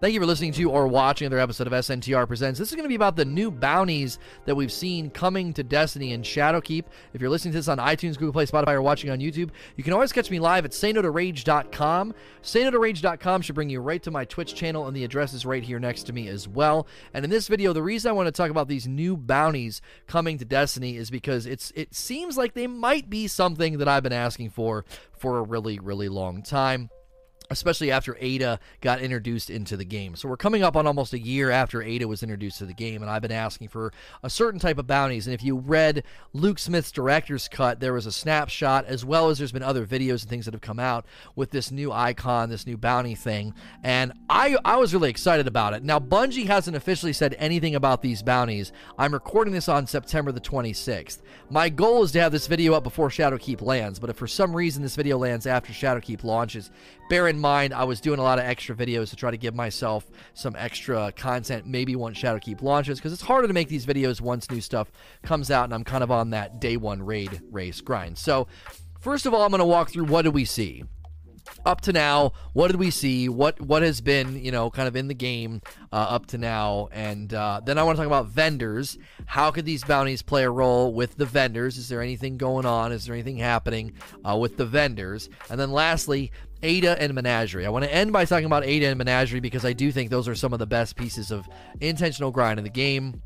[0.00, 2.56] Thank you for listening to or watching another episode of SNTR Presents.
[2.56, 6.12] This is going to be about the new bounties that we've seen coming to Destiny
[6.12, 6.84] and Shadowkeep.
[7.14, 9.82] If you're listening to this on iTunes, Google Play, Spotify, or watching on YouTube, you
[9.82, 12.14] can always catch me live at saynotorage.com.
[12.44, 15.80] Saynotorage.com should bring you right to my Twitch channel, and the address is right here
[15.80, 16.86] next to me as well.
[17.12, 20.38] And in this video, the reason I want to talk about these new bounties coming
[20.38, 24.12] to Destiny is because it's it seems like they might be something that I've been
[24.12, 26.88] asking for for a really, really long time
[27.50, 30.16] especially after Ada got introduced into the game.
[30.16, 33.02] So we're coming up on almost a year after Ada was introduced to the game,
[33.02, 33.92] and I've been asking for
[34.22, 35.26] a certain type of bounties.
[35.26, 39.38] And if you read Luke Smith's director's cut, there was a snapshot, as well as
[39.38, 42.66] there's been other videos and things that have come out with this new icon, this
[42.66, 43.54] new bounty thing.
[43.82, 45.82] And I, I was really excited about it.
[45.82, 48.72] Now, Bungie hasn't officially said anything about these bounties.
[48.98, 51.22] I'm recording this on September the 26th.
[51.50, 54.54] My goal is to have this video up before Shadowkeep lands, but if for some
[54.54, 56.70] reason this video lands after Shadowkeep launches,
[57.08, 59.54] bear in mind I was doing a lot of extra videos to try to give
[59.54, 64.20] myself some extra content maybe once Shadowkeep launches because it's harder to make these videos
[64.20, 64.90] once new stuff
[65.22, 68.18] comes out and I'm kind of on that day one raid race grind.
[68.18, 68.46] So
[69.00, 70.84] first of all, I'm going to walk through what do we see
[71.64, 73.28] up to now, what did we see?
[73.28, 75.60] What what has been you know kind of in the game
[75.92, 76.88] uh, up to now?
[76.92, 78.98] And uh, then I want to talk about vendors.
[79.26, 81.76] How could these bounties play a role with the vendors?
[81.76, 82.92] Is there anything going on?
[82.92, 83.92] Is there anything happening
[84.28, 85.28] uh, with the vendors?
[85.50, 87.66] And then lastly, Ada and Menagerie.
[87.66, 90.28] I want to end by talking about Ada and Menagerie because I do think those
[90.28, 91.48] are some of the best pieces of
[91.80, 93.22] intentional grind in the game.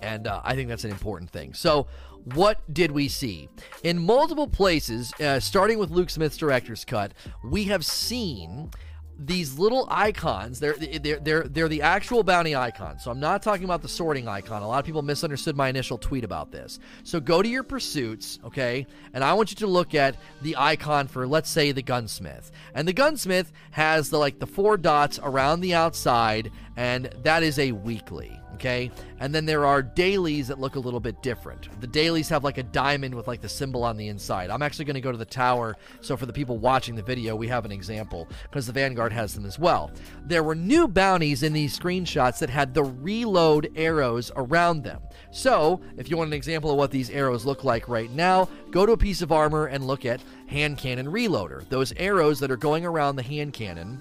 [0.00, 1.54] And uh, I think that's an important thing.
[1.54, 1.86] So,
[2.34, 3.48] what did we see?
[3.82, 7.12] In multiple places, uh, starting with Luke Smith's director's cut,
[7.44, 8.70] we have seen
[9.18, 13.64] these little icons they're, they're they're they're the actual bounty icons so i'm not talking
[13.64, 14.62] about the sorting icon.
[14.62, 16.78] A lot of people misunderstood my initial tweet about this.
[17.04, 18.86] So go to your pursuits okay?
[19.12, 22.50] And i want you to look at the icon for let's say the gunsmith.
[22.74, 27.58] And the gunsmith has the like the four dots around the outside and that is
[27.58, 28.92] a weekly okay?
[29.18, 31.68] And then there are dailies that look a little bit different.
[31.80, 34.50] The dailies have like a diamond with like the symbol on the inside.
[34.50, 37.34] I'm actually going to go to the tower, so for the people watching the video,
[37.34, 39.90] we have an example because the Vanguard has them as well.
[40.24, 45.02] There were new bounties in these screenshots that had the reload arrows around them.
[45.32, 48.86] So, if you want an example of what these arrows look like right now, go
[48.86, 51.68] to a piece of armor and look at hand cannon reloader.
[51.68, 54.00] Those arrows that are going around the hand cannon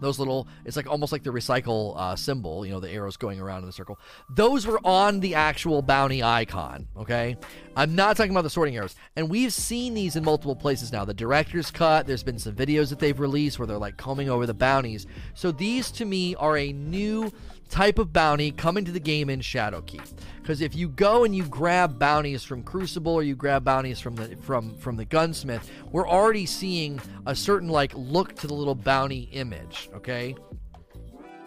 [0.00, 3.40] those little it's like almost like the recycle uh, symbol you know the arrows going
[3.40, 3.98] around in a circle.
[4.28, 7.36] Those were on the actual bounty icon okay?
[7.76, 8.94] I'm not talking about the sorting arrows.
[9.16, 11.04] And we've seen these in multiple places now.
[11.04, 14.46] The director's cut there's been some videos that they've released where they're like combing over
[14.46, 15.06] the bounties.
[15.34, 17.32] So these to me are a new
[17.74, 20.14] type of bounty coming to the game in Shadowkeep.
[20.40, 24.14] Because if you go and you grab bounties from Crucible or you grab bounties from
[24.14, 28.76] the from from the gunsmith, we're already seeing a certain like look to the little
[28.76, 29.90] bounty image.
[29.92, 30.36] Okay,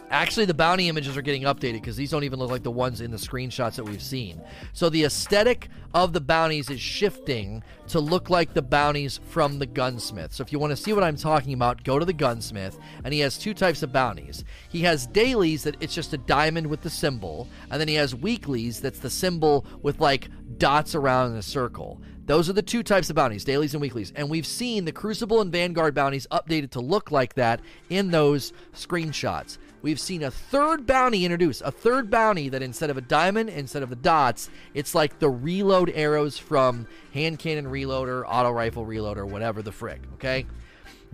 [0.09, 3.01] Actually, the bounty images are getting updated because these don't even look like the ones
[3.01, 4.41] in the screenshots that we've seen.
[4.71, 9.65] So the aesthetic of the bounties is shifting to look like the bounties from the
[9.65, 10.33] gunsmith.
[10.33, 13.13] So if you want to see what I'm talking about, go to the gunsmith, and
[13.13, 14.45] he has two types of bounties.
[14.69, 18.15] He has dailies that it's just a diamond with the symbol, and then he has
[18.15, 22.01] weeklies that's the symbol with like dots around in a circle.
[22.27, 24.11] Those are the two types of bounties, dailies and weeklies.
[24.13, 28.51] And we've seen the Crucible and Vanguard bounties updated to look like that in those
[28.73, 31.61] screenshots we've seen a third bounty introduced.
[31.63, 35.29] A third bounty that instead of a diamond, instead of the dots, it's like the
[35.29, 40.45] reload arrows from hand cannon reloader, auto rifle reloader, whatever the frick, okay?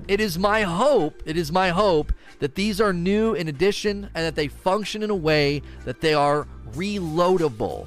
[0.08, 4.26] It is my hope, it is my hope that these are new in addition and
[4.26, 7.86] that they function in a way that they are reloadable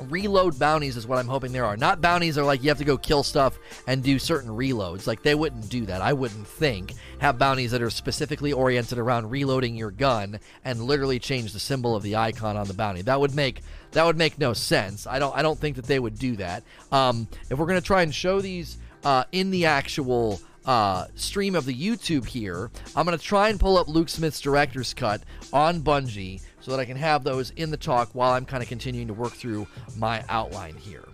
[0.00, 1.76] reload bounties is what I'm hoping there are.
[1.76, 5.06] Not bounties are like you have to go kill stuff and do certain reloads.
[5.06, 6.00] Like they wouldn't do that.
[6.00, 11.18] I wouldn't think have bounties that are specifically oriented around reloading your gun and literally
[11.18, 13.02] change the symbol of the icon on the bounty.
[13.02, 13.62] That would make
[13.92, 15.06] that would make no sense.
[15.06, 16.62] I don't I don't think that they would do that.
[16.92, 21.64] Um, if we're gonna try and show these uh, in the actual uh, stream of
[21.64, 25.22] the YouTube here, I'm to try and pull up Luke Smith's director's cut
[25.52, 28.68] on Bungie so that I can have those in the talk while I'm kind of
[28.68, 31.04] continuing to work through my outline here.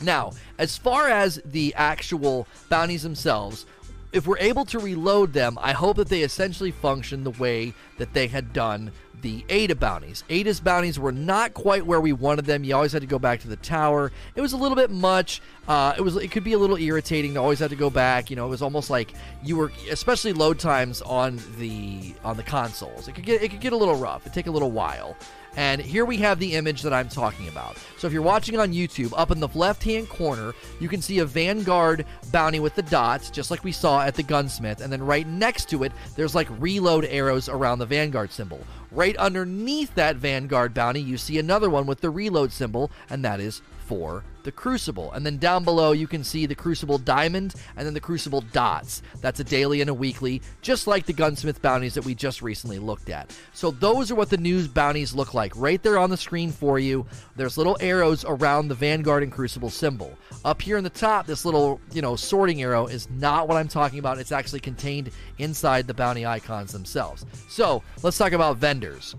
[0.00, 3.66] Now, as far as the actual bounties themselves,
[4.12, 8.14] if we're able to reload them, I hope that they essentially function the way that
[8.14, 8.92] they had done
[9.24, 10.22] the Ada bounties.
[10.28, 12.62] Ada's bounties were not quite where we wanted them.
[12.62, 14.12] You always had to go back to the tower.
[14.36, 15.40] It was a little bit much.
[15.66, 18.28] Uh, it was it could be a little irritating to always have to go back.
[18.28, 22.42] You know, it was almost like you were, especially load times on the on the
[22.42, 23.08] consoles.
[23.08, 24.26] It could get it could get a little rough.
[24.26, 25.16] It take a little while.
[25.56, 27.76] And here we have the image that I'm talking about.
[27.98, 31.20] So if you're watching on YouTube, up in the left hand corner, you can see
[31.20, 34.80] a Vanguard bounty with the dots, just like we saw at the gunsmith.
[34.80, 38.60] And then right next to it, there's like reload arrows around the Vanguard symbol.
[38.90, 43.40] Right underneath that Vanguard bounty, you see another one with the reload symbol, and that
[43.40, 45.12] is for the Crucible.
[45.12, 49.02] And then down below, you can see the Crucible Diamond and then the Crucible Dots.
[49.20, 52.78] That's a daily and a weekly, just like the Gunsmith bounties that we just recently
[52.78, 53.36] looked at.
[53.52, 56.78] So those are what the news bounties look like right there on the screen for
[56.78, 57.06] you.
[57.36, 60.16] There's little arrows around the Vanguard and Crucible symbol.
[60.44, 63.68] Up here in the top, this little, you know, sorting arrow is not what I'm
[63.68, 64.18] talking about.
[64.18, 67.24] It's actually contained inside the bounty icons themselves.
[67.48, 69.16] So let's talk about vendors.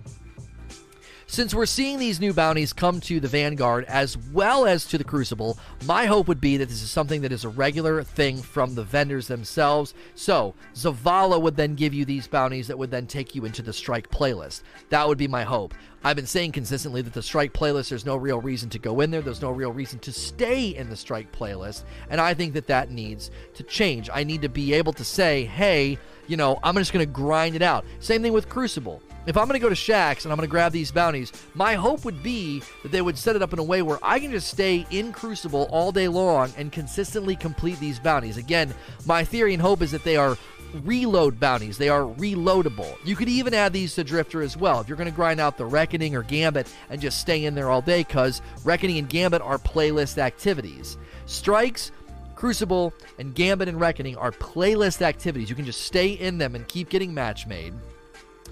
[1.28, 5.04] Since we're seeing these new bounties come to the Vanguard as well as to the
[5.04, 5.58] Crucible,
[5.88, 8.84] my hope would be that this is something that is a regular thing from the
[8.84, 9.96] vendors themselves.
[10.14, 13.74] So, Zavala would then give you these bounties that would then take you into the
[13.74, 14.62] Strike playlist.
[14.90, 15.74] That would be my hope.
[16.04, 19.10] I've been saying consistently that the Strike playlist, there's no real reason to go in
[19.10, 19.24] there.
[19.24, 21.86] There's no real reason to stay in the Strike playlist.
[22.12, 24.12] And I think that that needs to change.
[24.14, 25.98] I need to be able to say, hey,
[26.28, 27.84] you know, I'm just going to grind it out.
[28.00, 30.52] Same thing with Crucible if I'm going to go to Shaxx and I'm going to
[30.52, 33.64] grab these bounties, my hope would be that they would set it up in a
[33.64, 38.00] way where I can just stay in Crucible all day long and consistently complete these
[38.00, 38.38] bounties.
[38.38, 38.74] Again,
[39.06, 40.38] my theory and hope is that they are
[40.84, 41.78] reload bounties.
[41.78, 42.98] They are reloadable.
[43.06, 44.82] You could even add these to Drifter as well.
[44.82, 47.70] If you're going to grind out the Reckoning or Gambit and just stay in there
[47.70, 50.98] all day, because Reckoning and Gambit are playlist activities.
[51.26, 51.92] Strikes,
[52.36, 55.50] Crucible, and Gambit and Reckoning are playlist activities.
[55.50, 57.74] You can just stay in them and keep getting match made.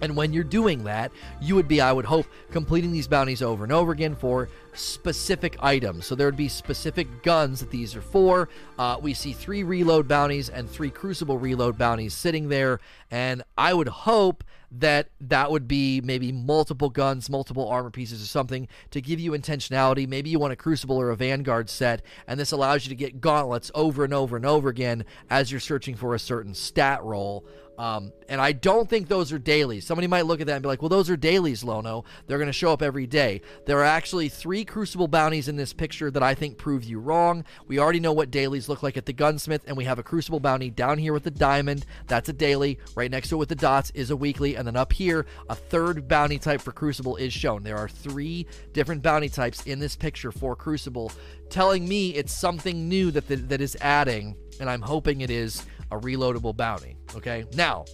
[0.03, 3.63] And when you're doing that, you would be, I would hope, completing these bounties over
[3.63, 6.05] and over again for specific items.
[6.05, 8.49] So there would be specific guns that these are for.
[8.77, 12.81] Uh, we see three reload bounties and three crucible reload bounties sitting there.
[13.11, 14.43] And I would hope
[14.79, 19.31] that that would be maybe multiple guns, multiple armor pieces or something to give you
[19.31, 20.07] intentionality.
[20.07, 23.21] Maybe you want a crucible or a vanguard set, and this allows you to get
[23.21, 27.45] gauntlets over and over and over again as you're searching for a certain stat roll.
[27.77, 29.85] Um, and I don't think those are dailies.
[29.85, 32.05] Somebody might look at that and be like, well, those are dailies, Lono.
[32.27, 33.41] They're going to show up every day.
[33.65, 37.43] There are actually three Crucible bounties in this picture that I think prove you wrong.
[37.67, 40.39] We already know what dailies look like at the Gunsmith, and we have a Crucible
[40.39, 41.85] bounty down here with the diamond.
[42.07, 42.79] That's a daily.
[42.95, 44.55] Right next to it with the dots is a weekly.
[44.55, 47.63] And then up here, a third bounty type for Crucible is shown.
[47.63, 51.11] There are three different bounty types in this picture for Crucible,
[51.49, 55.65] telling me it's something new that, the, that is adding, and I'm hoping it is
[55.93, 56.97] a reloadable bounty.
[57.15, 57.85] Okay, now,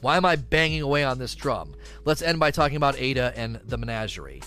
[0.00, 1.74] why am I banging away on this drum?
[2.04, 4.42] Let's end by talking about Ada and the Menagerie.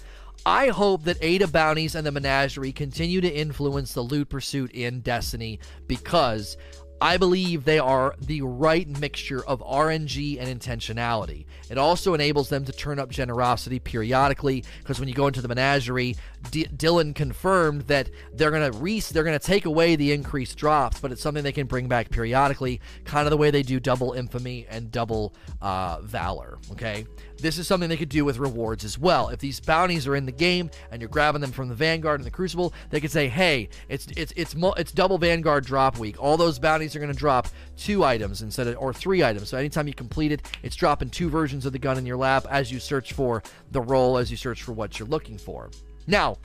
[0.45, 5.01] I hope that Ada bounties and the Menagerie continue to influence the loot pursuit in
[5.01, 6.55] Destiny because
[7.01, 11.45] I believe they are the right mixture of RNG and intentionality.
[11.69, 15.47] It also enables them to turn up generosity periodically because when you go into the
[15.47, 16.15] menagerie,
[16.51, 21.11] D- Dylan confirmed that they're gonna re- they're gonna take away the increased drops, but
[21.11, 24.65] it's something they can bring back periodically, kind of the way they do double infamy
[24.69, 26.57] and double uh, valor.
[26.71, 27.05] Okay,
[27.37, 29.29] this is something they could do with rewards as well.
[29.29, 32.25] If these bounties are in the game and you're grabbing them from the Vanguard and
[32.25, 36.21] the Crucible, they could say, "Hey, it's it's it's it's double Vanguard drop week.
[36.21, 39.49] All those bounties are to drop two items instead of or three items.
[39.49, 42.45] So anytime you complete it, it's dropping two versions of the gun in your lap
[42.49, 45.69] as you search for the role, as you search for what you're looking for."
[46.07, 46.37] Now,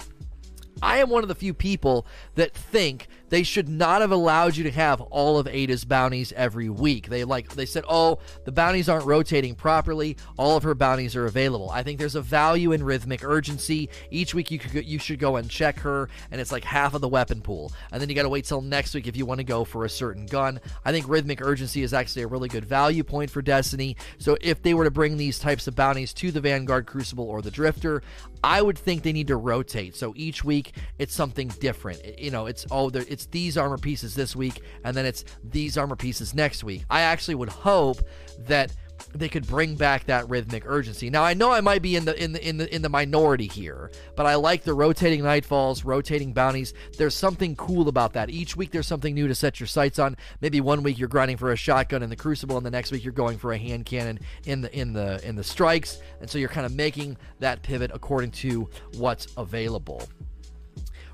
[0.83, 4.65] I am one of the few people that think they should not have allowed you
[4.65, 7.09] to have all of Ada's bounties every week.
[7.09, 10.17] They like they said, "Oh, the bounties aren't rotating properly.
[10.37, 13.89] All of her bounties are available." I think there's a value in rhythmic urgency.
[14.11, 17.01] Each week you could you should go and check her, and it's like half of
[17.01, 17.73] the weapon pool.
[17.93, 19.85] And then you got to wait till next week if you want to go for
[19.85, 20.61] a certain gun.
[20.85, 23.97] I think rhythmic urgency is actually a really good value point for Destiny.
[24.19, 27.43] So if they were to bring these types of bounties to the Vanguard Crucible or
[27.43, 28.03] the Drifter,
[28.43, 29.97] I would think they need to rotate.
[29.97, 32.19] So each week it's something different.
[32.19, 35.97] You know, it's oh, it's these armor pieces this week, and then it's these armor
[35.97, 36.85] pieces next week.
[36.91, 38.03] I actually would hope
[38.47, 38.73] that
[39.15, 41.11] they could bring back that rhythmic urgency.
[41.11, 43.47] Now I know I might be in the in the in the in the minority
[43.47, 46.75] here, but I like the rotating nightfalls, rotating bounties.
[46.97, 48.31] There's something cool about that.
[48.31, 50.17] Each week there's something new to set your sights on.
[50.41, 53.05] Maybe one week you're grinding for a shotgun in the crucible and the next week
[53.05, 55.99] you're going for a hand cannon in the in the in the strikes.
[56.21, 60.03] And so you're kind of making that pivot according to what's available.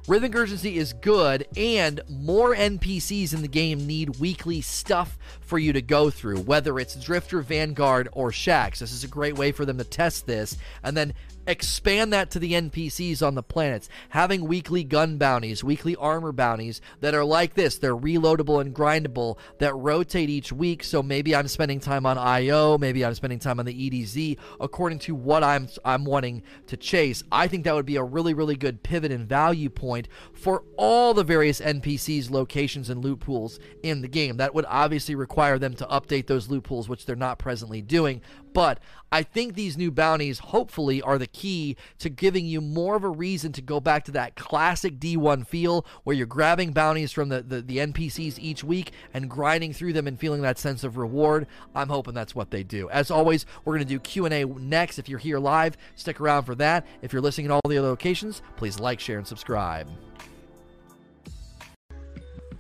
[0.09, 5.73] Rhythmic Urgency is good, and more NPCs in the game need weekly stuff for you
[5.73, 8.79] to go through, whether it's Drifter, Vanguard, or Shaxx.
[8.79, 10.57] This is a great way for them to test this.
[10.83, 11.13] And then
[11.51, 16.81] expand that to the NPCs on the planets, having weekly gun bounties, weekly armor bounties
[17.01, 17.79] that are like this.
[17.79, 20.83] They're reloadable and grindable that rotate each week.
[20.85, 25.01] So maybe I'm spending time on IO, maybe I'm spending time on the EDZ according
[25.01, 27.23] to what I'm I'm wanting to chase.
[27.31, 31.15] I think that would be a really really good pivot and value point for all
[31.15, 34.39] the various NPCs, locations, and loot pools in the game.
[34.39, 38.21] That would obviously require them to update those loot pools, which they're not presently doing.
[38.53, 38.81] But
[39.13, 43.09] I think these new bounties, hopefully, are the key to giving you more of a
[43.09, 47.43] reason to go back to that classic D1 feel where you're grabbing bounties from the,
[47.43, 51.47] the, the NPCs each week and grinding through them and feeling that sense of reward.
[51.75, 52.89] I'm hoping that's what they do.
[52.91, 54.99] As always, we're going to do Q&A next.
[54.99, 56.87] If you're here live, stick around for that.
[57.03, 59.89] If you're listening in all the other locations, please like, share, and subscribe.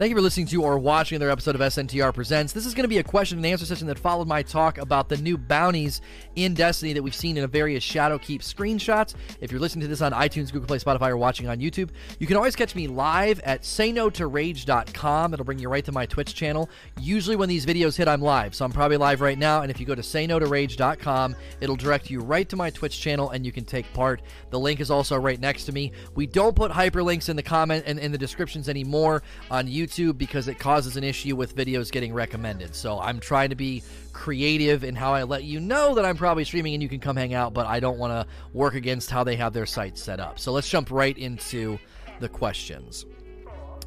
[0.00, 2.54] Thank you for listening to or watching another episode of SNTR Presents.
[2.54, 5.10] This is going to be a question and answer session that followed my talk about
[5.10, 6.00] the new bounties
[6.36, 9.14] in Destiny that we've seen in a various Shadowkeep screenshots.
[9.42, 12.26] If you're listening to this on iTunes, Google Play, Spotify, or watching on YouTube, you
[12.26, 15.34] can always catch me live at sayno2rage.com.
[15.34, 16.70] It'll bring you right to my Twitch channel.
[16.98, 19.60] Usually when these videos hit, I'm live, so I'm probably live right now.
[19.60, 23.44] And if you go to sayno2rage.com, it'll direct you right to my Twitch channel and
[23.44, 24.22] you can take part.
[24.48, 25.92] The link is also right next to me.
[26.14, 30.18] We don't put hyperlinks in the comment and in the descriptions anymore on YouTube YouTube
[30.18, 32.74] because it causes an issue with videos getting recommended.
[32.74, 33.82] So I'm trying to be
[34.12, 37.16] creative in how I let you know that I'm probably streaming and you can come
[37.16, 40.20] hang out, but I don't want to work against how they have their site set
[40.20, 40.38] up.
[40.38, 41.78] So let's jump right into
[42.20, 43.06] the questions.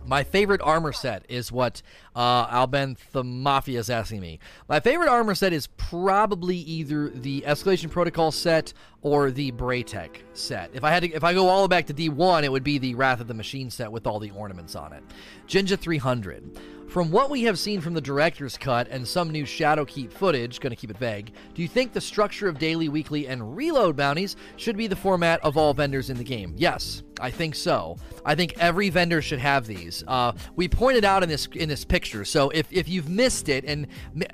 [0.05, 1.81] My favorite armor set is what
[2.15, 4.39] uh, Alben the Mafia is asking me.
[4.67, 10.71] My favorite armor set is probably either the Escalation Protocol set or the Braytech set.
[10.73, 12.63] If I had to, if I go all the way back to D1, it would
[12.63, 15.03] be the Wrath of the Machine set with all the ornaments on it.
[15.47, 16.59] Jinja 300.
[16.93, 20.75] From what we have seen from the director's cut and some new Shadowkeep footage, to
[20.75, 24.77] keep it vague, do you think the structure of daily, weekly, and reload bounties should
[24.77, 26.53] be the format of all vendors in the game?
[26.55, 27.97] Yes, I think so.
[28.23, 30.03] I think every vendor should have these.
[30.07, 32.23] Uh, we pointed out in this in this picture.
[32.25, 33.87] So if, if you've missed it, and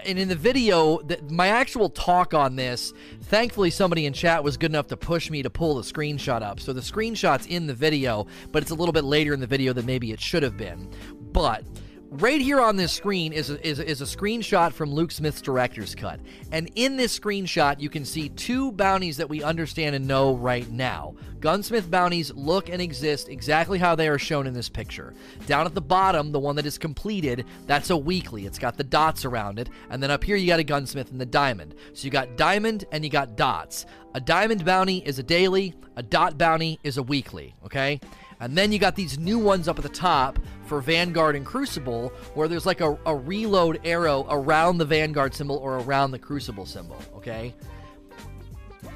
[0.06, 4.58] and in the video, the, my actual talk on this, thankfully somebody in chat was
[4.58, 6.60] good enough to push me to pull the screenshot up.
[6.60, 9.72] So the screenshot's in the video, but it's a little bit later in the video
[9.72, 10.90] than maybe it should have been.
[11.32, 11.64] But
[12.12, 15.96] right here on this screen is a, is, is a screenshot from Luke Smith's director's
[15.96, 16.20] cut.
[16.52, 20.70] And in this screenshot, you can see two bounties that we understand and know right
[20.70, 21.16] now.
[21.40, 25.14] Gunsmith bounties look and exist exactly how they are shown in this picture.
[25.46, 28.46] Down at the bottom, the one that is completed, that's a weekly.
[28.46, 29.70] It's got the dots around it.
[29.90, 31.76] And then up here, you got a gunsmith and the diamond.
[31.94, 33.86] So you got diamond and you got dots.
[34.16, 38.02] A diamond bounty is a daily, a dot bounty is a weekly, okay?
[38.40, 42.10] And then you got these new ones up at the top for Vanguard and Crucible,
[42.36, 46.66] where there's like a, a reload arrow around the Vanguard symbol or around the Crucible
[46.66, 47.54] symbol, okay?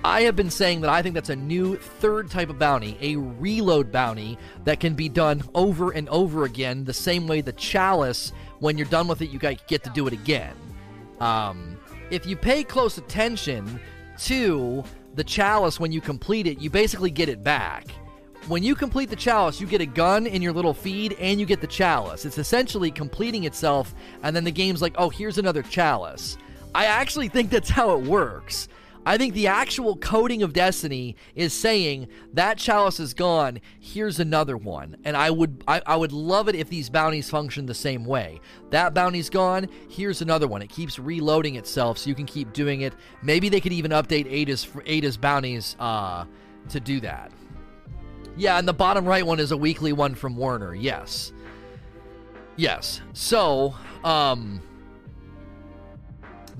[0.05, 3.17] I have been saying that I think that's a new third type of bounty, a
[3.17, 8.31] reload bounty that can be done over and over again, the same way the Chalice,
[8.59, 10.55] when you're done with it, you get to do it again.
[11.19, 11.77] Um,
[12.11, 13.79] if you pay close attention
[14.19, 14.83] to
[15.15, 17.87] the Chalice when you complete it, you basically get it back
[18.47, 21.45] when you complete the chalice, you get a gun in your little feed and you
[21.45, 22.25] get the chalice.
[22.25, 26.37] It's essentially completing itself, and then the game's like, oh, here's another chalice.
[26.75, 28.67] I actually think that's how it works.
[29.05, 33.59] I think the actual coding of Destiny is saying that chalice is gone.
[33.79, 37.65] Here's another one, and I would I, I, would love it if these bounties function
[37.65, 38.39] the same way.
[38.69, 39.67] That bounty's gone.
[39.89, 40.61] Here's another one.
[40.61, 42.93] It keeps reloading itself, so you can keep doing it.
[43.21, 46.23] Maybe they could even update Ada's Ada's bounties uh,
[46.69, 47.29] to do that.
[48.35, 50.73] Yeah, and the bottom right one is a weekly one from Werner.
[50.73, 51.31] Yes.
[52.55, 53.01] Yes.
[53.13, 54.61] So, um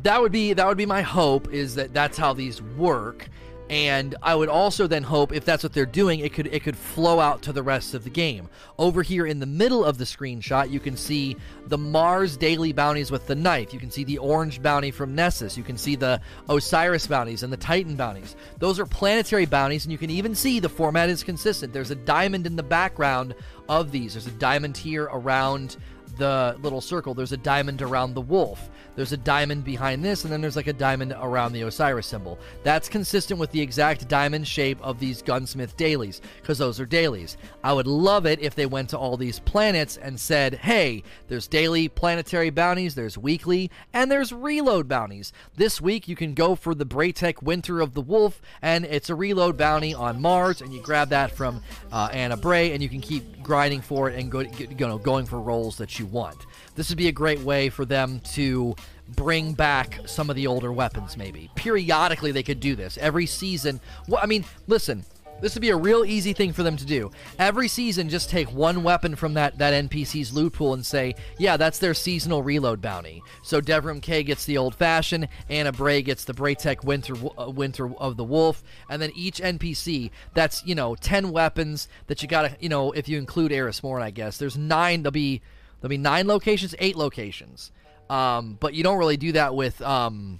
[0.03, 3.30] that would be that would be my hope is that that's how these work
[3.74, 6.77] and I would also then hope if that's what they're doing, it could it could
[6.77, 8.48] flow out to the rest of the game.
[8.77, 13.10] Over here in the middle of the screenshot, you can see the Mars daily bounties
[13.10, 13.74] with the knife.
[13.74, 15.58] You can see the orange bounty from Nessus.
[15.58, 18.36] You can see the Osiris bounties and the Titan bounties.
[18.60, 21.74] Those are planetary bounties, and you can even see the format is consistent.
[21.74, 23.34] There's a diamond in the background
[23.68, 24.13] of these.
[24.13, 25.77] There's a diamond here around
[26.17, 27.13] the little circle.
[27.13, 28.70] There's a diamond around the wolf.
[28.96, 32.38] There's a diamond behind this, and then there's like a diamond around the Osiris symbol.
[32.62, 37.38] That's consistent with the exact diamond shape of these gunsmith dailies, because those are dailies.
[37.63, 41.48] I would love it if they went to all these planets and said, hey, there's
[41.48, 45.34] daily planetary bounties, there's weekly, and there's reload bounties.
[45.55, 49.15] This week you can go for the Braytech Winter of the Wolf, and it's a
[49.15, 53.01] reload bounty on Mars, and you grab that from uh, Ana Bray, and you can
[53.01, 56.46] keep grinding for it and go, you know, going for rolls that you want.
[56.76, 58.76] This would be a great way for them to
[59.16, 63.82] bring back some of the older weapons maybe periodically they could do this every season
[64.18, 65.04] i mean listen
[65.44, 67.12] this would be a real easy thing for them to do.
[67.38, 71.58] Every season, just take one weapon from that, that NPC's loot pool and say, yeah,
[71.58, 73.22] that's their seasonal reload bounty.
[73.44, 77.94] So Devrim Kay gets the old fashioned, Ana Bray gets the Braytech Winter uh, Winter
[77.96, 82.56] of the Wolf, and then each NPC that's you know ten weapons that you gotta
[82.62, 85.04] you know if you include Eris Morn, I guess there's nine.
[85.04, 85.42] There'll be
[85.84, 87.74] there'll be nine locations, eight locations.
[88.10, 90.40] Um, but you don't really do that with um,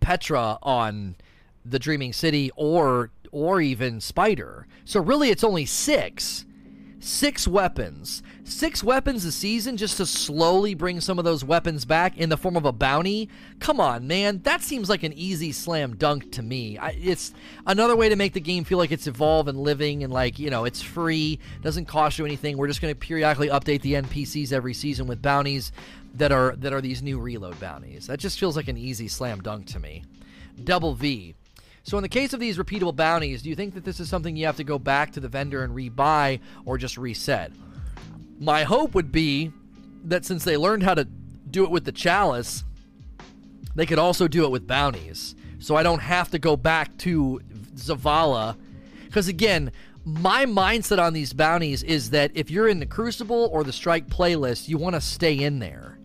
[0.00, 1.16] Petra on
[1.66, 4.66] the Dreaming City or or even Spider.
[4.86, 6.46] So really, it's only six.
[6.98, 8.22] Six weapons.
[8.44, 12.36] Six weapons a season just to slowly bring some of those weapons back in the
[12.36, 13.28] form of a bounty?
[13.60, 14.40] Come on, man.
[14.42, 16.76] That seems like an easy slam dunk to me.
[16.76, 17.32] I, it's
[17.66, 20.50] another way to make the game feel like it's evolved and living and like, you
[20.50, 22.56] know, it's free, doesn't cost you anything.
[22.56, 25.70] We're just going to periodically update the NPCs every season with bounties
[26.14, 28.08] that are that are these new reload bounties.
[28.08, 30.02] That just feels like an easy slam dunk to me.
[30.64, 31.36] Double V.
[31.84, 34.36] So, in the case of these repeatable bounties, do you think that this is something
[34.36, 37.52] you have to go back to the vendor and rebuy or just reset?
[38.42, 39.52] My hope would be
[40.02, 42.64] that since they learned how to do it with the chalice,
[43.76, 45.36] they could also do it with bounties.
[45.60, 47.40] So I don't have to go back to
[47.76, 48.56] Zavala.
[49.04, 49.70] Because again,
[50.04, 54.08] my mindset on these bounties is that if you're in the Crucible or the Strike
[54.08, 56.00] playlist, you want to stay in there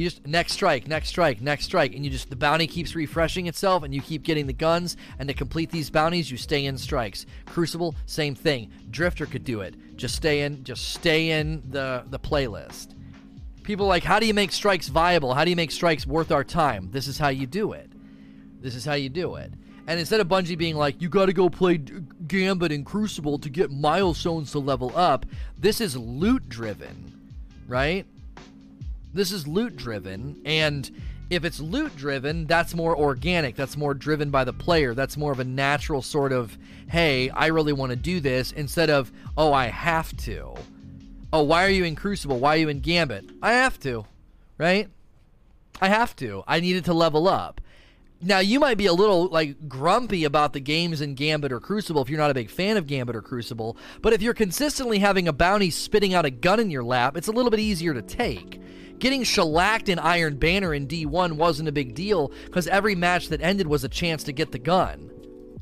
[0.00, 3.46] you just next strike, next strike, next strike, and you just the bounty keeps refreshing
[3.46, 4.96] itself, and you keep getting the guns.
[5.18, 7.26] And to complete these bounties, you stay in strikes.
[7.44, 8.70] Crucible, same thing.
[8.90, 9.74] Drifter could do it.
[9.96, 12.94] Just stay in, just stay in the the playlist.
[13.62, 15.34] People like, how do you make strikes viable?
[15.34, 16.88] How do you make strikes worth our time?
[16.90, 17.90] This is how you do it.
[18.62, 19.52] This is how you do it.
[19.86, 23.50] And instead of Bungie being like, you got to go play Gambit and Crucible to
[23.50, 25.26] get milestones to level up,
[25.58, 27.12] this is loot driven,
[27.68, 28.06] right?
[29.12, 30.90] This is loot driven, and
[31.30, 33.56] if it's loot driven, that's more organic.
[33.56, 34.94] That's more driven by the player.
[34.94, 36.56] That's more of a natural sort of,
[36.88, 40.54] hey, I really want to do this, instead of, oh, I have to.
[41.32, 42.38] Oh, why are you in Crucible?
[42.38, 43.30] Why are you in Gambit?
[43.42, 44.04] I have to,
[44.58, 44.88] right?
[45.80, 46.42] I have to.
[46.46, 47.60] I needed to level up.
[48.22, 52.02] Now, you might be a little like grumpy about the games in Gambit or Crucible
[52.02, 55.26] if you're not a big fan of Gambit or Crucible, but if you're consistently having
[55.26, 58.02] a bounty spitting out a gun in your lap, it's a little bit easier to
[58.02, 58.60] take.
[59.00, 63.40] Getting shellacked in Iron Banner in D1 wasn't a big deal because every match that
[63.40, 65.10] ended was a chance to get the gun.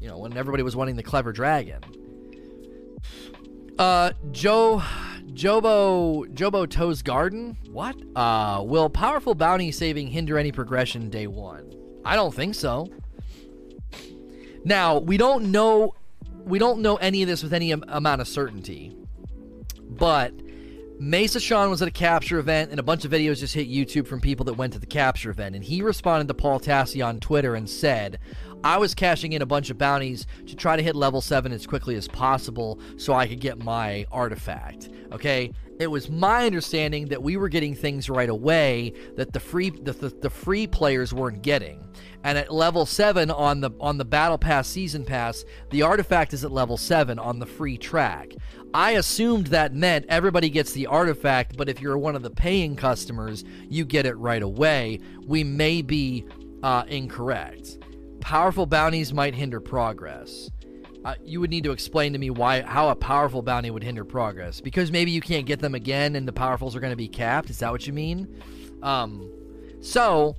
[0.01, 1.81] You know, when everybody was wanting the clever dragon.
[3.79, 4.83] Uh, Joe,
[5.29, 7.57] Jobo, Jobo Toe's Garden?
[7.71, 7.97] What?
[8.17, 11.73] Uh, will powerful bounty saving hinder any progression day one?
[12.05, 12.89] I don't think so.
[14.65, 15.95] Now, we don't know
[16.45, 18.97] we don't know any of this with any am- amount of certainty.
[19.83, 20.33] But
[21.01, 24.09] Mesa Sean was at a capture event, and a bunch of videos just hit YouTube
[24.09, 25.55] from people that went to the capture event.
[25.55, 28.19] And he responded to Paul Tassi on Twitter and said,
[28.65, 31.69] I was cashing in a bunch of bounties to try to hit level 7 as
[31.69, 34.89] quickly as possible so I could get my artifact.
[35.13, 35.53] Okay?
[35.79, 39.93] It was my understanding that we were getting things right away that the free the,
[39.93, 41.85] the, the free players weren't getting.
[42.25, 46.45] And at level 7 on the on the battle pass season pass, the artifact is
[46.45, 48.33] at level 7 on the free track.
[48.75, 52.77] I assumed that meant everybody gets the artifact, but if you're one of the paying
[52.77, 55.01] customers, you get it right away.
[55.27, 56.27] We may be
[56.63, 57.79] uh, incorrect.
[58.21, 60.51] Powerful bounties might hinder progress.
[61.05, 64.05] Uh, you would need to explain to me why how a powerful bounty would hinder
[64.05, 64.61] progress.
[64.61, 67.49] Because maybe you can't get them again, and the powerfuls are going to be capped.
[67.51, 68.43] Is that what you mean?
[68.83, 69.31] Um,
[69.81, 70.37] so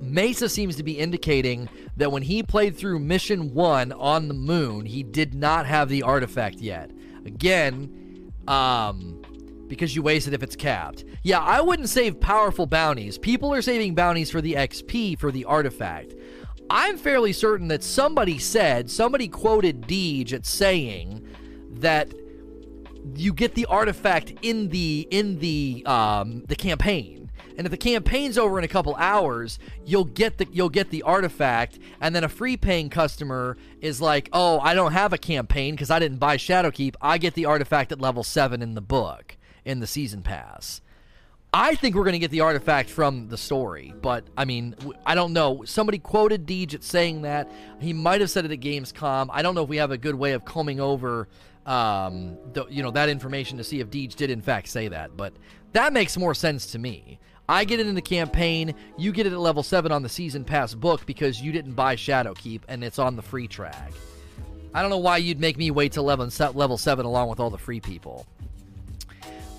[0.00, 4.86] Mesa seems to be indicating that when he played through Mission 1 on the moon,
[4.86, 6.90] he did not have the artifact yet.
[7.26, 9.22] Again, um,
[9.68, 11.04] because you waste it if it's capped.
[11.22, 13.18] Yeah, I wouldn't save powerful bounties.
[13.18, 16.14] People are saving bounties for the XP for the artifact.
[16.68, 21.26] I'm fairly certain that somebody said, somebody quoted Deej at saying
[21.74, 22.12] that
[23.14, 27.19] you get the artifact in the in the um, the campaign.
[27.56, 31.02] And if the campaign's over in a couple hours, you'll get the you'll get the
[31.02, 35.74] artifact, and then a free paying customer is like, "Oh, I don't have a campaign
[35.74, 36.94] because I didn't buy Shadowkeep.
[37.00, 40.80] I get the artifact at level seven in the book in the season pass."
[41.52, 45.16] I think we're going to get the artifact from the story, but I mean, I
[45.16, 45.64] don't know.
[45.64, 47.50] Somebody quoted Deej at saying that.
[47.80, 49.28] He might have said it at Gamescom.
[49.32, 51.26] I don't know if we have a good way of combing over,
[51.66, 55.16] um, the, you know, that information to see if Deej did in fact say that.
[55.16, 55.32] But
[55.72, 57.18] that makes more sense to me.
[57.50, 58.76] I get it in the campaign.
[58.96, 61.96] You get it at level 7 on the season pass book because you didn't buy
[61.96, 63.90] Shadowkeep and it's on the free track.
[64.72, 67.50] I don't know why you'd make me wait till level, level 7 along with all
[67.50, 68.24] the free people.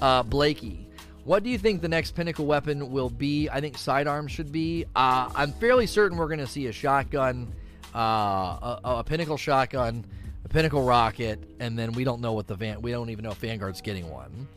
[0.02, 0.88] Uh, Blakey.
[1.26, 3.50] What do you think the next pinnacle weapon will be?
[3.50, 4.86] I think sidearm should be.
[4.96, 7.54] Uh, I'm fairly certain we're going to see a shotgun,
[7.94, 10.06] uh, a, a, pinnacle shotgun,
[10.46, 12.82] a pinnacle rocket, and then we don't know what the van.
[12.82, 14.48] We don't even know if Vanguard's getting one.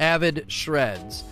[0.00, 1.24] Avid shreds.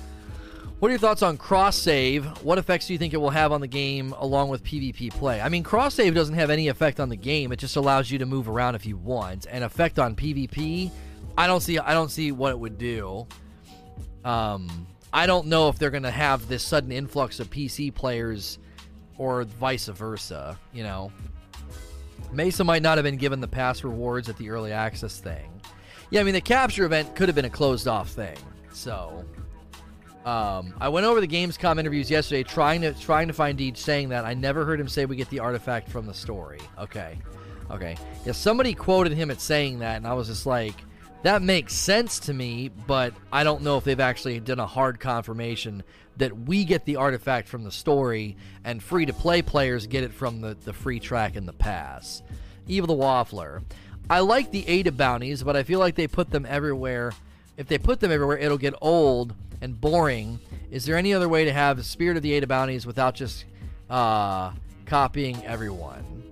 [0.78, 2.24] What are your thoughts on cross save?
[2.44, 5.40] What effects do you think it will have on the game along with PvP play?
[5.40, 7.50] I mean, cross save doesn't have any effect on the game.
[7.50, 9.48] It just allows you to move around if you want.
[9.50, 10.92] And effect on PvP,
[11.36, 11.80] I don't see.
[11.80, 13.26] I don't see what it would do.
[14.24, 18.60] Um, I don't know if they're going to have this sudden influx of PC players
[19.16, 20.56] or vice versa.
[20.72, 21.10] You know,
[22.30, 25.60] Mesa might not have been given the pass rewards at the early access thing.
[26.10, 28.38] Yeah, I mean the capture event could have been a closed off thing.
[28.72, 29.24] So,
[30.28, 34.10] um, I went over the Gamescom interviews yesterday, trying to trying to find Deej saying
[34.10, 34.26] that.
[34.26, 36.60] I never heard him say we get the artifact from the story.
[36.78, 37.18] Okay,
[37.70, 37.96] okay.
[38.26, 40.74] Yeah, somebody quoted him at saying that, and I was just like,
[41.22, 45.00] that makes sense to me, but I don't know if they've actually done a hard
[45.00, 45.82] confirmation
[46.18, 50.12] that we get the artifact from the story and free to play players get it
[50.12, 52.22] from the, the free track in the pass.
[52.66, 53.62] Evil the Waffler.
[54.10, 57.12] I like the Ada bounties, but I feel like they put them everywhere.
[57.58, 60.38] If they put them everywhere, it'll get old and boring.
[60.70, 63.44] Is there any other way to have the Spirit of the Ada bounties without just
[63.90, 64.52] uh,
[64.86, 66.22] copying everyone?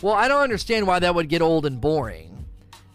[0.00, 2.36] Well, I don't understand why that would get old and boring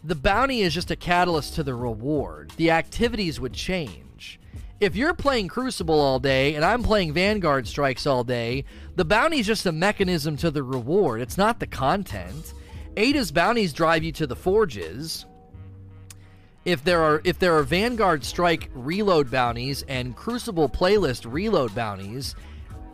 [0.04, 2.51] the bounty is just a catalyst to the reward.
[2.58, 4.39] The activities would change.
[4.80, 9.39] If you're playing Crucible all day and I'm playing Vanguard Strikes all day, the bounty
[9.39, 11.21] is just a mechanism to the reward.
[11.21, 12.54] It's not the content.
[12.97, 15.25] Ada's bounties drive you to the forges.
[16.63, 22.36] If there are if there are Vanguard Strike reload bounties and Crucible playlist reload bounties,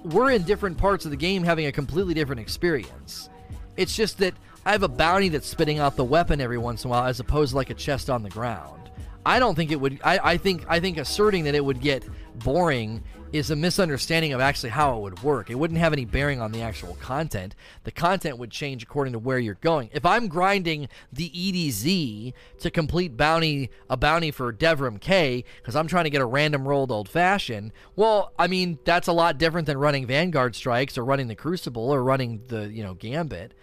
[0.03, 3.29] we're in different parts of the game having a completely different experience.
[3.75, 4.33] It's just that
[4.65, 7.19] I have a bounty that's spitting out the weapon every once in a while, as
[7.19, 8.89] opposed to like a chest on the ground.
[9.25, 9.99] I don't think it would.
[10.03, 12.05] I, I think I think asserting that it would get
[12.39, 15.49] boring is a misunderstanding of actually how it would work.
[15.49, 17.55] It wouldn't have any bearing on the actual content.
[17.83, 19.89] The content would change according to where you're going.
[19.93, 25.87] If I'm grinding the EDZ to complete bounty a bounty for Devrim Kay because I'm
[25.87, 29.67] trying to get a random rolled old fashioned, well, I mean that's a lot different
[29.67, 33.53] than running Vanguard strikes or running the Crucible or running the you know Gambit.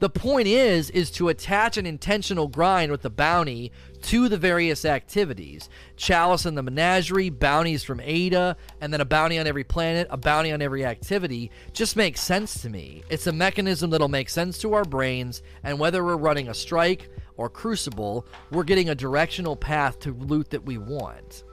[0.00, 3.70] The point is is to attach an intentional grind with the bounty
[4.02, 5.68] to the various activities.
[5.94, 10.16] Chalice and the Menagerie, bounties from Ada, and then a bounty on every planet, a
[10.16, 13.02] bounty on every activity just makes sense to me.
[13.10, 17.10] It's a mechanism that'll make sense to our brains, and whether we're running a strike
[17.36, 21.44] or crucible, we're getting a directional path to loot that we want.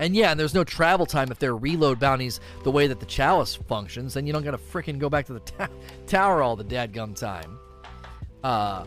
[0.00, 3.06] And yeah, and there's no travel time if they're reload bounties the way that the
[3.06, 4.14] chalice functions.
[4.14, 5.68] Then you don't gotta freaking go back to the ta-
[6.06, 7.58] tower all the dadgum time.
[8.42, 8.86] Uh,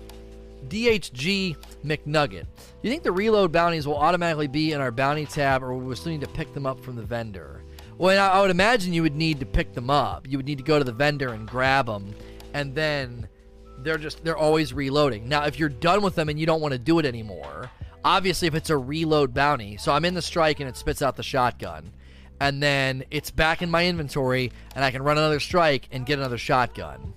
[0.67, 2.45] DHG McNugget.
[2.45, 5.95] Do you think the reload bounties will automatically be in our bounty tab, or we
[5.95, 7.61] still need to pick them up from the vendor?
[7.99, 10.27] Well, I would imagine you would need to pick them up.
[10.27, 12.15] You would need to go to the vendor and grab them,
[12.55, 13.27] and then
[13.79, 15.29] they're just they're always reloading.
[15.29, 17.69] Now, if you're done with them and you don't want to do it anymore,
[18.05, 21.15] obviously if it's a reload bounty so i'm in the strike and it spits out
[21.15, 21.91] the shotgun
[22.43, 26.19] and then it's back in my inventory and i can run another strike and get
[26.19, 27.13] another shotgun.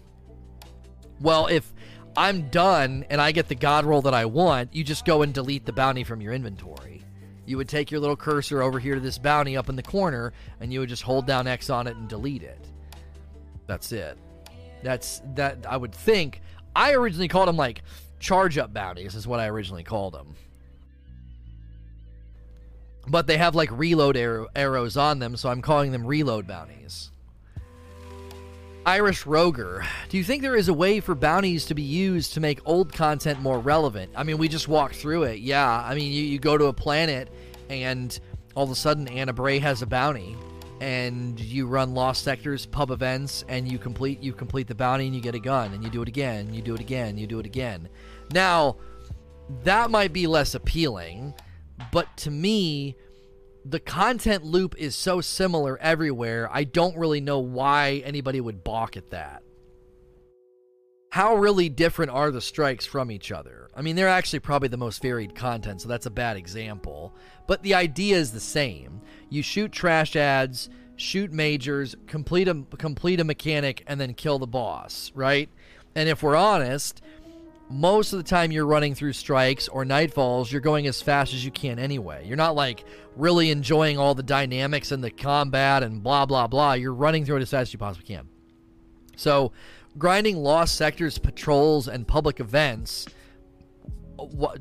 [1.20, 1.72] Well if
[2.16, 5.34] i'm done and i get the god roll that i want you just go and
[5.34, 7.02] delete the bounty from your inventory.
[7.44, 10.32] You would take your little cursor over here to this bounty up in the corner
[10.60, 12.64] and you would just hold down x on it and delete it.
[13.66, 14.18] That's it.
[14.84, 16.40] That's that i would think
[16.76, 17.82] i originally called them like
[18.20, 20.36] charge up bounties is what i originally called them
[23.08, 27.10] but they have like reload arrow- arrows on them, so I'm calling them reload bounties.
[28.84, 32.40] Irish Roger, do you think there is a way for bounties to be used to
[32.40, 34.12] make old content more relevant?
[34.14, 35.40] I mean, we just walked through it.
[35.40, 37.28] Yeah, I mean, you, you go to a planet
[37.68, 38.16] and
[38.54, 40.36] all of a sudden Ana Bray has a bounty,
[40.80, 45.14] and you run Lost Sectors pub events, and you complete you complete the bounty, and
[45.14, 47.38] you get a gun, and you do it again, you do it again, you do
[47.38, 47.88] it again.
[48.32, 48.76] Now,
[49.64, 51.34] that might be less appealing
[51.92, 52.96] but to me,
[53.64, 56.48] the content loop is so similar everywhere.
[56.52, 59.42] I don't really know why anybody would balk at that.
[61.10, 63.70] How really different are the strikes from each other?
[63.74, 67.14] I mean, they're actually probably the most varied content, so that's a bad example.
[67.46, 69.00] But the idea is the same.
[69.30, 74.46] You shoot trash ads, shoot majors, complete a complete a mechanic, and then kill the
[74.46, 75.48] boss, right?
[75.94, 77.00] And if we're honest,
[77.68, 81.44] most of the time you're running through strikes or nightfalls, you're going as fast as
[81.44, 82.26] you can anyway.
[82.26, 82.84] You're not like
[83.16, 86.74] really enjoying all the dynamics and the combat and blah blah blah.
[86.74, 88.28] You're running through it as fast as you possibly can.
[89.16, 89.52] So,
[89.98, 93.06] grinding lost sectors, patrols, and public events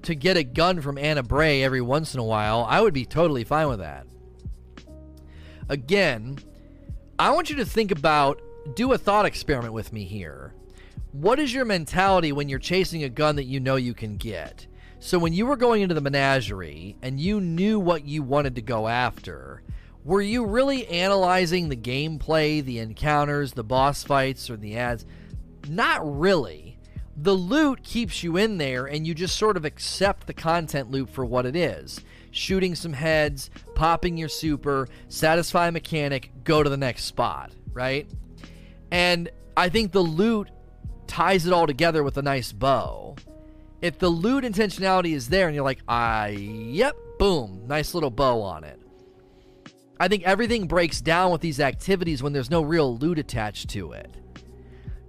[0.01, 3.05] to get a gun from Ana Bray every once in a while, I would be
[3.05, 4.07] totally fine with that.
[5.69, 6.37] again,
[7.17, 8.41] I want you to think about
[8.75, 10.53] do a thought experiment with me here.
[11.15, 14.67] What is your mentality when you're chasing a gun that you know you can get?
[14.99, 18.61] So when you were going into the menagerie and you knew what you wanted to
[18.61, 19.63] go after,
[20.03, 25.05] were you really analyzing the gameplay, the encounters, the boss fights, or the ads?
[25.69, 26.77] Not really.
[27.15, 31.09] The loot keeps you in there, and you just sort of accept the content loop
[31.09, 32.01] for what it is
[32.31, 38.05] shooting some heads, popping your super, satisfy mechanic, go to the next spot, right?
[38.91, 40.49] And I think the loot
[41.07, 43.15] ties it all together with a nice bow.
[43.81, 48.41] If the loot intentionality is there and you're like, I, yep, boom, nice little bow
[48.41, 48.79] on it.
[49.99, 53.93] I think everything breaks down with these activities when there's no real loot attached to
[53.93, 54.09] it.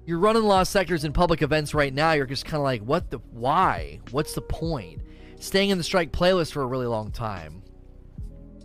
[0.04, 2.12] You're running lost sectors in public events right now.
[2.12, 4.00] You're just kind of like, what the, why?
[4.12, 5.02] What's the point?
[5.40, 7.62] Staying in the strike playlist for a really long time.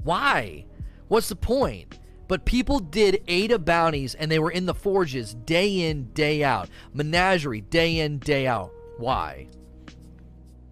[0.03, 0.65] Why?
[1.07, 1.99] What's the point?
[2.31, 6.69] But people did Ada bounties and they were in the forges day in, day out.
[6.93, 8.71] Menagerie, day in, day out.
[8.97, 9.49] Why?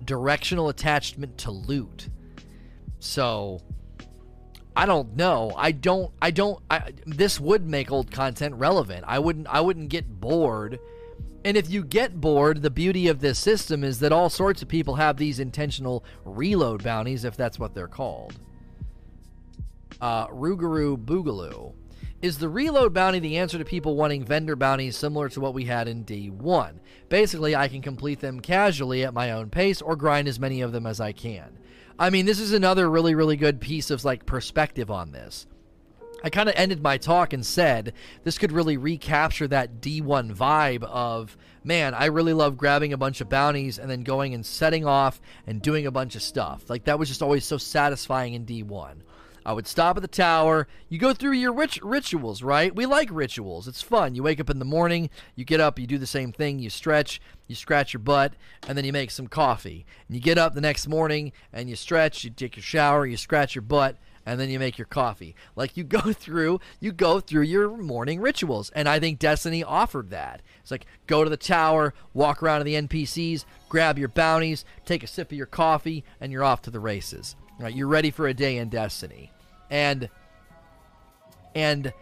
[0.06, 2.08] Directional attachment to loot.
[3.00, 3.60] So
[4.74, 5.52] I don't know.
[5.58, 6.14] I don't.
[6.22, 6.64] I don't.
[6.72, 9.04] I, this would make old content relevant.
[9.06, 9.48] I wouldn't.
[9.48, 10.80] I wouldn't get bored.
[11.44, 14.70] And if you get bored, the beauty of this system is that all sorts of
[14.70, 18.40] people have these intentional reload bounties, if that's what they're called.
[20.02, 21.74] Uh, Rougarou Boogaloo.
[22.22, 25.66] Is the reload bounty the answer to people wanting vendor bounties similar to what we
[25.66, 26.80] had in D1?
[27.08, 30.74] Basically, I can complete them casually at my own pace or grind as many of
[30.74, 31.58] them as I can.
[31.98, 35.48] I mean, this is another really, really good piece of like perspective on this.
[36.22, 40.84] I kind of ended my talk and said this could really recapture that D1 vibe
[40.84, 44.86] of, man, I really love grabbing a bunch of bounties and then going and setting
[44.86, 46.70] off and doing a bunch of stuff.
[46.70, 48.96] Like that was just always so satisfying in D1.
[49.46, 50.68] Uh, I would stop at the tower.
[50.90, 52.76] You go through your rit- rituals, right?
[52.76, 53.68] We like rituals.
[53.68, 54.16] It's fun.
[54.16, 56.70] You wake up in the morning, you get up, you do the same thing, you
[56.70, 58.34] stretch, you scratch your butt,
[58.68, 59.86] and then you make some coffee.
[60.08, 63.18] And you get up the next morning and you stretch, you take your shower, you
[63.18, 65.36] scratch your butt, and then you make your coffee.
[65.56, 70.12] Like you go through, you go through your morning rituals, and I think Destiny offered
[70.12, 70.42] that.
[70.62, 75.04] It's like go to the tower, walk around to the NPCs, grab your bounties, take
[75.04, 77.36] a sip of your coffee, and you're off to the races.
[77.60, 77.76] Right?
[77.76, 79.32] You're ready for a day in Destiny
[79.70, 80.10] and
[81.56, 81.94] and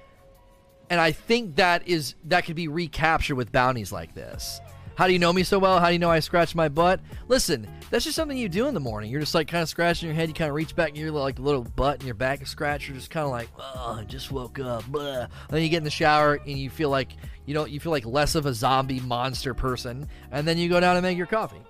[0.90, 4.62] and I think that is that could be recaptured with bounties like this.
[4.96, 5.80] How do you know me so well?
[5.80, 7.00] How do you know I scratch my butt?
[7.28, 9.12] Listen, that's just something you do in the morning.
[9.12, 10.28] You're just like kind of scratching your head.
[10.28, 12.88] You kind of reach back and you're like a little butt in your back scratch.
[12.88, 14.88] You're just kind of like, oh, I just woke up.
[14.88, 15.28] Blah.
[15.52, 17.10] Then you get in the shower and you feel like
[17.46, 20.08] you know you feel like less of a zombie monster person.
[20.32, 21.62] And then you go down and make your coffee.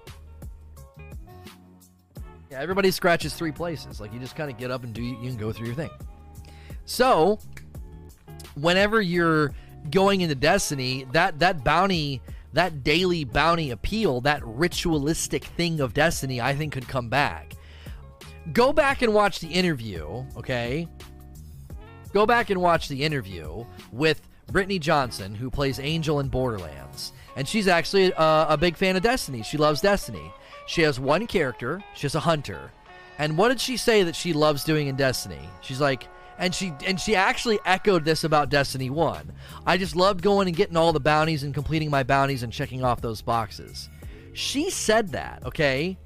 [2.50, 4.00] Yeah, everybody scratches three places.
[4.00, 5.90] Like you just kind of get up and do you can go through your thing.
[6.86, 7.40] So,
[8.56, 9.54] whenever you're
[9.92, 12.22] going into Destiny, that that bounty,
[12.54, 17.54] that daily bounty appeal, that ritualistic thing of Destiny, I think could come back.
[18.54, 20.88] Go back and watch the interview, okay?
[22.14, 27.12] Go back and watch the interview with Brittany Johnson, who plays Angel in Borderlands.
[27.36, 29.44] And she's actually uh, a big fan of Destiny.
[29.44, 30.32] She loves Destiny.
[30.68, 32.72] She has one character, she's a hunter.
[33.18, 35.50] And what did she say that she loves doing in Destiny?
[35.62, 39.32] She's like, and she and she actually echoed this about Destiny 1.
[39.66, 42.84] I just loved going and getting all the bounties and completing my bounties and checking
[42.84, 43.90] off those boxes.
[44.34, 45.98] She said that, okay?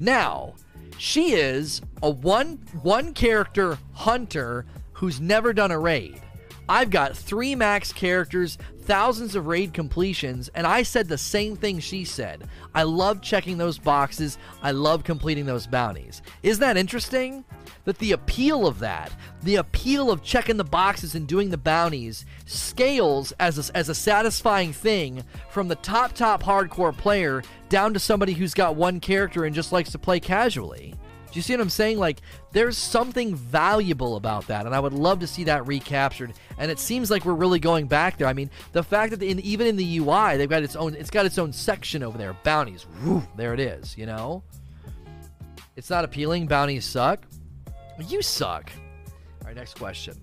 [0.00, 0.54] Now,
[0.96, 6.20] she is a one one character hunter who's never done a raid.
[6.68, 11.78] I've got three max characters, thousands of raid completions, and I said the same thing
[11.78, 12.46] she said.
[12.74, 14.36] I love checking those boxes.
[14.62, 16.20] I love completing those bounties.
[16.42, 17.44] Isn't that interesting?
[17.84, 22.26] That the appeal of that, the appeal of checking the boxes and doing the bounties,
[22.44, 28.00] scales as a, as a satisfying thing from the top, top hardcore player down to
[28.00, 30.94] somebody who's got one character and just likes to play casually.
[31.30, 31.98] Do you see what I'm saying?
[31.98, 32.20] Like,
[32.52, 36.32] there's something valuable about that, and I would love to see that recaptured.
[36.56, 38.26] And it seems like we're really going back there.
[38.26, 41.10] I mean, the fact that in, even in the UI, they've got its own, it's
[41.10, 42.86] got its own section over there, bounties.
[43.04, 43.96] Woo, there it is.
[43.98, 44.42] You know,
[45.76, 46.46] it's not appealing.
[46.46, 47.20] Bounties suck.
[47.98, 48.70] You suck.
[49.42, 50.14] All right, next question.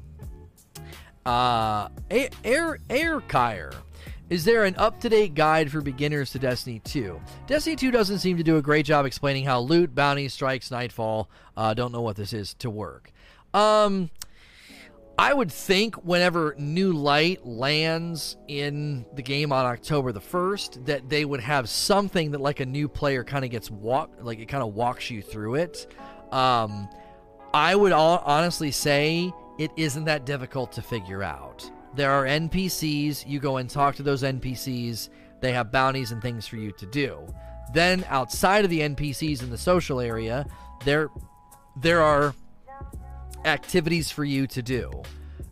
[1.25, 1.89] Uh,
[2.43, 3.71] Air Air Kyer
[4.29, 7.19] is there an up to date guide for beginners to Destiny 2?
[7.47, 11.29] Destiny 2 doesn't seem to do a great job explaining how loot, bounty, strikes, nightfall,
[11.55, 13.11] uh, don't know what this is, to work.
[13.53, 14.09] Um,
[15.17, 21.07] I would think whenever New Light lands in the game on October the 1st, that
[21.07, 24.47] they would have something that, like, a new player kind of gets walk, like, it
[24.47, 25.87] kind of walks you through it.
[26.31, 26.89] Um,
[27.53, 31.69] I would all, honestly say it isn't that difficult to figure out.
[31.95, 35.09] There are NPCs, you go and talk to those NPCs,
[35.41, 37.25] they have bounties and things for you to do.
[37.73, 40.45] Then outside of the NPCs in the social area,
[40.83, 41.09] there
[41.77, 42.33] there are
[43.43, 44.91] activities for you to do.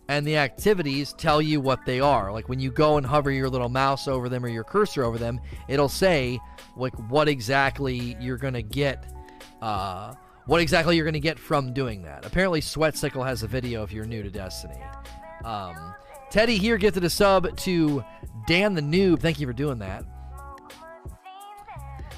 [0.09, 2.31] And the activities tell you what they are.
[2.31, 5.17] Like when you go and hover your little mouse over them or your cursor over
[5.17, 6.39] them, it'll say
[6.75, 9.05] like what exactly you're gonna get
[9.61, 10.13] uh,
[10.45, 12.25] what exactly you're going to get from doing that.
[12.25, 14.81] Apparently, Sweatsickle has a video if you're new to Destiny.
[15.45, 15.95] Um,
[16.33, 18.03] Teddy here gifted a sub to
[18.47, 19.19] Dan the Noob.
[19.19, 20.03] Thank you for doing that.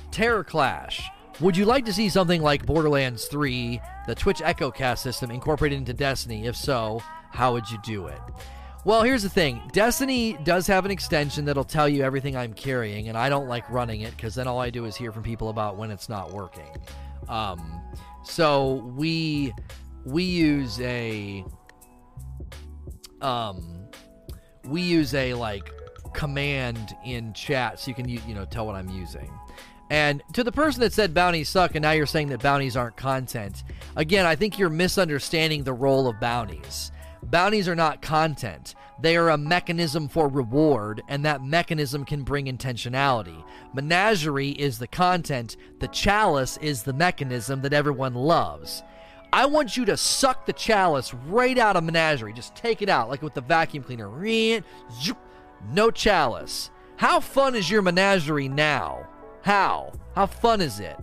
[0.10, 1.10] Terror Clash.
[1.41, 5.78] Would you like to see something like Borderlands 3, the Twitch Echo Cast system, incorporated
[5.78, 6.45] into Destiny?
[6.45, 7.01] If so,
[7.32, 8.21] how would you do it?
[8.86, 13.10] Well, here's the thing Destiny does have an extension that'll tell you everything I'm carrying,
[13.10, 15.49] and I don't like running it because then all I do is hear from people
[15.49, 16.71] about when it's not working.
[17.28, 17.82] Um,
[18.23, 19.54] so we
[20.06, 21.43] we use a
[23.19, 23.85] um
[24.67, 25.71] we use a like
[26.13, 29.32] command in chat so you can you know tell what I'm using.
[29.89, 32.97] And to the person that said bounties suck and now you're saying that bounties aren't
[32.97, 33.63] content,
[33.95, 36.91] again, I think you're misunderstanding the role of bounties.
[37.21, 38.75] Bounties are not content.
[38.99, 43.43] They are a mechanism for reward, and that mechanism can bring intentionality.
[43.73, 48.84] Menagerie is the content, the chalice is the mechanism that everyone loves.
[49.36, 52.32] I want you to suck the chalice right out of Menagerie.
[52.32, 54.10] Just take it out, like with the vacuum cleaner.
[55.74, 56.71] No chalice.
[56.95, 59.06] How fun is your Menagerie now?
[59.41, 59.91] How?
[60.15, 60.95] How fun is it?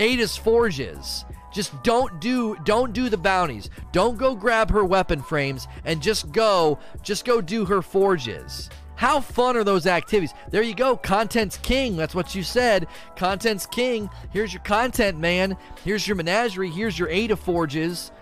[0.00, 1.24] Ada's Forges.
[1.52, 3.70] Just don't do don't do the bounties.
[3.92, 8.68] Don't go grab her weapon frames and just go just go do her forges.
[8.96, 10.34] How fun are those activities?
[10.50, 10.96] There you go.
[10.96, 11.96] Content's king.
[11.96, 12.86] That's what you said.
[13.16, 14.08] Content's king.
[14.30, 15.56] Here's your content, man.
[15.84, 16.70] Here's your menagerie.
[16.70, 18.12] Here's your Ada forges.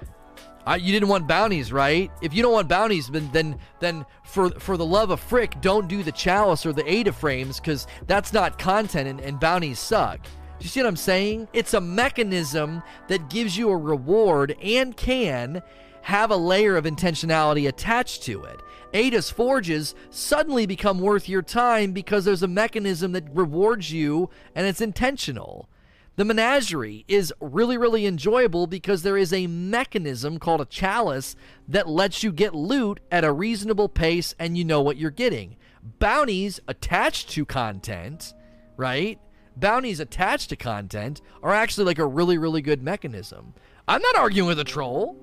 [0.67, 2.11] Uh, you didn't want bounties, right?
[2.23, 5.89] If you don't want bounties, then then then for for the love of frick, don't
[5.89, 10.21] do the chalice or the Ada frames because that's not content and, and bounties suck.
[10.61, 11.49] You see what I'm saying?
[11.53, 15.61] It's a mechanism that gives you a reward and can
[16.03, 18.61] have a layer of intentionality attached to it.
[18.93, 24.67] Ada's forges suddenly become worth your time because there's a mechanism that rewards you and
[24.67, 25.69] it's intentional.
[26.17, 31.35] The menagerie is really, really enjoyable because there is a mechanism called a chalice
[31.69, 35.57] that lets you get loot at a reasonable pace and you know what you're getting.
[35.99, 38.35] Bounties attached to content,
[38.77, 39.19] right?
[39.57, 43.55] bounties attached to content are actually like a really, really good mechanism.
[43.89, 45.17] I'm not arguing with a troll.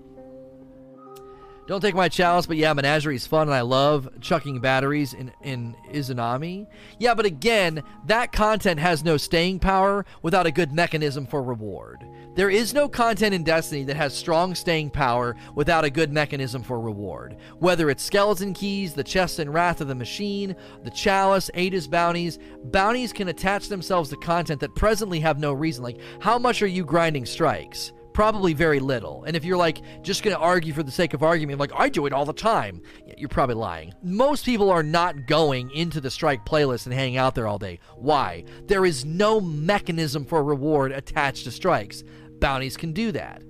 [1.70, 5.32] Don't take my chalice, but yeah, Menagerie is fun, and I love chucking batteries in,
[5.44, 6.66] in Izanami.
[6.98, 12.04] Yeah, but again, that content has no staying power without a good mechanism for reward.
[12.34, 16.64] There is no content in Destiny that has strong staying power without a good mechanism
[16.64, 17.38] for reward.
[17.60, 22.40] Whether it's skeleton keys, the chest and wrath of the machine, the chalice, Ada's bounties,
[22.64, 25.84] bounties can attach themselves to content that presently have no reason.
[25.84, 27.94] Like, how much are you grinding strikes?
[28.20, 29.24] Probably very little.
[29.24, 31.88] And if you're like just going to argue for the sake of argument, like I
[31.88, 32.82] do it all the time,
[33.16, 33.94] you're probably lying.
[34.04, 37.80] Most people are not going into the strike playlist and hanging out there all day.
[37.96, 38.44] Why?
[38.66, 42.04] There is no mechanism for reward attached to strikes.
[42.40, 43.42] Bounties can do that.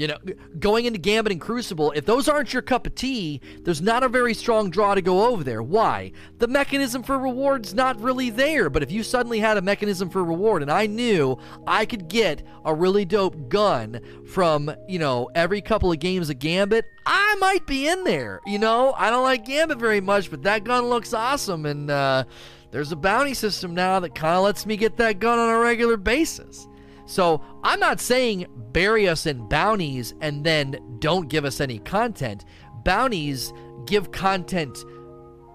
[0.00, 0.16] You know,
[0.58, 4.08] going into Gambit and Crucible, if those aren't your cup of tea, there's not a
[4.08, 5.62] very strong draw to go over there.
[5.62, 6.12] Why?
[6.38, 8.70] The mechanism for reward's not really there.
[8.70, 11.36] But if you suddenly had a mechanism for reward and I knew
[11.66, 16.38] I could get a really dope gun from, you know, every couple of games of
[16.38, 18.40] Gambit, I might be in there.
[18.46, 21.66] You know, I don't like Gambit very much, but that gun looks awesome.
[21.66, 22.24] And uh,
[22.70, 25.58] there's a bounty system now that kind of lets me get that gun on a
[25.58, 26.66] regular basis.
[27.10, 32.44] So I'm not saying bury us in bounties and then don't give us any content.
[32.84, 33.52] Bounties
[33.84, 34.84] give content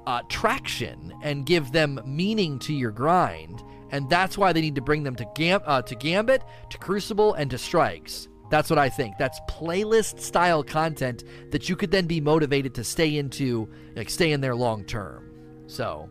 [0.06, 4.82] uh, traction and give them meaning to your grind, and that's why they need to
[4.82, 8.28] bring them to Gam- uh, to Gambit, to Crucible, and to Strikes.
[8.52, 9.18] That's what I think.
[9.18, 14.34] That's playlist style content that you could then be motivated to stay into, like stay
[14.34, 15.32] in there long term.
[15.68, 16.10] So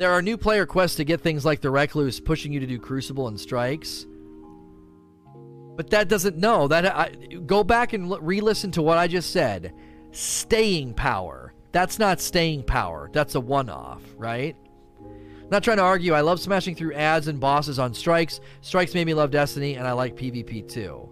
[0.00, 2.78] there are new player quests to get things like the Recluse pushing you to do
[2.78, 4.06] Crucible and Strikes.
[5.76, 7.10] But that doesn't know that I
[7.44, 9.74] go back and re-listen to what I just said.
[10.10, 11.52] Staying power.
[11.72, 13.10] That's not staying power.
[13.12, 14.56] That's a one-off, right?
[15.50, 16.14] not trying to argue.
[16.14, 18.40] I love smashing through ads and bosses on Strikes.
[18.62, 21.09] Strikes made me love Destiny, and I like PvP too.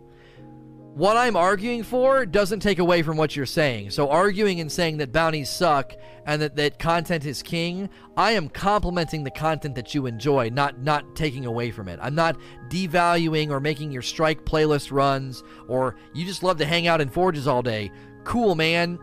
[0.99, 3.93] What I'm arguing for doesn't take away from what you're saying.
[3.93, 5.93] So arguing and saying that bounties suck
[6.27, 10.81] and that, that content is king, I am complimenting the content that you enjoy, not
[10.81, 12.01] not taking away from it.
[12.03, 12.37] I'm not
[12.69, 17.09] devaluing or making your strike playlist runs or you just love to hang out in
[17.09, 17.93] forges all day.
[18.25, 18.99] Cool, man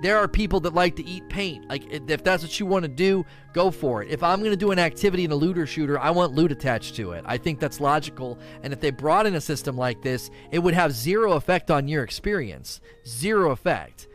[0.00, 1.68] there are people that like to eat paint.
[1.68, 4.10] Like if that's what you want to do, go for it.
[4.10, 6.96] If I'm going to do an activity in a looter shooter, I want loot attached
[6.96, 7.24] to it.
[7.26, 8.38] I think that's logical.
[8.62, 11.88] And if they brought in a system like this, it would have zero effect on
[11.88, 12.80] your experience.
[13.06, 14.06] Zero effect.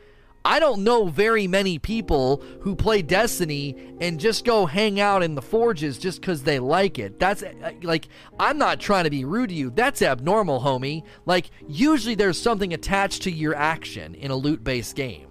[0.45, 5.35] I don't know very many people who play Destiny and just go hang out in
[5.35, 7.17] the forges just because they like it.
[7.17, 9.69] That's uh, like, I'm not trying to be rude to you.
[9.69, 11.03] That's abnormal, homie.
[11.25, 15.27] Like, usually there's something attached to your action in a loot based game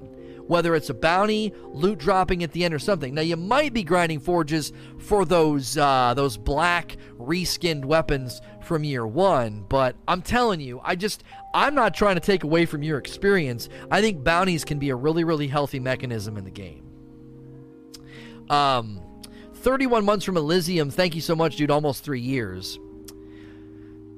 [0.53, 3.15] whether it's a bounty, loot dropping at the end, or something.
[3.15, 9.07] Now you might be grinding forges for those uh, those black reskinned weapons from year
[9.07, 11.25] one, but I'm telling you, I just
[11.55, 13.71] I'm not trying to take away from your experience.
[13.91, 16.87] I think bounties can be a really really healthy mechanism in the game.
[18.51, 19.01] Um,
[19.55, 20.91] 31 months from Elysium.
[20.91, 21.71] Thank you so much, dude.
[21.71, 22.79] Almost three years.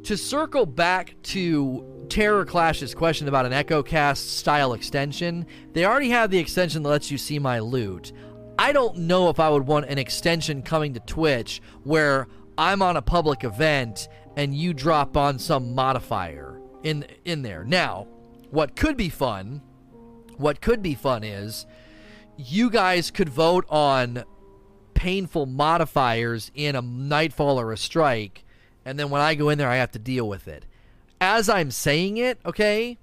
[0.05, 6.31] To circle back to Terror Clash's question about an EchoCast style extension, they already have
[6.31, 8.13] the extension that lets you see my loot.
[8.59, 12.29] I don't know if I would want an extension coming to Twitch where
[12.59, 17.65] I'm on a public event and you drop on some modifier in in there.
[17.65, 18.07] Now,
[18.51, 19.63] what could be fun,
[20.37, 21.65] what could be fun is
[22.37, 24.25] you guys could vote on
[24.93, 28.44] painful modifiers in a nightfall or a strike,
[28.85, 30.65] and then when I go in there I have to deal with it
[31.25, 32.99] as I'm saying it, okay,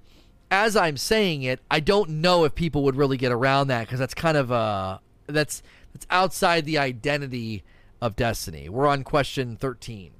[0.49, 3.99] as I'm saying it, I don't know if people would really get around that because
[3.99, 5.63] that's kind of uh that's
[5.93, 7.63] that's outside the identity
[7.99, 8.69] of Destiny.
[8.69, 10.11] We're on question 13.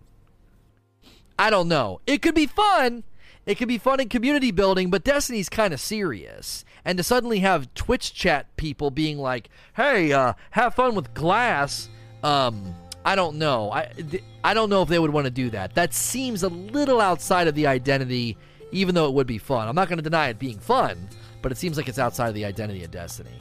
[1.38, 2.02] I don't know.
[2.08, 3.04] It could be fun.
[3.46, 6.64] It could be fun in community building, but Destiny's kind of serious.
[6.86, 11.90] And to suddenly have Twitch chat people being like, "Hey, uh, have fun with glass,"
[12.24, 13.72] um, I don't know.
[13.72, 13.92] I
[14.44, 15.74] I don't know if they would want to do that.
[15.76, 18.38] That seems a little outside of the identity,
[18.72, 19.68] even though it would be fun.
[19.68, 21.10] I'm not going to deny it being fun,
[21.42, 23.40] but it seems like it's outside of the identity of Destiny.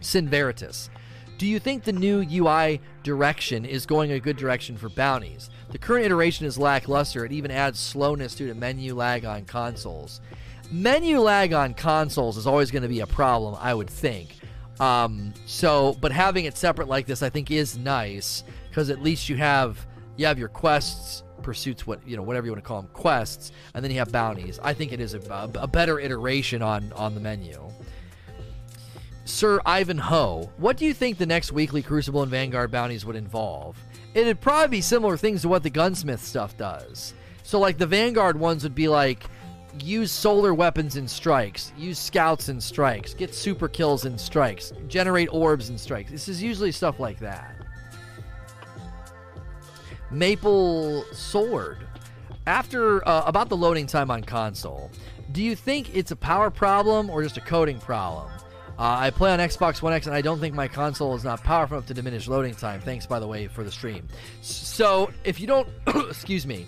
[0.00, 0.90] Sin Veritas.
[1.38, 5.50] Do you think the new UI direction is going a good direction for bounties?
[5.70, 7.26] The current iteration is lackluster.
[7.26, 10.22] It even adds slowness due to menu lag on consoles.
[10.70, 14.35] Menu lag on consoles is always going to be a problem, I would think.
[14.80, 19.28] Um, so, but having it separate like this, I think, is nice because at least
[19.28, 22.82] you have you have your quests, pursuits, what you know, whatever you want to call
[22.82, 24.58] them, quests, and then you have bounties.
[24.62, 27.58] I think it is a, a better iteration on on the menu.
[29.24, 33.16] Sir Ivan Ho, what do you think the next weekly Crucible and Vanguard bounties would
[33.16, 33.76] involve?
[34.14, 37.12] It'd probably be similar things to what the gunsmith stuff does.
[37.42, 39.24] So, like the Vanguard ones would be like
[39.82, 45.28] use solar weapons in strikes, use scouts in strikes, get super kills in strikes, generate
[45.32, 46.10] orbs in strikes.
[46.10, 47.54] This is usually stuff like that.
[50.10, 51.86] Maple Sword.
[52.46, 54.90] After uh, about the loading time on console,
[55.32, 58.30] do you think it's a power problem or just a coding problem?
[58.78, 61.42] Uh, I play on Xbox One X and I don't think my console is not
[61.42, 62.80] powerful enough to diminish loading time.
[62.80, 64.06] Thanks, by the way, for the stream.
[64.42, 66.66] So, if you don't, excuse me,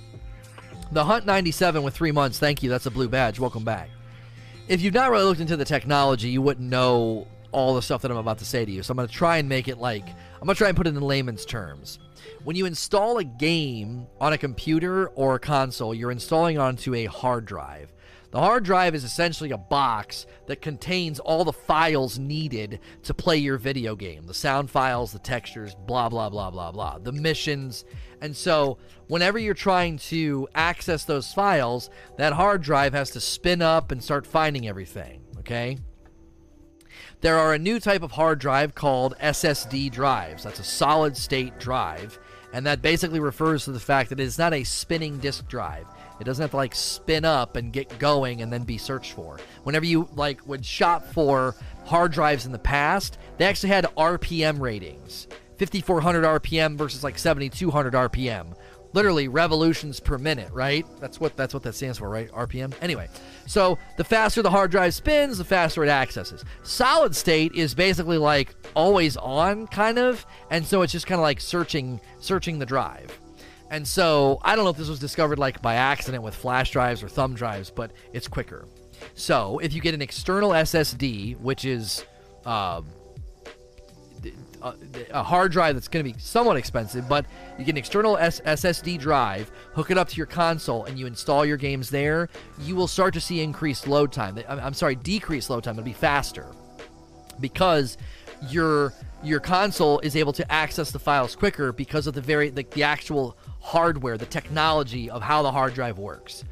[0.92, 2.38] the Hunt 97 with three months.
[2.38, 2.70] Thank you.
[2.70, 3.38] That's a blue badge.
[3.38, 3.90] Welcome back.
[4.68, 8.10] If you've not really looked into the technology, you wouldn't know all the stuff that
[8.10, 8.82] I'm about to say to you.
[8.82, 10.86] So I'm going to try and make it like I'm going to try and put
[10.86, 11.98] it in layman's terms.
[12.44, 17.06] When you install a game on a computer or a console, you're installing onto a
[17.06, 17.92] hard drive.
[18.30, 23.38] The hard drive is essentially a box that contains all the files needed to play
[23.38, 27.86] your video game the sound files, the textures, blah, blah, blah, blah, blah, the missions.
[28.20, 33.62] And so, whenever you're trying to access those files, that hard drive has to spin
[33.62, 35.78] up and start finding everything, okay?
[37.20, 40.44] There are a new type of hard drive called SSD drives.
[40.44, 42.18] That's a solid state drive.
[42.52, 45.86] And that basically refers to the fact that it's not a spinning disk drive.
[46.20, 49.38] It doesn't have to like spin up and get going and then be searched for.
[49.64, 51.54] Whenever you like would shop for
[51.84, 55.28] hard drives in the past, they actually had RPM ratings.
[55.58, 58.56] 5400 RPM versus like 7200 RPM.
[58.94, 60.86] Literally revolutions per minute, right?
[60.98, 62.30] That's what that's what that stands for, right?
[62.32, 62.72] RPM.
[62.80, 63.08] Anyway,
[63.46, 66.42] so the faster the hard drive spins, the faster it accesses.
[66.62, 71.22] Solid state is basically like always on kind of, and so it's just kind of
[71.22, 73.18] like searching searching the drive.
[73.70, 77.02] And so I don't know if this was discovered like by accident with flash drives
[77.02, 78.66] or thumb drives, but it's quicker.
[79.14, 82.04] So if you get an external SSD, which is
[82.46, 82.82] uh,
[84.62, 84.74] a,
[85.10, 87.26] a hard drive that's going to be somewhat expensive, but
[87.58, 91.06] you get an external S- SSD drive, hook it up to your console, and you
[91.06, 92.28] install your games there.
[92.60, 94.38] You will start to see increased load time.
[94.48, 95.74] I'm, I'm sorry, decreased load time.
[95.74, 96.46] It'll be faster
[97.40, 97.96] because
[98.50, 98.92] your
[99.22, 102.84] your console is able to access the files quicker because of the very like the
[102.84, 106.44] actual hardware, the technology of how the hard drive works.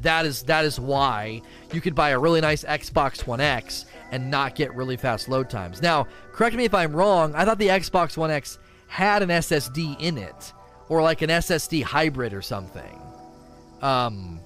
[0.00, 1.42] That is that is why
[1.72, 5.50] you could buy a really nice Xbox One X and not get really fast load
[5.50, 5.82] times.
[5.82, 7.34] Now, correct me if I'm wrong.
[7.34, 10.52] I thought the Xbox One X had an SSD in it,
[10.88, 13.00] or like an SSD hybrid or something.
[13.82, 14.40] Um,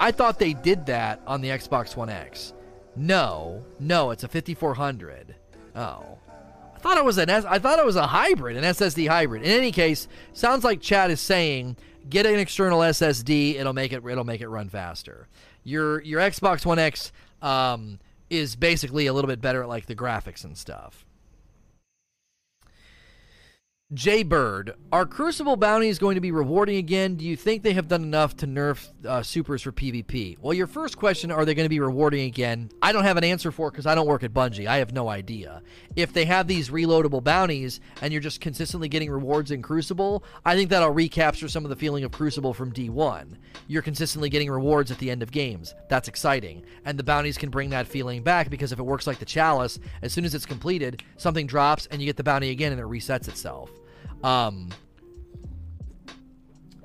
[0.00, 2.52] I thought they did that on the Xbox One X.
[2.96, 5.34] No, no, it's a 5400.
[5.74, 6.18] Oh,
[6.74, 9.42] I thought it was an S- I thought it was a hybrid, an SSD hybrid.
[9.42, 11.76] In any case, sounds like Chad is saying
[12.08, 13.54] get an external SSD.
[13.54, 15.28] It'll make it it'll make it run faster.
[15.64, 17.98] Your your Xbox One X um,
[18.32, 21.04] is basically a little bit better at like the graphics and stuff.
[23.94, 27.16] Jay Bird, are Crucible bounties going to be rewarding again?
[27.16, 30.38] Do you think they have done enough to nerf uh, supers for PvP?
[30.40, 32.70] Well, your first question, are they going to be rewarding again?
[32.80, 34.66] I don't have an answer for it because I don't work at Bungie.
[34.66, 35.60] I have no idea.
[35.94, 40.56] If they have these reloadable bounties and you're just consistently getting rewards in Crucible, I
[40.56, 43.36] think that'll recapture some of the feeling of Crucible from D1.
[43.68, 45.74] You're consistently getting rewards at the end of games.
[45.90, 46.64] That's exciting.
[46.86, 49.78] And the bounties can bring that feeling back because if it works like the Chalice,
[50.00, 52.86] as soon as it's completed, something drops and you get the bounty again and it
[52.86, 53.70] resets itself.
[54.22, 54.70] Um,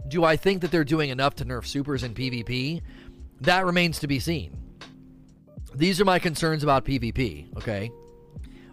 [0.07, 2.81] do I think that they're doing enough to nerf supers in PvP?
[3.41, 4.57] That remains to be seen.
[5.75, 7.91] These are my concerns about PvP, okay?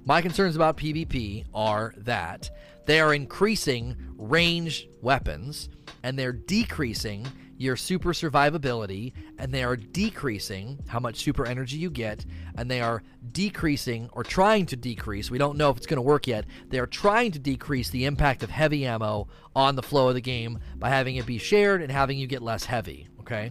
[0.04, 2.50] My concerns about PvP are that
[2.86, 5.68] they are increasing range weapons
[6.02, 7.26] and they're decreasing
[7.64, 12.24] your super survivability, and they are decreasing how much super energy you get,
[12.56, 13.02] and they are
[13.32, 15.30] decreasing or trying to decrease.
[15.30, 16.44] We don't know if it's going to work yet.
[16.68, 20.20] They are trying to decrease the impact of heavy ammo on the flow of the
[20.20, 23.08] game by having it be shared and having you get less heavy.
[23.20, 23.50] Okay?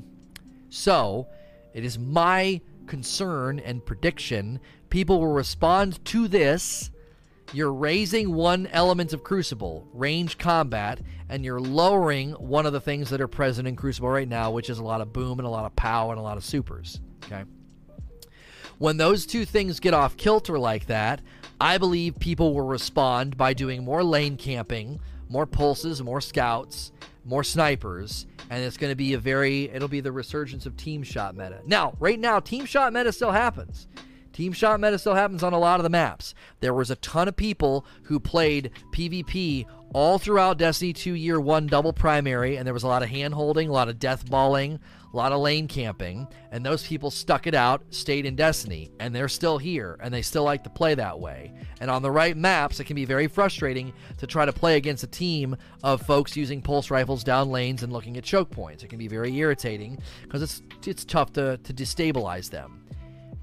[0.70, 1.28] So,
[1.74, 4.59] it is my concern and prediction
[4.89, 6.91] people will respond to this
[7.52, 13.10] you're raising one element of Crucible, range combat, and you're lowering one of the things
[13.10, 15.52] that are present in Crucible right now, which is a lot of boom and a
[15.52, 17.00] lot of pow and a lot of supers.
[17.26, 17.44] Okay.
[18.80, 21.22] When those two things get off kilter like that,
[21.62, 26.91] I believe people will respond by doing more lane camping, more pulses, more scouts,
[27.24, 31.04] more snipers, and it's going to be a very it'll be the resurgence of team
[31.04, 31.62] shot meta.
[31.66, 33.88] Now, right now team shot meta still happens.
[34.34, 36.34] Team shot meta still happens on a lot of the maps.
[36.59, 41.67] There was a ton of people who played PvP all throughout Destiny 2 Year 1
[41.67, 44.79] double primary, and there was a lot of hand holding, a lot of death balling,
[45.13, 49.15] a lot of lane camping, and those people stuck it out, stayed in Destiny, and
[49.15, 51.53] they're still here, and they still like to play that way.
[51.79, 55.03] And on the right maps, it can be very frustrating to try to play against
[55.03, 58.84] a team of folks using pulse rifles down lanes and looking at choke points.
[58.84, 62.82] It can be very irritating because it's it's tough to, to destabilize them.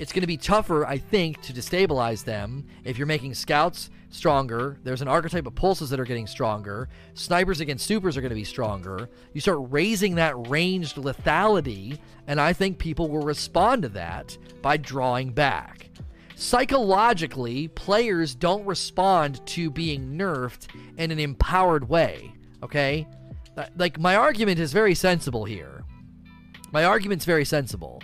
[0.01, 4.79] It's going to be tougher, I think, to destabilize them if you're making scouts stronger.
[4.83, 6.89] There's an archetype of pulses that are getting stronger.
[7.13, 9.11] Snipers against supers are going to be stronger.
[9.35, 14.79] You start raising that ranged lethality, and I think people will respond to that by
[14.79, 15.91] drawing back.
[16.35, 22.33] Psychologically, players don't respond to being nerfed in an empowered way,
[22.63, 23.07] okay?
[23.55, 25.85] Uh, like, my argument is very sensible here.
[26.73, 28.01] My argument's very sensible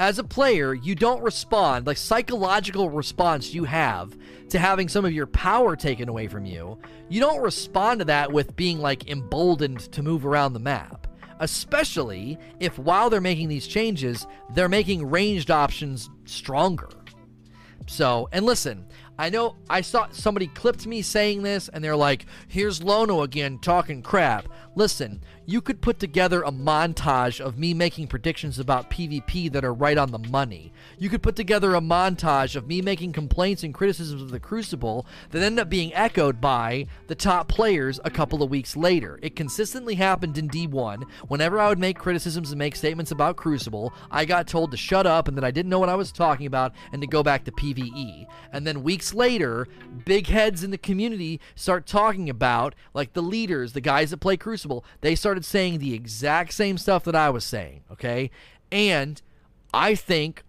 [0.00, 4.16] as a player, you don't respond, like psychological response you have
[4.48, 6.78] to having some of your power taken away from you,
[7.10, 11.06] you don't respond to that with being like emboldened to move around the map.
[11.40, 16.88] Especially if while they're making these changes, they're making ranged options stronger.
[17.86, 18.86] So, and listen,
[19.18, 23.58] I know I saw somebody clipped me saying this, and they're like, here's Lono again
[23.58, 24.48] talking crap.
[24.76, 29.74] Listen, you could put together a montage of me making predictions about PvP that are
[29.74, 30.72] right on the money.
[30.96, 35.06] You could put together a montage of me making complaints and criticisms of the Crucible
[35.30, 39.18] that end up being echoed by the top players a couple of weeks later.
[39.22, 41.02] It consistently happened in D1.
[41.26, 45.04] Whenever I would make criticisms and make statements about Crucible, I got told to shut
[45.04, 47.42] up and that I didn't know what I was talking about and to go back
[47.46, 48.24] to PvE.
[48.52, 49.66] And then weeks later,
[50.04, 54.36] big heads in the community start talking about, like the leaders, the guys that play
[54.36, 58.30] Crucible, they started started saying the exact same stuff that I was saying, okay?
[58.70, 59.20] And
[59.72, 60.42] I think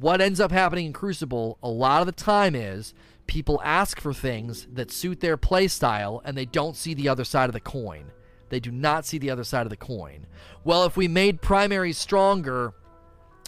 [0.00, 2.92] what ends up happening in Crucible a lot of the time is
[3.26, 7.48] people ask for things that suit their playstyle and they don't see the other side
[7.48, 8.12] of the coin.
[8.48, 10.26] They do not see the other side of the coin.
[10.64, 12.74] Well, if we made primaries stronger,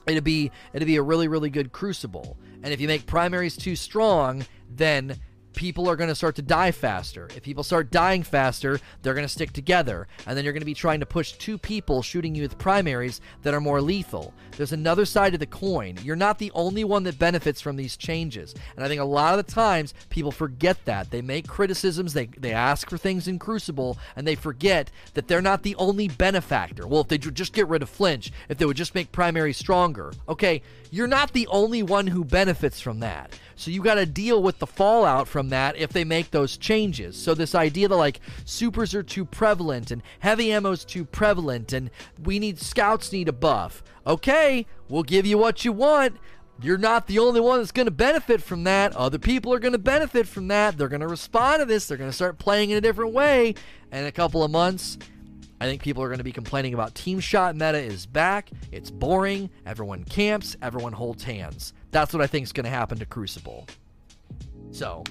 [0.07, 2.36] it'd be it'd be a really really good crucible.
[2.62, 5.20] And if you make primaries too strong, then
[5.59, 7.29] people are going to start to die faster.
[7.35, 10.07] If people start dying faster, they're going to stick together.
[10.25, 13.21] And then you're going to be trying to push two people shooting you with primaries
[13.43, 14.33] that are more lethal.
[14.57, 15.99] There's another side of the coin.
[16.05, 18.55] You're not the only one that benefits from these changes.
[18.77, 21.11] And I think a lot of the times people forget that.
[21.11, 25.43] They make criticisms, they, they ask for things in Crucible, and they forget that they're
[25.43, 26.87] not the only benefactor.
[26.87, 30.13] Well, if they just get rid of flinch, if they would just make primaries stronger,
[30.29, 33.39] okay, you're not the only one who benefits from that.
[33.57, 37.16] So you got to deal with the fallout from that if they make those changes.
[37.16, 41.91] So this idea that like supers are too prevalent and heavy ammo's too prevalent and
[42.22, 43.82] we need scouts need a buff.
[44.07, 46.16] Okay, we'll give you what you want.
[46.61, 48.95] You're not the only one that's going to benefit from that.
[48.97, 50.76] Other people are going to benefit from that.
[50.76, 51.86] They're going to respond to this.
[51.86, 53.55] They're going to start playing in a different way.
[53.93, 54.99] And in a couple of months,
[55.61, 58.51] I think people are going to be complaining about Team Shot meta is back.
[58.71, 59.51] It's boring.
[59.67, 60.57] Everyone camps.
[60.63, 61.73] Everyone holds hands.
[61.91, 63.67] That's what I think is going to happen to Crucible.
[64.71, 65.03] So,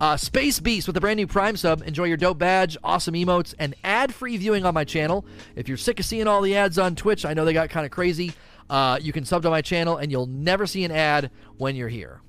[0.00, 1.82] uh, Space Beast with a brand new Prime sub.
[1.82, 5.24] Enjoy your dope badge, awesome emotes, and ad free viewing on my channel.
[5.56, 7.86] If you're sick of seeing all the ads on Twitch, I know they got kind
[7.86, 8.32] of crazy.
[8.68, 11.88] Uh, you can sub to my channel and you'll never see an ad when you're
[11.88, 12.20] here.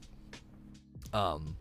[1.14, 1.57] Um,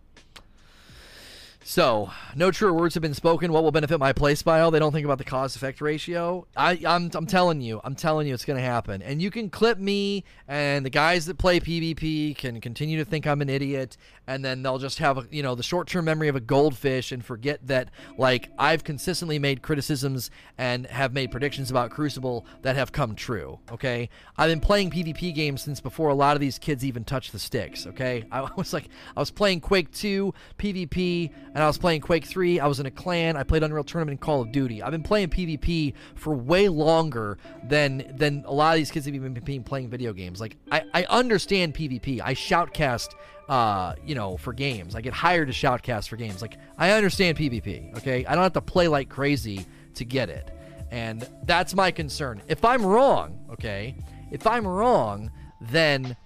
[1.68, 3.52] so, no truer words have been spoken.
[3.52, 4.70] What will benefit my play style?
[4.70, 6.46] They don't think about the cause effect ratio.
[6.56, 9.02] I, I'm, I'm telling you, I'm telling you, it's going to happen.
[9.02, 13.26] And you can clip me, and the guys that play PvP can continue to think
[13.26, 13.96] I'm an idiot,
[14.28, 17.10] and then they'll just have, a, you know, the short term memory of a goldfish
[17.10, 22.76] and forget that, like, I've consistently made criticisms and have made predictions about Crucible that
[22.76, 23.58] have come true.
[23.72, 24.08] Okay,
[24.38, 27.40] I've been playing PvP games since before a lot of these kids even touched the
[27.40, 27.88] sticks.
[27.88, 32.26] Okay, I was like, I was playing Quake 2 PvP and I was playing Quake
[32.26, 32.60] 3.
[32.60, 33.34] I was in a clan.
[33.34, 34.82] I played Unreal Tournament and Call of Duty.
[34.82, 39.14] I've been playing PvP for way longer than than a lot of these kids have
[39.14, 40.38] even been playing video games.
[40.38, 42.20] Like I, I understand PvP.
[42.22, 43.14] I shoutcast
[43.48, 44.94] uh, you know, for games.
[44.94, 46.42] I get hired to shoutcast for games.
[46.42, 48.26] Like I understand PvP, okay?
[48.26, 50.50] I don't have to play like crazy to get it.
[50.90, 52.42] And that's my concern.
[52.48, 53.96] If I'm wrong, okay?
[54.30, 55.30] If I'm wrong,
[55.62, 56.18] then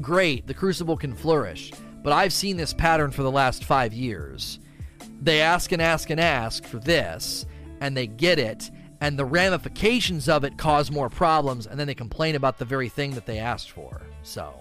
[0.00, 1.72] great, the Crucible can flourish.
[2.02, 4.58] But I've seen this pattern for the last five years.
[5.20, 7.46] They ask and ask and ask for this,
[7.80, 11.94] and they get it, and the ramifications of it cause more problems, and then they
[11.94, 14.02] complain about the very thing that they asked for.
[14.22, 14.52] So,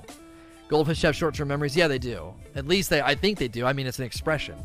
[0.68, 1.76] goldfish have short-term memories.
[1.76, 2.34] Yeah, they do.
[2.56, 3.66] At least they, I think they do.
[3.66, 4.56] I mean, it's an expression.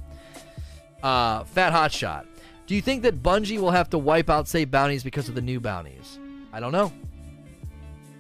[1.03, 2.27] Uh, Fat Hotshot.
[2.67, 5.41] Do you think that Bungie will have to wipe out save bounties because of the
[5.41, 6.19] new bounties?
[6.53, 6.93] I don't know.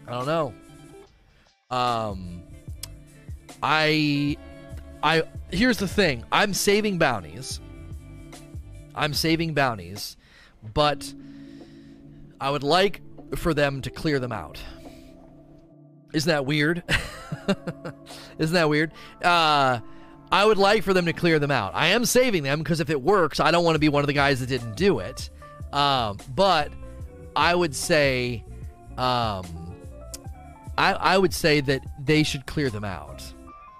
[0.07, 0.55] I don't know.
[1.71, 2.43] Um,
[3.63, 4.37] I
[5.07, 6.25] I here's the thing.
[6.33, 7.61] I'm saving bounties.
[8.93, 10.17] I'm saving bounties,
[10.75, 11.15] but
[12.41, 13.03] I would like
[13.37, 14.61] for them to clear them out.
[16.13, 16.83] Isn't that weird?
[18.39, 18.91] Isn't that weird?
[19.23, 19.79] Uh,
[20.33, 21.73] I would like for them to clear them out.
[21.77, 24.09] I am saving them because if it works, I don't want to be one of
[24.09, 25.31] the guys that didn't do it.
[25.73, 26.73] Um, but
[27.37, 28.43] I would say,
[28.99, 29.47] um,
[30.77, 33.23] I, I would say that they should clear them out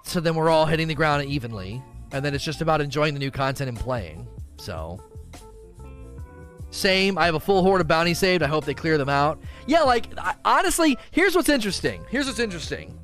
[0.07, 3.19] so then we're all hitting the ground evenly, and then it's just about enjoying the
[3.19, 4.27] new content and playing.
[4.57, 4.99] So,
[6.71, 7.17] same.
[7.17, 8.41] I have a full horde of bounty saved.
[8.41, 9.39] I hope they clear them out.
[9.65, 12.05] Yeah, like I, honestly, here's what's interesting.
[12.09, 12.97] Here's what's interesting.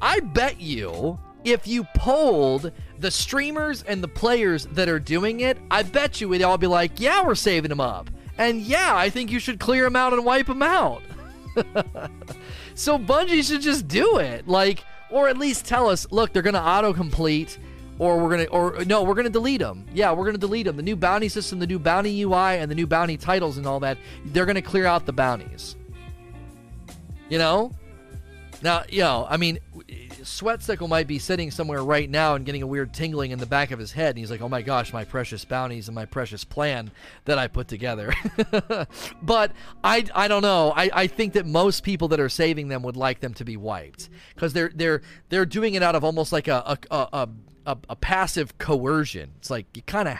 [0.00, 5.58] I bet you if you polled the streamers and the players that are doing it,
[5.70, 9.10] I bet you we'd all be like, "Yeah, we're saving them up," and yeah, I
[9.10, 11.02] think you should clear them out and wipe them out.
[12.74, 14.48] so Bungie should just do it.
[14.48, 17.58] Like or at least tell us, look, they're going to autocomplete
[17.98, 19.86] or we're going to or no, we're going to delete them.
[19.92, 20.76] Yeah, we're going to delete them.
[20.76, 23.80] The new bounty system, the new bounty UI and the new bounty titles and all
[23.80, 25.76] that, they're going to clear out the bounties.
[27.28, 27.72] You know?
[28.62, 29.58] Now, you know, I mean,
[30.22, 33.70] Sweatcicle might be sitting somewhere right now and getting a weird tingling in the back
[33.70, 34.10] of his head.
[34.10, 36.90] And he's like, oh my gosh, my precious bounties and my precious plan
[37.24, 38.14] that I put together.
[39.22, 39.52] but
[39.84, 40.72] I, I don't know.
[40.74, 43.56] I, I think that most people that are saving them would like them to be
[43.56, 47.28] wiped because they're, they're, they're doing it out of almost like a, a, a,
[47.66, 49.32] a, a passive coercion.
[49.38, 50.18] It's like you kind of,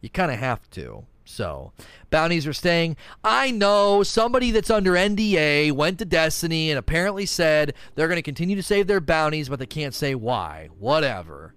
[0.00, 1.06] you kind of have to.
[1.24, 1.72] So,
[2.10, 2.96] bounties are staying.
[3.22, 8.22] I know somebody that's under NDA went to Destiny and apparently said they're going to
[8.22, 10.68] continue to save their bounties, but they can't say why.
[10.78, 11.54] Whatever.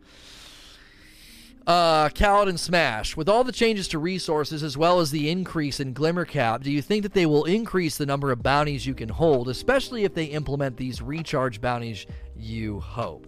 [1.68, 3.18] Uh, Kaladin Smash.
[3.18, 6.72] With all the changes to resources as well as the increase in Glimmer Cap, do
[6.72, 10.14] you think that they will increase the number of bounties you can hold, especially if
[10.14, 12.06] they implement these recharge bounties
[12.38, 13.28] you hope?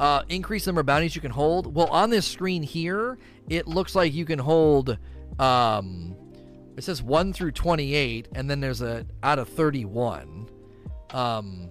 [0.00, 1.72] Uh, increase the number of bounties you can hold.
[1.72, 3.16] Well, on this screen here,
[3.48, 4.98] it looks like you can hold.
[5.38, 6.14] Um,
[6.76, 10.48] it says one through twenty-eight, and then there's a out of thirty-one.
[11.10, 11.70] Um,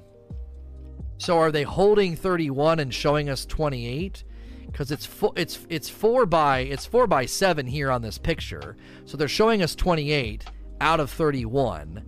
[1.18, 4.24] so are they holding thirty-one and showing us twenty-eight?
[4.72, 8.78] because it's fo- it's it's four by it's four by seven here on this picture.
[9.06, 10.46] So they're showing us 28
[10.80, 12.04] out of 31.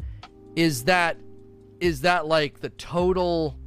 [0.55, 1.17] Is that
[1.79, 3.57] is that like the total?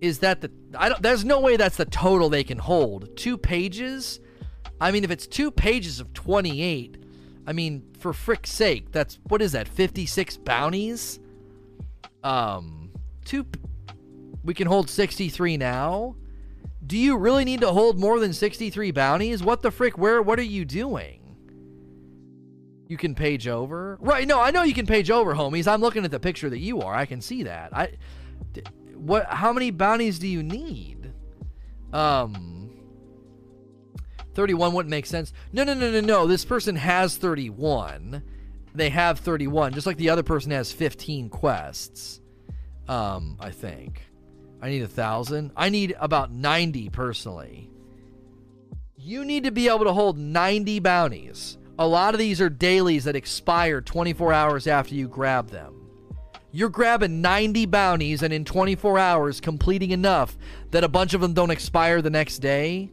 [0.00, 1.02] Is that the I don't?
[1.02, 3.16] There's no way that's the total they can hold.
[3.16, 4.20] Two pages.
[4.82, 6.96] I mean, if it's two pages of 28,
[7.46, 9.68] I mean, for frick's sake, that's what is that?
[9.68, 11.20] 56 bounties.
[12.24, 12.90] Um,
[13.24, 13.46] two.
[14.44, 16.16] We can hold 63 now.
[16.84, 19.40] Do you really need to hold more than 63 bounties?
[19.42, 19.96] What the frick?
[19.96, 20.20] Where?
[20.20, 21.20] What are you doing?
[22.88, 23.98] You can page over.
[24.00, 25.66] Right, no, I know you can page over, homies.
[25.68, 26.92] I'm looking at the picture that you are.
[26.92, 27.74] I can see that.
[27.74, 27.92] I
[28.96, 31.12] what how many bounties do you need?
[31.92, 32.61] Um
[34.34, 35.32] 31 wouldn't make sense.
[35.52, 36.26] No, no, no, no, no.
[36.26, 38.22] This person has 31.
[38.74, 42.20] They have 31, just like the other person has 15 quests.
[42.88, 44.02] Um, I think.
[44.60, 45.50] I need a thousand.
[45.56, 47.68] I need about 90 personally.
[48.96, 51.58] You need to be able to hold 90 bounties.
[51.78, 55.82] A lot of these are dailies that expire 24 hours after you grab them.
[56.52, 60.36] You're grabbing 90 bounties and in 24 hours completing enough
[60.70, 62.90] that a bunch of them don't expire the next day.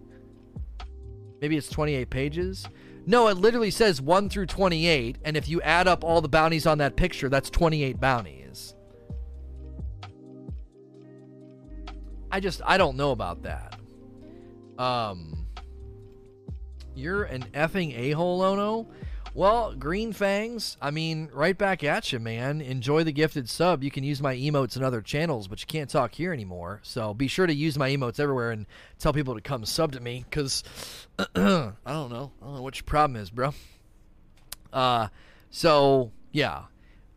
[1.42, 2.68] Maybe it's 28 pages.
[3.06, 6.66] No, it literally says 1 through 28, and if you add up all the bounties
[6.68, 8.76] on that picture, that's 28 bounties.
[12.32, 13.80] I just I don't know about that.
[14.78, 15.48] Um
[16.94, 18.88] You're an effing a-hole, Lono.
[19.36, 22.62] Well, Green Fangs, I mean, right back at you, man.
[22.62, 23.84] Enjoy the gifted sub.
[23.84, 26.80] You can use my emotes in other channels, but you can't talk here anymore.
[26.84, 28.66] So be sure to use my emotes everywhere and
[28.98, 30.64] tell people to come sub to me, because
[31.20, 32.32] I don't know.
[32.42, 33.54] I don't know what your problem is, bro.
[34.74, 35.10] Uh,
[35.52, 36.64] so yeah,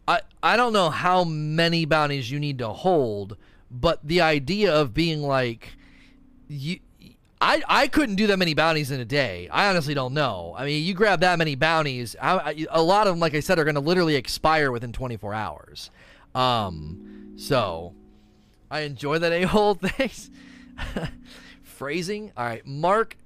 [0.06, 3.36] I I don't know how many bounties you need to hold,
[3.70, 5.76] but the idea of being like
[6.48, 6.80] you
[7.42, 9.48] I, I couldn't do that many bounties in a day.
[9.50, 10.54] I honestly don't know.
[10.56, 13.40] I mean, you grab that many bounties, I, I, a lot of them, like I
[13.40, 15.90] said, are going to literally expire within 24 hours.
[16.36, 17.94] Um, so
[18.70, 19.74] I enjoy that a hole.
[19.74, 20.30] Thanks.
[21.64, 22.30] Phrasing.
[22.36, 23.16] All right, Mark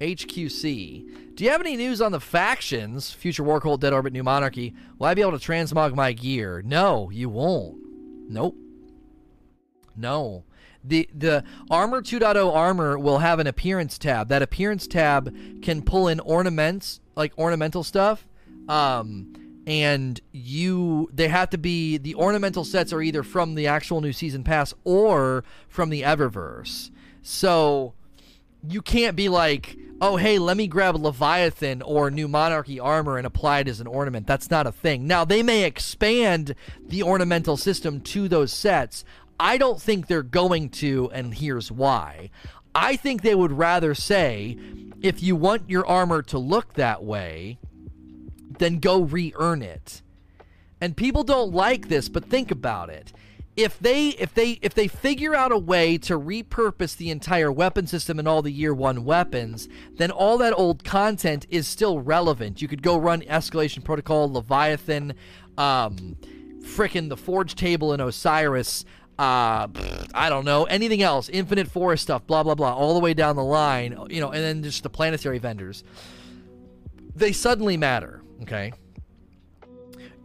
[0.00, 1.34] HQC.
[1.34, 3.10] Do you have any news on the factions?
[3.10, 4.72] Future War Cult, Dead Orbit, New Monarchy.
[5.00, 6.62] Will I be able to transmog my gear?
[6.64, 7.78] No, you won't.
[8.30, 8.56] Nope.
[9.96, 10.44] No
[10.84, 14.28] the the armor 2.0 armor will have an appearance tab.
[14.28, 18.26] That appearance tab can pull in ornaments, like ornamental stuff.
[18.68, 19.32] Um,
[19.66, 24.12] and you they have to be the ornamental sets are either from the actual new
[24.12, 26.90] season pass or from the Eververse.
[27.22, 27.94] So
[28.68, 33.26] you can't be like, oh hey, let me grab Leviathan or New Monarchy armor and
[33.26, 34.26] apply it as an ornament.
[34.26, 35.06] That's not a thing.
[35.06, 36.54] Now they may expand
[36.86, 39.04] the ornamental system to those sets.
[39.38, 42.30] I don't think they're going to, and here's why.
[42.74, 44.58] I think they would rather say,
[45.02, 47.58] if you want your armor to look that way,
[48.58, 50.02] then go re earn it.
[50.80, 53.12] And people don't like this, but think about it.
[53.56, 57.86] If they if they if they figure out a way to repurpose the entire weapon
[57.86, 62.60] system and all the year one weapons, then all that old content is still relevant.
[62.60, 65.14] You could go run Escalation Protocol, Leviathan,
[65.56, 66.16] um,
[66.62, 68.84] frickin' the Forge Table in Osiris,
[69.18, 69.68] uh
[70.12, 73.36] i don't know anything else infinite forest stuff blah blah blah all the way down
[73.36, 75.84] the line you know and then just the planetary vendors
[77.14, 78.72] they suddenly matter okay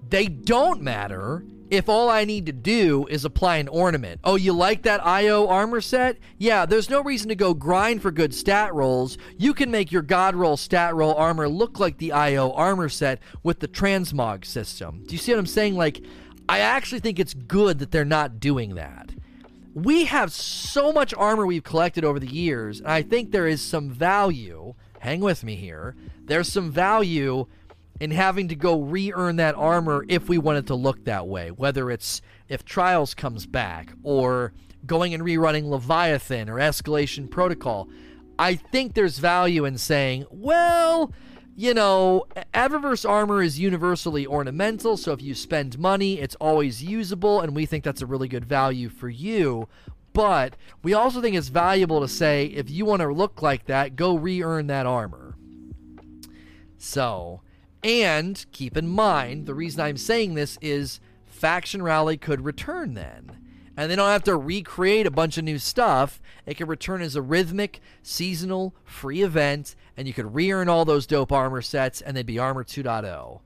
[0.09, 4.21] they don't matter if all I need to do is apply an ornament.
[4.23, 6.17] Oh, you like that Io armor set?
[6.37, 9.17] Yeah, there's no reason to go grind for good stat rolls.
[9.37, 13.19] You can make your God roll stat roll armor look like the Io armor set
[13.43, 15.03] with the transmog system.
[15.05, 15.75] Do you see what I'm saying?
[15.75, 16.03] Like,
[16.49, 19.11] I actually think it's good that they're not doing that.
[19.75, 23.61] We have so much armor we've collected over the years, and I think there is
[23.61, 24.73] some value.
[24.99, 25.95] Hang with me here.
[26.25, 27.45] There's some value
[27.99, 31.27] in having to go re earn that armor if we want it to look that
[31.27, 34.51] way, whether it's if Trials comes back or
[34.87, 37.89] going and rerunning Leviathan or Escalation Protocol.
[38.39, 41.11] I think there's value in saying, well,
[41.59, 47.41] you know, Eververse armor is universally ornamental, so if you spend money, it's always usable,
[47.41, 49.67] and we think that's a really good value for you.
[50.13, 53.97] But we also think it's valuable to say if you want to look like that,
[53.97, 55.35] go re earn that armor.
[56.77, 57.41] So,
[57.83, 63.37] and keep in mind, the reason I'm saying this is Faction Rally could return then
[63.79, 66.21] and they don't have to recreate a bunch of new stuff.
[66.45, 71.07] It can return as a rhythmic, seasonal, free event, and you could re-earn all those
[71.07, 73.39] dope armor sets, and they'd be Armor 2.0.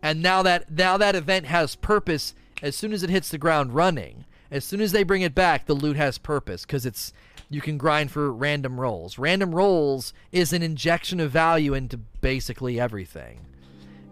[0.00, 3.74] And now that now that event has purpose as soon as it hits the ground
[3.74, 4.26] running.
[4.48, 7.12] As soon as they bring it back, the loot has purpose because it's
[7.48, 9.18] you can grind for random rolls.
[9.18, 13.40] Random rolls is an injection of value into basically everything.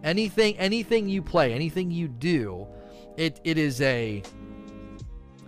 [0.03, 2.67] Anything anything you play, anything you do,
[3.15, 4.23] it it is a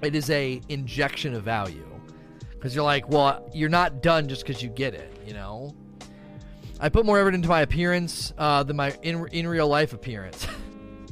[0.02, 1.88] it is a injection of value.
[2.60, 5.76] Cuz you're like, well, you're not done just cuz you get it, you know?
[6.80, 10.48] I put more effort into my appearance uh, than my in in real life appearance.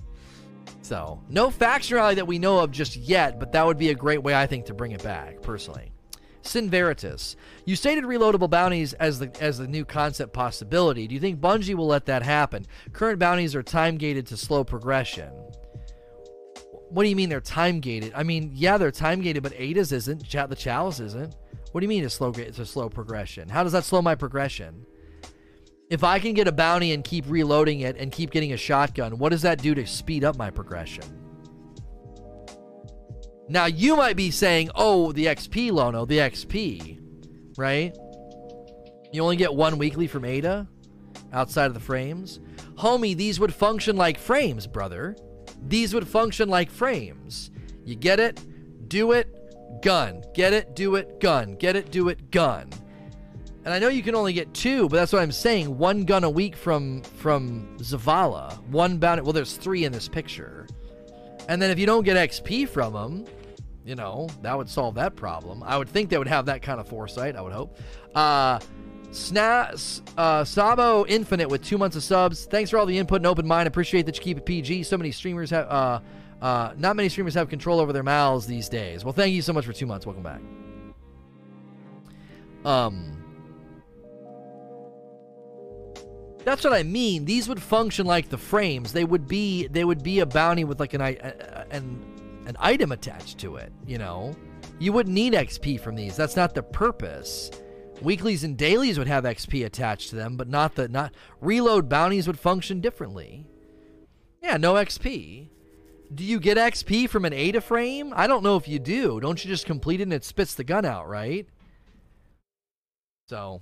[0.81, 3.95] so, no faction rally that we know of just yet, but that would be a
[3.95, 5.91] great way I think to bring it back personally.
[6.41, 7.35] Sin Veritas,
[7.65, 11.05] you stated reloadable bounties as the as the new concept possibility.
[11.07, 12.65] Do you think Bungie will let that happen?
[12.91, 15.31] Current bounties are time gated to slow progression.
[16.89, 18.13] What do you mean they're time gated?
[18.15, 20.29] I mean, yeah, they're time gated, but Ada's isn't.
[20.29, 21.35] The Chalice isn't.
[21.71, 22.31] What do you mean it's slow?
[22.31, 23.47] It's a slow progression.
[23.47, 24.85] How does that slow my progression?
[25.89, 29.17] If I can get a bounty and keep reloading it and keep getting a shotgun,
[29.17, 31.03] what does that do to speed up my progression?
[33.47, 36.99] Now you might be saying, "Oh, the XP, Lono, the XP,
[37.57, 37.95] right?
[39.11, 40.67] You only get one weekly from Ada,
[41.33, 42.39] outside of the frames,
[42.77, 43.15] homie.
[43.15, 45.15] These would function like frames, brother.
[45.67, 47.51] These would function like frames.
[47.85, 48.39] You get it,
[48.87, 50.23] do it, gun.
[50.33, 51.55] Get it, do it, gun.
[51.55, 52.69] Get it, do it, gun.
[53.65, 55.77] And I know you can only get two, but that's what I'm saying.
[55.77, 58.57] One gun a week from from Zavala.
[58.67, 59.21] One bounty.
[59.21, 60.65] Well, there's three in this picture.
[61.49, 63.25] And then if you don't get XP from them,
[63.85, 65.63] you know, that would solve that problem.
[65.63, 67.77] I would think they would have that kind of foresight, I would hope.
[68.13, 68.59] Uh,
[69.11, 72.45] Sna- uh, Sabo Infinite with two months of subs.
[72.45, 73.67] Thanks for all the input and open mind.
[73.67, 74.83] Appreciate that you keep it PG.
[74.83, 75.99] So many streamers have, uh,
[76.41, 79.03] uh, not many streamers have control over their mouths these days.
[79.03, 80.05] Well, thank you so much for two months.
[80.05, 80.41] Welcome back.
[82.65, 83.23] Um,
[86.43, 87.25] that's what I mean.
[87.25, 88.93] These would function like the frames.
[88.93, 93.37] They would be, they would be a bounty with like an, an an item attached
[93.37, 94.35] to it, you know?
[94.79, 96.15] You wouldn't need XP from these.
[96.15, 97.51] That's not the purpose.
[98.01, 102.27] Weeklies and dailies would have XP attached to them, but not the not reload bounties
[102.27, 103.45] would function differently.
[104.41, 105.49] Yeah, no XP.
[106.13, 108.13] Do you get XP from an Ada frame?
[108.15, 109.19] I don't know if you do.
[109.19, 111.47] Don't you just complete it and it spits the gun out, right?
[113.27, 113.61] So,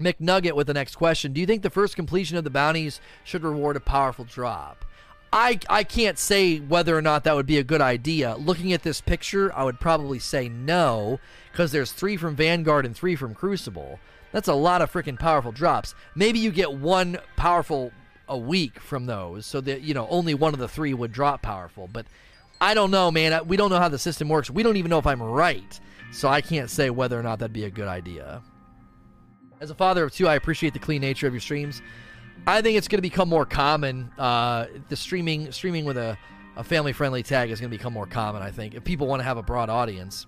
[0.00, 1.32] McNugget with the next question.
[1.32, 4.84] Do you think the first completion of the bounties should reward a powerful drop?
[5.32, 8.36] I, I can't say whether or not that would be a good idea.
[8.36, 11.20] Looking at this picture, I would probably say no,
[11.52, 13.98] because there's three from Vanguard and three from Crucible.
[14.32, 15.94] That's a lot of freaking powerful drops.
[16.14, 17.92] Maybe you get one powerful
[18.26, 21.42] a week from those, so that you know only one of the three would drop
[21.42, 21.88] powerful.
[21.90, 22.06] But
[22.60, 23.46] I don't know, man.
[23.46, 24.50] We don't know how the system works.
[24.50, 25.78] We don't even know if I'm right,
[26.12, 28.42] so I can't say whether or not that'd be a good idea.
[29.60, 31.82] As a father of two, I appreciate the clean nature of your streams.
[32.46, 34.10] I think it's going to become more common.
[34.18, 36.16] Uh, the streaming streaming with a,
[36.56, 38.42] a family friendly tag is going to become more common.
[38.42, 40.26] I think if people want to have a broad audience.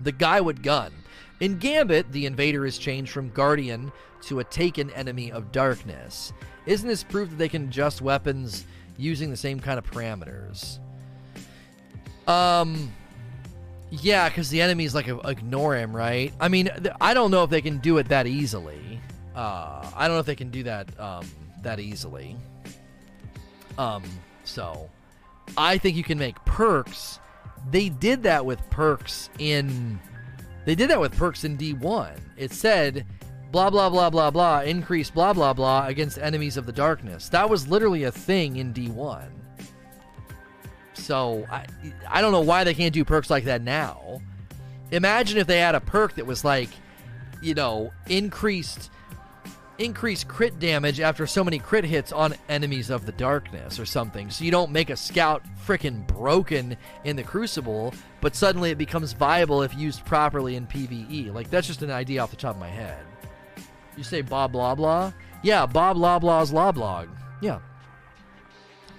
[0.00, 0.92] The guy with gun.
[1.40, 6.32] In Gambit, the invader is changed from guardian to a taken enemy of darkness.
[6.66, 8.64] Isn't this proof that they can adjust weapons
[8.98, 10.78] using the same kind of parameters?
[12.26, 12.92] Um,
[13.90, 16.32] yeah, because the enemies like ignore him, right?
[16.38, 16.70] I mean,
[17.00, 18.89] I don't know if they can do it that easily.
[19.40, 21.26] Uh, I don't know if they can do that um,
[21.62, 22.36] that easily.
[23.78, 24.02] Um,
[24.44, 24.90] so
[25.56, 27.18] I think you can make perks.
[27.70, 29.98] They did that with perks in.
[30.66, 32.18] They did that with perks in D1.
[32.36, 33.06] It said,
[33.50, 37.30] blah blah blah blah blah, increase blah blah blah against enemies of the darkness.
[37.30, 39.24] That was literally a thing in D1.
[40.92, 41.64] So I
[42.06, 44.20] I don't know why they can't do perks like that now.
[44.90, 46.68] Imagine if they had a perk that was like,
[47.40, 48.90] you know, increased
[49.80, 54.30] increase crit damage after so many crit hits on enemies of the darkness or something.
[54.30, 59.14] So you don't make a scout freaking broken in the crucible, but suddenly it becomes
[59.14, 61.32] viable if used properly in PvE.
[61.32, 63.00] Like that's just an idea off the top of my head.
[63.96, 65.12] You say Bob blah blah?
[65.42, 67.08] Yeah, Bob Loblaw's Loblog.
[67.40, 67.60] Yeah.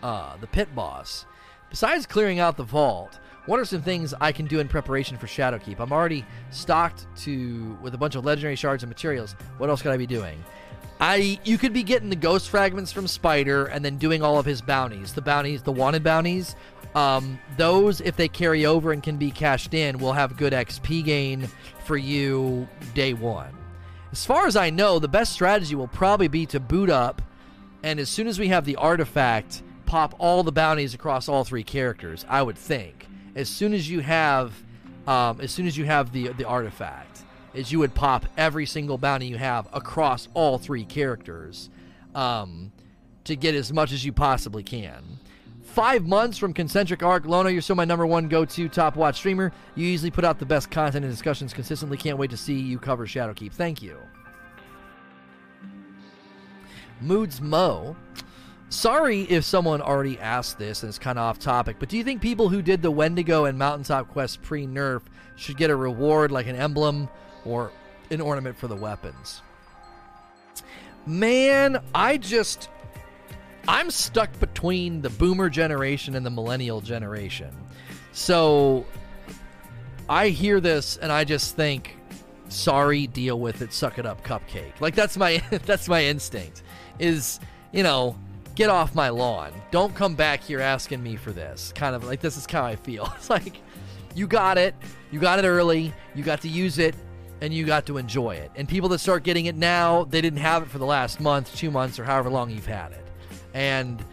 [0.01, 1.25] Uh, the pit boss.
[1.69, 5.27] Besides clearing out the vault, what are some things I can do in preparation for
[5.27, 5.79] Shadowkeep?
[5.79, 9.36] I'm already stocked to with a bunch of legendary shards and materials.
[9.57, 10.43] What else could I be doing?
[11.02, 14.45] I you could be getting the ghost fragments from Spider and then doing all of
[14.45, 15.14] his bounties.
[15.14, 16.56] The bounties, the wanted bounties,
[16.93, 21.04] um, those if they carry over and can be cashed in will have good XP
[21.04, 21.49] gain
[21.86, 23.49] for you day one.
[24.12, 27.24] As far as I know, the best strategy will probably be to boot up,
[27.82, 31.64] and as soon as we have the artifact, pop all the bounties across all three
[31.64, 32.26] characters.
[32.30, 34.54] I would think as soon as you have,
[35.08, 37.11] um, as soon as you have the the artifact
[37.54, 41.70] is you would pop every single bounty you have across all three characters
[42.16, 42.72] um,
[43.24, 45.04] to get as much as you possibly can.
[45.64, 47.26] five months from Concentric Arc.
[47.26, 49.52] Lono, you're still my number one go to top watch streamer.
[49.76, 51.97] You easily put out the best content and discussions consistently.
[51.97, 53.54] Can't wait to see you cover Shadowkeep.
[53.54, 53.97] Thank you.
[56.99, 57.95] Moods Mo.
[58.70, 62.04] Sorry if someone already asked this and it's kind of off topic, but do you
[62.04, 65.02] think people who did the Wendigo and Mountaintop Quest pre nerf
[65.36, 67.10] should get a reward like an emblem
[67.45, 67.71] or
[68.09, 69.41] an ornament for the weapons?
[71.05, 72.69] Man, I just.
[73.67, 77.55] I'm stuck between the boomer generation and the millennial generation.
[78.11, 78.85] So
[80.09, 81.95] I hear this and I just think,
[82.49, 84.79] sorry, deal with it, suck it up, cupcake.
[84.79, 86.63] Like that's my that's my instinct.
[86.99, 87.39] Is,
[87.71, 88.17] you know,
[88.55, 89.53] get off my lawn.
[89.71, 91.71] Don't come back here asking me for this.
[91.75, 93.11] Kind of like this is how I feel.
[93.15, 93.61] It's like
[94.15, 94.75] you got it.
[95.11, 95.93] You got it early.
[96.15, 96.95] You got to use it
[97.41, 98.51] and you got to enjoy it.
[98.55, 101.55] And people that start getting it now, they didn't have it for the last month,
[101.55, 103.05] 2 months or however long you've had it.
[103.53, 104.03] And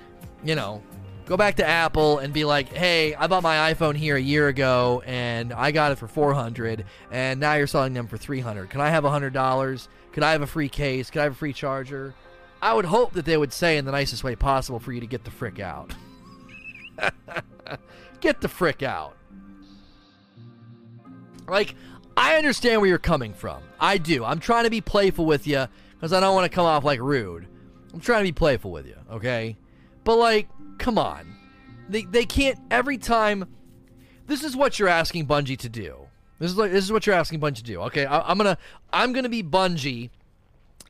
[0.45, 0.83] you know,
[1.27, 4.49] go back to Apple and be like, "Hey, I bought my iPhone here a year
[4.49, 8.71] ago and I got it for 400 and now you're selling them for 300.
[8.71, 9.89] Can I have $100?
[10.13, 11.11] Could I have a free case?
[11.11, 12.15] Could I have a free charger?"
[12.61, 15.07] I would hope that they would say in the nicest way possible for you to
[15.07, 15.95] get the frick out.
[18.21, 19.15] get the frick out.
[21.47, 21.77] Like,
[22.19, 23.63] I understand where you're coming from.
[23.79, 24.25] I do.
[24.25, 27.01] I'm trying to be playful with you because I don't want to come off like
[27.01, 27.47] rude.
[27.95, 29.57] I'm trying to be playful with you, okay?
[30.05, 30.49] But, like,
[30.79, 31.35] come on.
[31.89, 33.47] They, they can't, every time.
[34.27, 35.97] This is what you're asking Bungie to do.
[36.39, 37.81] This is like this is what you're asking Bungie to do.
[37.83, 38.59] Okay, I, I'm gonna
[38.93, 40.11] I'm gonna be Bungie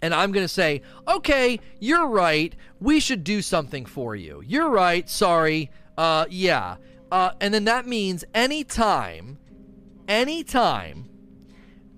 [0.03, 2.55] and I'm to say, okay, you're right.
[2.81, 4.43] We should do something for you.
[4.47, 5.09] You're right.
[5.09, 5.71] Sorry.
[5.97, 6.77] Uh, yeah.
[7.11, 9.39] Uh, and then that means anytime,
[10.07, 11.09] anytime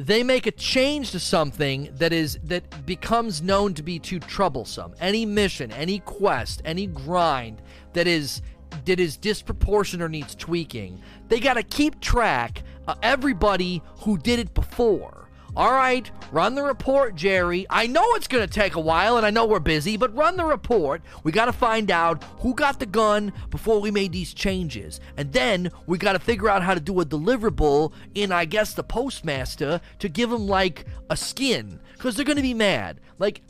[0.07, 4.95] they make a change to something that is that becomes known to be too troublesome,
[4.99, 7.61] any mission, any quest, any grind
[7.93, 8.41] that is
[8.87, 14.39] that is disproportionate or needs tweaking, they got to keep track of everybody who did
[14.39, 17.67] it before all right, run the report, Jerry.
[17.69, 20.37] I know it's going to take a while and I know we're busy, but run
[20.37, 21.03] the report.
[21.25, 25.01] We got to find out who got the gun before we made these changes.
[25.17, 28.75] And then we got to figure out how to do a deliverable in, I guess,
[28.75, 33.01] the postmaster to give them like a skin because they're going to be mad.
[33.19, 33.43] Like,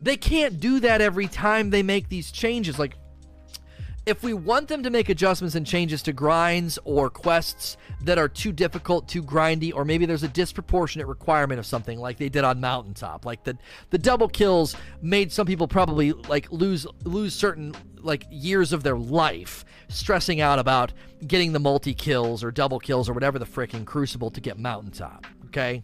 [0.00, 2.78] they can't do that every time they make these changes.
[2.78, 2.96] Like,
[4.04, 8.28] if we want them to make adjustments and changes to grinds or quests that are
[8.28, 12.42] too difficult, too grindy, or maybe there's a disproportionate requirement of something like they did
[12.42, 13.56] on Mountaintop, like the
[13.90, 18.96] the double kills made some people probably like lose lose certain like years of their
[18.96, 20.92] life stressing out about
[21.26, 25.26] getting the multi kills or double kills or whatever the freaking crucible to get Mountaintop.
[25.46, 25.82] Okay,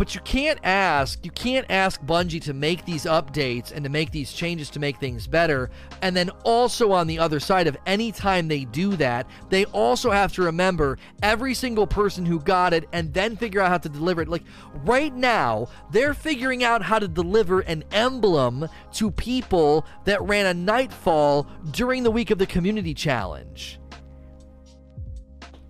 [0.00, 4.10] but you can't ask, you can't ask Bungie to make these updates and to make
[4.10, 5.68] these changes to make things better.
[6.00, 10.10] And then also on the other side of any time they do that, they also
[10.10, 13.90] have to remember every single person who got it and then figure out how to
[13.90, 14.28] deliver it.
[14.28, 14.44] Like
[14.86, 20.54] right now, they're figuring out how to deliver an emblem to people that ran a
[20.54, 23.78] nightfall during the week of the community challenge.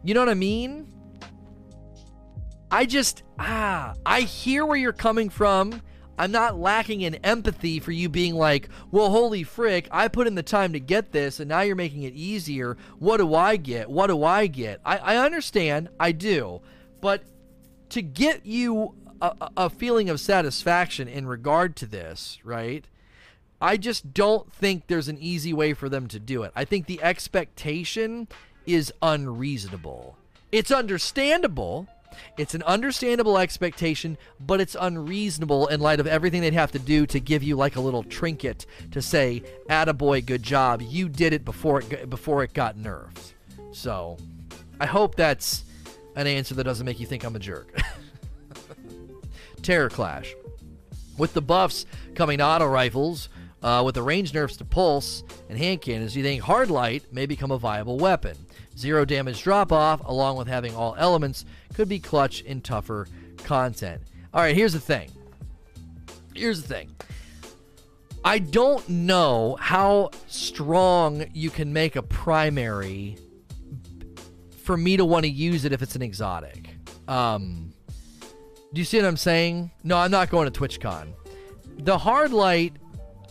[0.05, 0.87] You know what I mean?
[2.71, 5.83] I just, ah, I hear where you're coming from.
[6.19, 10.35] I'm not lacking in empathy for you being like, well, holy frick, I put in
[10.35, 12.77] the time to get this and now you're making it easier.
[12.99, 13.89] What do I get?
[13.89, 14.83] What do I get?
[14.85, 16.61] I, I understand, I do.
[17.01, 17.23] But
[17.89, 22.85] to get you a, a feeling of satisfaction in regard to this, right?
[23.59, 26.53] I just don't think there's an easy way for them to do it.
[26.55, 28.29] I think the expectation
[28.67, 30.19] is unreasonable.
[30.53, 31.89] It's understandable
[32.37, 37.07] it's an understandable expectation, but it's unreasonable in light of everything they'd have to do
[37.07, 40.83] to give you like a little trinket to say, "Attaboy, good job.
[40.83, 43.33] You did it before it before it got nerfed."
[43.73, 44.17] So,
[44.81, 45.65] I hope that's
[46.17, 47.81] an answer that doesn't make you think I'm a jerk.
[49.63, 50.35] Terror Clash.
[51.19, 53.29] With the buffs coming to auto rifles,
[53.63, 57.27] uh, with the range nerfs to pulse and hand cannons, you think hard light may
[57.27, 58.37] become a viable weapon.
[58.77, 61.45] Zero damage drop off, along with having all elements,
[61.81, 63.09] could be clutch in tougher
[63.39, 64.03] content.
[64.35, 65.11] All right, here's the thing.
[66.35, 66.91] Here's the thing.
[68.23, 73.17] I don't know how strong you can make a primary
[74.63, 76.69] for me to want to use it if it's an exotic.
[77.09, 77.73] Um,
[78.75, 79.71] do you see what I'm saying?
[79.83, 81.15] No, I'm not going to TwitchCon.
[81.79, 82.75] The hard light,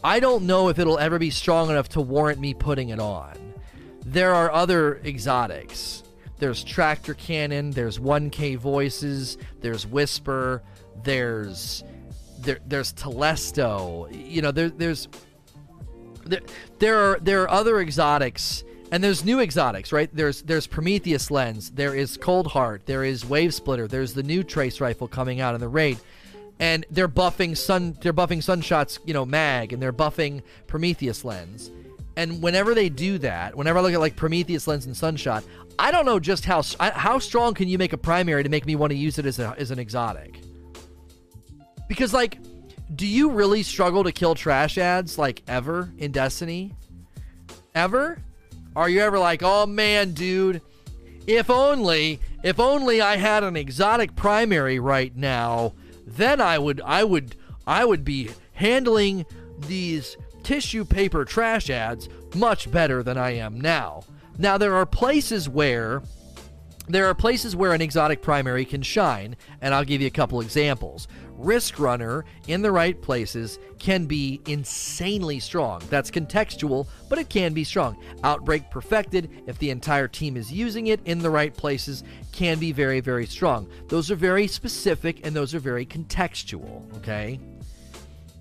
[0.04, 3.50] I don't know if it'll ever be strong enough to warrant me putting it on
[4.06, 6.02] there are other exotics.
[6.40, 10.64] There's Tractor Cannon, there's 1K Voices, there's Whisper,
[11.04, 11.84] there's
[12.40, 14.10] there, there's Telesto.
[14.12, 15.08] You know, there, there's
[16.26, 16.42] there,
[16.80, 20.10] there are there are other exotics and there's new exotics, right?
[20.14, 24.44] There's there's Prometheus lens, there is Cold Heart, there is Wave Splitter, there's the new
[24.44, 26.00] trace rifle coming out in the raid,
[26.60, 31.72] and they're buffing sun they're buffing Sunshot's you know mag, and they're buffing Prometheus lens,
[32.16, 35.43] and whenever they do that, whenever I look at like Prometheus lens and Sunshot,
[35.78, 38.76] I don't know just how how strong can you make a primary to make me
[38.76, 40.41] want to use it as a, as an exotic,
[41.88, 42.39] because like,
[42.95, 46.76] do you really struggle to kill trash ads like ever in Destiny?
[47.76, 48.22] Ever?
[48.76, 50.62] Are you ever like, oh man, dude,
[51.28, 55.74] if only, if only I had an exotic primary right now,
[56.05, 57.36] then I would, I would,
[57.68, 59.26] I would be handling
[59.60, 64.04] these tissue paper trash ads much better than I am now.
[64.38, 66.02] Now, there are places where
[66.90, 70.42] there are places where an exotic primary can shine, and I'll give you a couple
[70.42, 71.08] examples.
[71.38, 75.84] Risk Runner in the right places can be insanely strong.
[75.92, 77.96] That's contextual, but it can be strong.
[78.24, 82.72] Outbreak Perfected, if the entire team is using it in the right places, can be
[82.72, 83.70] very, very strong.
[83.88, 87.40] Those are very specific and those are very contextual, okay?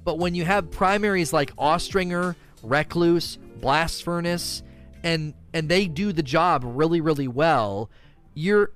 [0.09, 4.63] But when you have primaries like Austringer, Recluse, Blast Furnace,
[5.03, 7.91] and and they do the job really, really well,
[8.33, 8.71] you're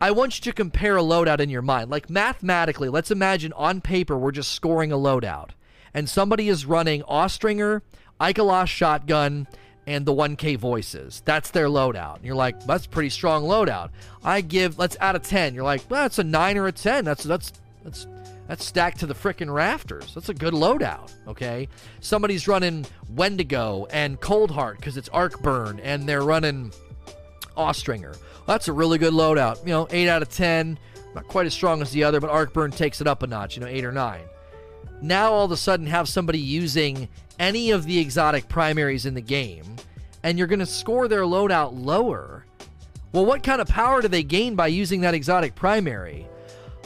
[0.00, 1.90] I want you to compare a loadout in your mind.
[1.90, 5.50] Like mathematically, let's imagine on paper we're just scoring a loadout.
[5.92, 7.82] And somebody is running Austringer,
[8.18, 9.48] Ikelos shotgun,
[9.86, 11.20] and the 1K voices.
[11.26, 12.16] That's their loadout.
[12.16, 13.90] And you're like, that's pretty strong loadout.
[14.24, 15.52] I give let's out of 10.
[15.52, 17.04] You're like, well, that's a 9 or a 10.
[17.04, 17.52] That's that's
[17.84, 18.06] that's
[18.50, 20.12] that's stacked to the frickin' rafters.
[20.12, 21.68] That's a good loadout, okay?
[22.00, 22.84] Somebody's running
[23.14, 26.72] Wendigo and Cold Heart because it's Arc Burn, and they're running
[27.56, 28.16] Austringer.
[28.48, 29.64] That's a really good loadout.
[29.64, 30.80] You know, 8 out of 10.
[31.14, 33.60] Not quite as strong as the other, but Arcburn takes it up a notch, you
[33.60, 34.20] know, 8 or 9.
[35.00, 39.20] Now all of a sudden have somebody using any of the exotic primaries in the
[39.20, 39.76] game,
[40.24, 42.46] and you're going to score their loadout lower.
[43.12, 46.26] Well, what kind of power do they gain by using that exotic primary?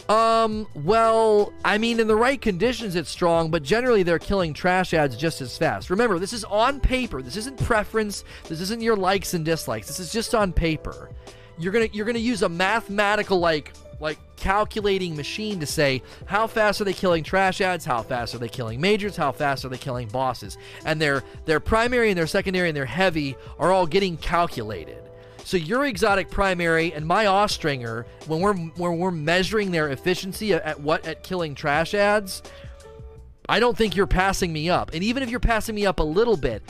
[0.08, 4.92] Um, well, I mean, in the right conditions, it's strong, but generally they're killing trash
[4.92, 5.88] ads just as fast.
[5.88, 7.22] Remember, this is on paper.
[7.22, 8.24] This isn't preference.
[8.48, 9.86] This isn't your likes and dislikes.
[9.86, 11.10] This is just on paper.
[11.58, 16.80] You're gonna you're gonna use a mathematical like like calculating machine to say how fast
[16.80, 19.78] are they killing trash ads, how fast are they killing majors, how fast are they
[19.78, 24.16] killing bosses, and their their primary and their secondary and their heavy are all getting
[24.16, 25.03] calculated.
[25.44, 30.62] So your exotic primary and my Austringer, when we're when we're measuring their efficiency at,
[30.62, 32.42] at what at killing trash ads,
[33.46, 34.92] I don't think you're passing me up.
[34.94, 36.62] And even if you're passing me up a little bit,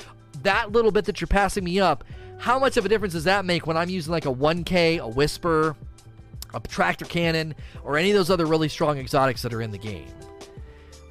[0.42, 2.02] that little bit that you're passing me up,
[2.38, 5.06] how much of a difference does that make when I'm using like a 1K, a
[5.06, 5.76] Whisper,
[6.52, 7.54] a Tractor Cannon,
[7.84, 10.08] or any of those other really strong exotics that are in the game?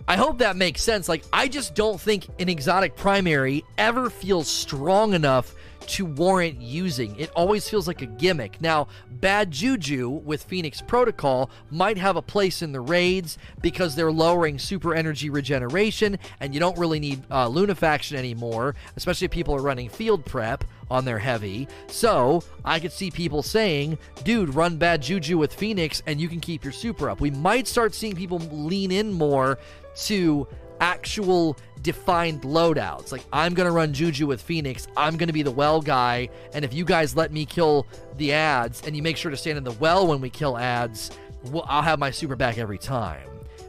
[0.05, 1.07] I hope that makes sense.
[1.07, 5.55] Like, I just don't think an exotic primary ever feels strong enough
[5.88, 7.16] to warrant using.
[7.20, 8.62] It always feels like a gimmick.
[8.62, 14.12] Now, Bad Juju with Phoenix Protocol might have a place in the raids because they're
[14.12, 19.56] lowering super energy regeneration, and you don't really need uh, Lunafaction anymore, especially if people
[19.56, 21.68] are running field prep on their heavy.
[21.88, 26.40] So, I could see people saying, dude, run Bad Juju with Phoenix and you can
[26.40, 27.22] keep your super up.
[27.22, 29.58] We might start seeing people lean in more
[30.06, 30.48] to
[30.84, 33.14] actual defined loadouts.
[33.14, 34.86] Like, I'm going to run Juju with Phoenix.
[34.98, 36.28] I'm going to be the well guy.
[36.54, 39.58] And if you guys let me kill the ads and you make sure to stand
[39.58, 41.12] in the well when we kill ads,
[41.52, 43.28] well, I'll have my super back every time.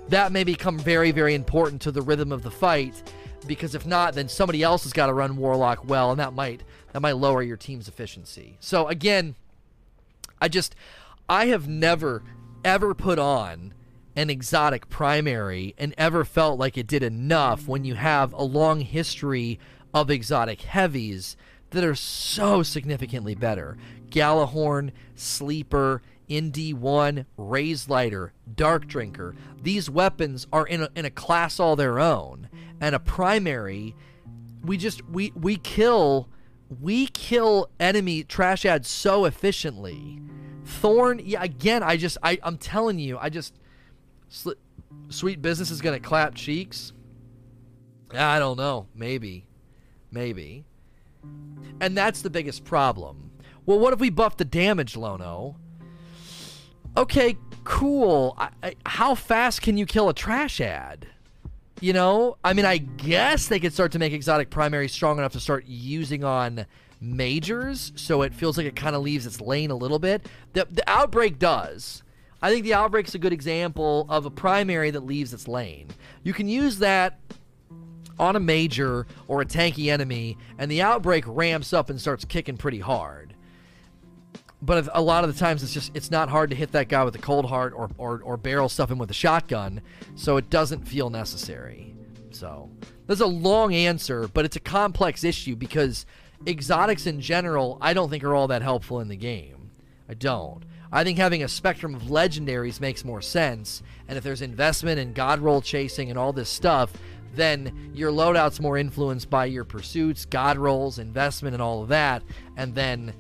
[0.09, 3.01] That may become very, very important to the rhythm of the fight
[3.47, 6.63] because if not, then somebody else has got to run Warlock well, and that might
[6.93, 8.57] that might lower your team's efficiency.
[8.61, 9.35] So again,
[10.41, 10.75] I just
[11.29, 12.23] I have never
[12.65, 13.73] ever put on
[14.17, 18.81] an exotic primary and ever felt like it did enough when you have a long
[18.81, 19.59] history
[19.93, 21.37] of exotic heavies
[21.71, 23.77] that are so significantly better.
[24.09, 29.35] Gjallarhorn, Sleeper, ND1, Raze Lighter, Dark Drinker.
[29.61, 32.49] These weapons are in a, in a class all their own.
[32.81, 33.95] And a primary,
[34.65, 36.29] we just we we kill
[36.81, 40.21] we kill enemy trash ads so efficiently.
[40.65, 43.55] Thorn, yeah, again, I just I I'm telling you, I just
[45.09, 46.93] Sweet Business is going to clap cheeks?
[48.13, 48.87] I don't know.
[48.95, 49.47] Maybe.
[50.11, 50.65] Maybe.
[51.81, 53.31] And that's the biggest problem.
[53.67, 55.57] Well, what if we buff the damage, Lono?
[56.97, 58.35] Okay, cool.
[58.39, 61.09] I, I, how fast can you kill a trash ad?
[61.81, 65.33] You know, I mean, I guess they could start to make exotic primary strong enough
[65.33, 66.67] to start using on
[67.01, 70.27] majors, so it feels like it kind of leaves its lane a little bit.
[70.53, 72.04] The, the outbreak does.
[72.45, 75.89] I think the Outbreak's a good example of a primary that leaves its lane.
[76.23, 77.19] You can use that
[78.19, 82.59] on a major or a tanky enemy, and the outbreak ramps up and starts kicking
[82.59, 83.33] pretty hard.
[84.61, 87.03] But a lot of the times, it's just it's not hard to hit that guy
[87.03, 89.81] with a cold heart or, or, or barrel stuff him with a shotgun,
[90.15, 91.95] so it doesn't feel necessary.
[92.31, 92.69] So
[93.07, 96.05] that's a long answer, but it's a complex issue because
[96.47, 99.71] exotics in general, I don't think are all that helpful in the game.
[100.11, 100.63] I don't.
[100.95, 105.13] I think having a spectrum of legendaries makes more sense, and if there's investment and
[105.13, 106.93] god roll chasing and all this stuff,
[107.35, 112.23] then your loadout's more influenced by your pursuits, god rolls, investment, and all of that.
[112.57, 113.13] And then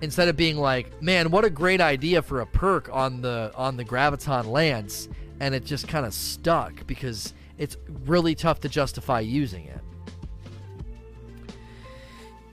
[0.00, 3.76] instead of being like, man, what a great idea for a perk on the on
[3.76, 7.76] the graviton lance, and it just kind of stuck because it's
[8.06, 9.80] really tough to justify using it.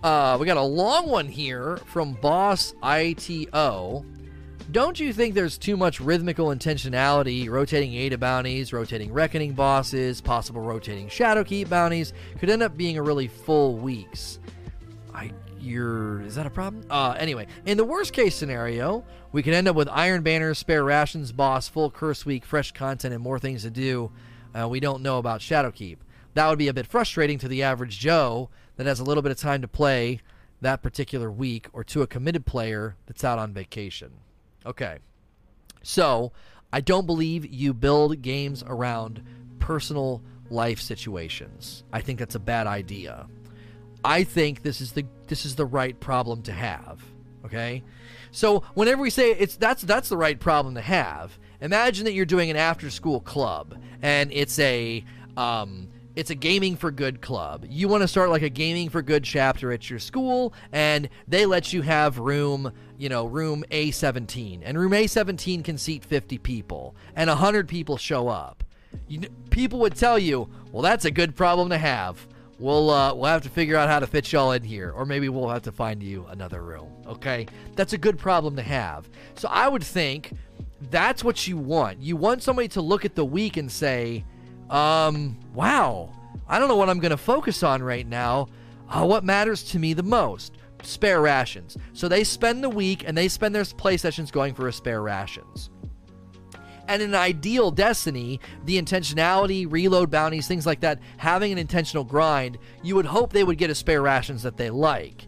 [0.04, 4.06] Uh, we got a long one here from Boss ITO.
[4.72, 10.62] Don't you think there's too much rhythmical intentionality, rotating Ada bounties, rotating Reckoning bosses, possible
[10.62, 14.38] rotating Shadowkeep bounties, could end up being a really full weeks?
[15.12, 16.86] I you're is that a problem?
[16.88, 20.84] Uh anyway, in the worst case scenario, we could end up with Iron Banner, spare
[20.84, 24.12] rations, boss, full curse week, fresh content, and more things to do.
[24.54, 25.98] Uh, we don't know about Shadowkeep.
[26.36, 29.32] That would be a bit frustrating to the average Joe that has a little bit
[29.32, 30.22] of time to play
[30.62, 34.12] that particular week, or to a committed player that's out on vacation.
[34.66, 35.00] Okay.
[35.84, 36.32] So,
[36.72, 39.24] I don't believe you build games around
[39.60, 41.84] personal life situations.
[41.92, 43.28] I think that's a bad idea.
[44.04, 47.02] I think this is the this is the right problem to have.
[47.46, 47.84] Okay?
[48.32, 51.38] So, whenever we say it's that's that's the right problem to have.
[51.62, 55.04] Imagine that you're doing an after school club and it's a
[55.36, 57.66] um it's a gaming for good club.
[57.70, 61.46] You want to start like a gaming for good chapter at your school, and they
[61.46, 64.62] let you have room, you know, room A17.
[64.64, 68.64] And room A17 can seat 50 people, and 100 people show up.
[69.08, 72.28] You, people would tell you, well, that's a good problem to have.
[72.60, 75.30] We'll uh, we'll have to figure out how to fit y'all in here, or maybe
[75.30, 76.92] we'll have to find you another room.
[77.08, 79.10] Okay, that's a good problem to have.
[79.36, 80.34] So I would think
[80.92, 82.02] that's what you want.
[82.02, 84.26] You want somebody to look at the week and say,
[84.70, 86.12] um, wow,
[86.50, 88.50] I don't know what I'm going to focus on right now.
[88.90, 90.59] Uh, what matters to me the most?
[90.82, 91.78] Spare rations.
[91.94, 95.70] So they spend the week and they spend their play sessions going for spare rations.
[96.88, 102.04] And in an ideal Destiny, the intentionality, reload bounties, things like that, having an intentional
[102.04, 105.28] grind, you would hope they would get a spare rations that they like.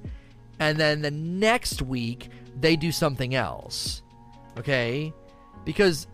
[0.60, 2.30] And then the next week,
[2.60, 4.02] they do something else.
[4.58, 5.14] Okay?
[5.64, 6.08] Because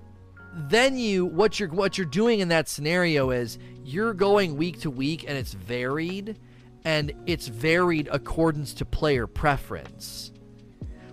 [0.53, 4.89] then you what you're what you're doing in that scenario is you're going week to
[4.89, 6.35] week and it's varied
[6.88, 10.31] and it's varied accordance to player preference.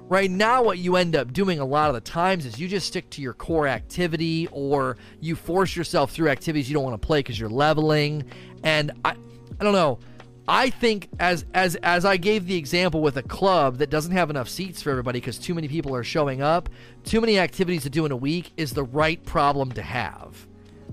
[0.02, 2.86] Right now, what you end up doing a lot of the times is you just
[2.86, 7.04] stick to your core activity or you force yourself through activities you don't want to
[7.04, 8.22] play because you're leveling.
[8.62, 9.16] And I,
[9.58, 9.98] I don't know.
[10.46, 14.30] I think as as as I gave the example with a club that doesn't have
[14.30, 16.68] enough seats for everybody because too many people are showing up,
[17.02, 20.46] too many activities to do in a week is the right problem to have.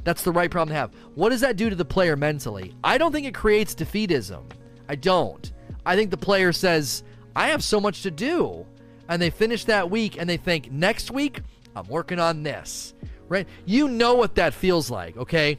[0.03, 0.91] That's the right problem to have.
[1.13, 2.73] What does that do to the player mentally?
[2.83, 4.41] I don't think it creates defeatism.
[4.91, 5.51] I don't.
[5.85, 7.03] I think the player says,
[7.33, 8.65] "I have so much to do."
[9.07, 11.41] And they finish that week and they think, "Next week,
[11.75, 12.93] I'm working on this."
[13.29, 13.47] Right?
[13.65, 15.57] You know what that feels like, okay?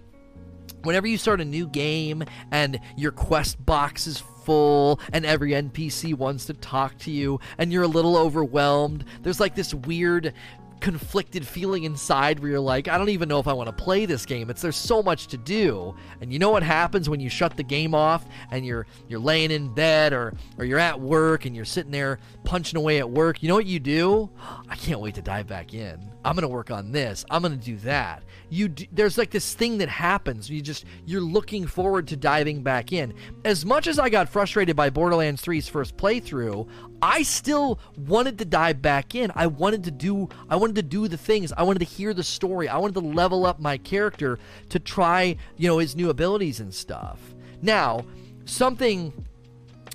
[0.83, 6.15] whenever you start a new game and your quest box is full and every NPC
[6.15, 10.35] wants to talk to you and you're a little overwhelmed, there's like this weird
[10.83, 14.05] conflicted feeling inside where you're like, I don't even know if I want to play
[14.05, 14.51] this game.
[14.51, 15.95] It's there's so much to do.
[16.21, 19.53] And you know what happens when you shut the game off and you're you're laying
[19.53, 23.43] in bed or or you're at work and you're sitting there punching away at work.
[23.43, 24.29] You know what you do?
[24.69, 26.11] I can't wait to dive back in.
[26.25, 27.25] I'm going to work on this.
[27.31, 28.23] I'm going to do that.
[28.49, 30.51] You do, there's like this thing that happens.
[30.51, 33.15] You just you're looking forward to diving back in.
[33.45, 36.69] As much as I got frustrated by Borderlands 3's first playthrough,
[37.03, 39.33] I still wanted to dive back in.
[39.35, 41.53] I wanted to do I wanted to do the things.
[41.53, 42.69] I wanted to hear the story.
[42.69, 44.39] I wanted to level up my character
[44.69, 47.19] to try, you know, his new abilities and stuff.
[47.61, 48.07] Now,
[48.45, 49.13] something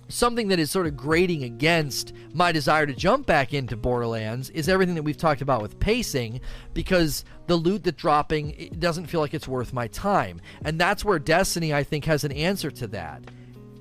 [0.09, 4.69] something that is sort of grating against my desire to jump back into Borderlands is
[4.69, 6.39] everything that we've talked about with pacing
[6.73, 10.41] because the loot that dropping it doesn't feel like it's worth my time.
[10.63, 13.23] And that's where Destiny I think has an answer to that.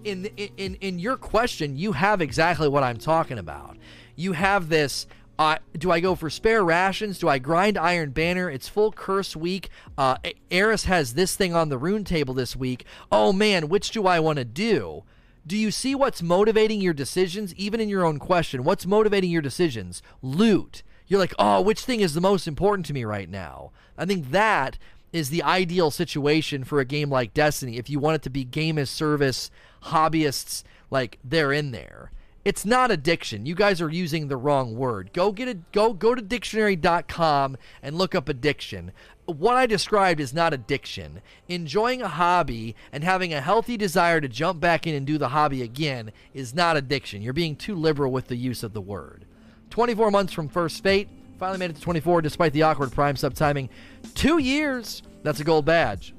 [0.06, 0.26] In
[0.56, 3.76] in in your question, you have exactly what I'm talking about.
[4.14, 5.06] You have this
[5.38, 7.18] uh, do I go for spare rations?
[7.18, 8.48] Do I grind Iron Banner?
[8.48, 9.68] It's full curse week.
[9.98, 10.16] Uh,
[10.50, 12.86] Eris has this thing on the rune table this week.
[13.12, 15.04] Oh man, which do I want to do?
[15.46, 18.64] Do you see what's motivating your decisions, even in your own question?
[18.64, 20.02] What's motivating your decisions?
[20.22, 20.82] Loot.
[21.06, 23.70] You're like, oh, which thing is the most important to me right now?
[23.96, 24.78] I think that
[25.12, 27.76] is the ideal situation for a game like Destiny.
[27.76, 29.50] If you want it to be game as service,
[29.86, 32.10] hobbyists, like they're in there.
[32.44, 33.44] It's not addiction.
[33.44, 35.12] You guys are using the wrong word.
[35.12, 38.92] Go get a go go to dictionary.com and look up addiction.
[39.24, 41.22] What I described is not addiction.
[41.48, 45.30] Enjoying a hobby and having a healthy desire to jump back in and do the
[45.30, 47.20] hobby again is not addiction.
[47.20, 49.24] You're being too liberal with the use of the word.
[49.70, 51.08] 24 months from first fate,
[51.40, 53.68] finally made it to 24 despite the awkward prime sub timing.
[54.14, 55.02] 2 years.
[55.24, 56.14] That's a gold badge.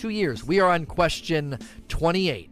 [0.00, 0.42] 2 years.
[0.42, 1.58] We are on question
[1.88, 2.50] 28.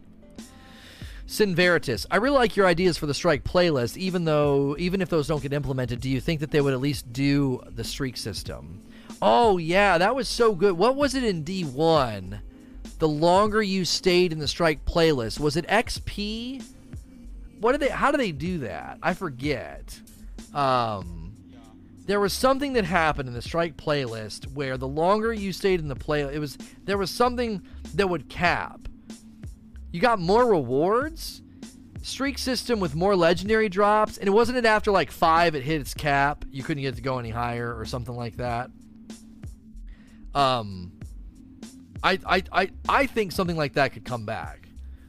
[1.25, 5.09] Sin Veritas, I really like your ideas for the Strike playlist, even though, even if
[5.09, 8.17] those don't get implemented, do you think that they would at least do the streak
[8.17, 8.81] system?
[9.19, 10.77] Oh, yeah, that was so good.
[10.77, 12.39] What was it in D1?
[12.99, 16.63] The longer you stayed in the Strike playlist, was it XP?
[17.61, 18.99] What did they, how do they do that?
[19.01, 19.99] I forget.
[20.53, 21.18] Um,
[22.09, 25.87] there was something that happened in the Strike playlist where the longer you stayed in
[25.87, 27.61] the play, it was, there was something
[27.95, 28.89] that would cap
[29.91, 31.41] you got more rewards,
[32.01, 35.81] streak system with more legendary drops, and it wasn't it after like five it hit
[35.81, 36.45] its cap.
[36.51, 38.69] You couldn't get to go any higher or something like that.
[40.35, 40.93] Um,
[42.03, 44.67] I I I I think something like that could come back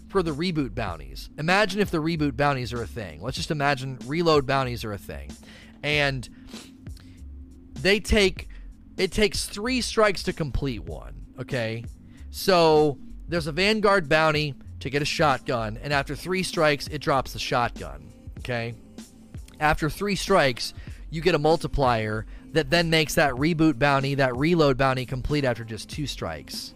[0.08, 1.28] for the reboot bounties.
[1.38, 3.20] Imagine if the reboot bounties are a thing.
[3.20, 5.30] Let's just imagine reload bounties are a thing,
[5.82, 6.26] and
[7.82, 8.48] they take
[8.96, 11.14] it takes three strikes to complete one.
[11.38, 11.84] Okay,
[12.30, 12.98] so
[13.28, 17.38] there's a Vanguard bounty to get a shotgun, and after three strikes, it drops the
[17.38, 18.12] shotgun.
[18.38, 18.74] Okay?
[19.60, 20.74] After three strikes,
[21.10, 25.64] you get a multiplier that then makes that reboot bounty, that reload bounty complete after
[25.64, 26.74] just two strikes.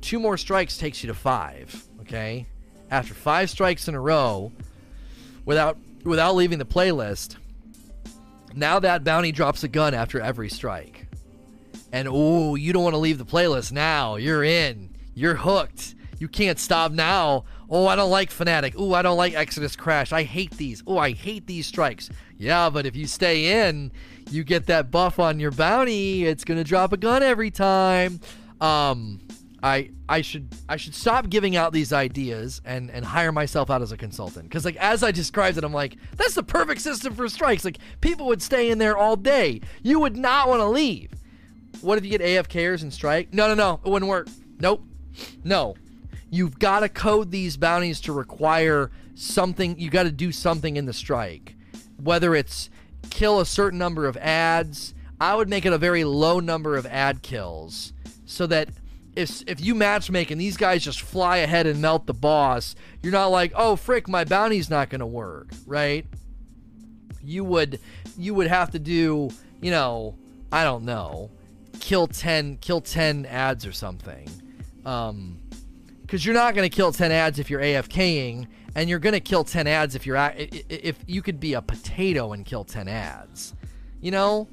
[0.00, 1.84] Two more strikes takes you to five.
[2.02, 2.46] Okay?
[2.90, 4.52] After five strikes in a row,
[5.44, 7.36] without without leaving the playlist,
[8.56, 11.06] now that bounty drops a gun after every strike.
[11.92, 14.16] And oh, you don't want to leave the playlist now.
[14.16, 14.90] You're in.
[15.14, 15.94] You're hooked.
[16.18, 17.44] You can't stop now.
[17.68, 18.74] Oh, I don't like Fanatic.
[18.76, 20.12] Oh, I don't like Exodus Crash.
[20.12, 20.82] I hate these.
[20.86, 22.10] Oh, I hate these strikes.
[22.38, 23.92] Yeah, but if you stay in,
[24.30, 26.24] you get that buff on your bounty.
[26.24, 28.20] It's gonna drop a gun every time.
[28.60, 29.20] Um,
[29.66, 33.82] I I should I should stop giving out these ideas and and hire myself out
[33.82, 37.14] as a consultant because like as I described it, I'm like that's the perfect system
[37.14, 37.64] for strikes.
[37.64, 39.60] Like people would stay in there all day.
[39.82, 41.10] You would not want to leave.
[41.80, 43.34] What if you get AFKers and strike?
[43.34, 44.28] No, no, no, it wouldn't work.
[44.60, 44.84] Nope.
[45.42, 45.74] No,
[46.30, 49.76] you've got to code these bounties to require something.
[49.80, 51.56] You got to do something in the strike,
[52.00, 52.70] whether it's
[53.10, 54.94] kill a certain number of ads.
[55.20, 57.92] I would make it a very low number of ad kills,
[58.26, 58.68] so that
[59.16, 63.12] if if you matchmake and these guys just fly ahead and melt the boss, you're
[63.12, 66.06] not like, oh frick, my bounty's not to work, right?
[67.22, 67.80] You would
[68.16, 69.30] you would have to do,
[69.60, 70.16] you know,
[70.52, 71.30] I don't know,
[71.80, 74.28] kill ten kill ten ads or something.
[74.84, 75.40] Um,
[76.02, 79.20] because you're not going to kill 10 ads if you're AFKing, and you're going to
[79.20, 83.54] kill 10 ads if you're if you could be a potato and kill 10 ads.
[84.00, 84.48] You know,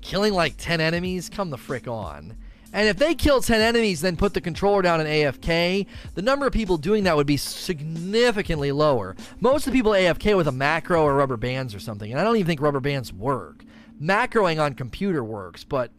[0.00, 2.36] killing like 10 enemies, come the frick on.
[2.72, 6.46] And if they kill 10 enemies, then put the controller down in AFK, the number
[6.46, 9.16] of people doing that would be significantly lower.
[9.40, 12.24] Most of the people AFK with a macro or rubber bands or something, and I
[12.24, 13.64] don't even think rubber bands work.
[14.00, 15.90] Macroing on computer works, but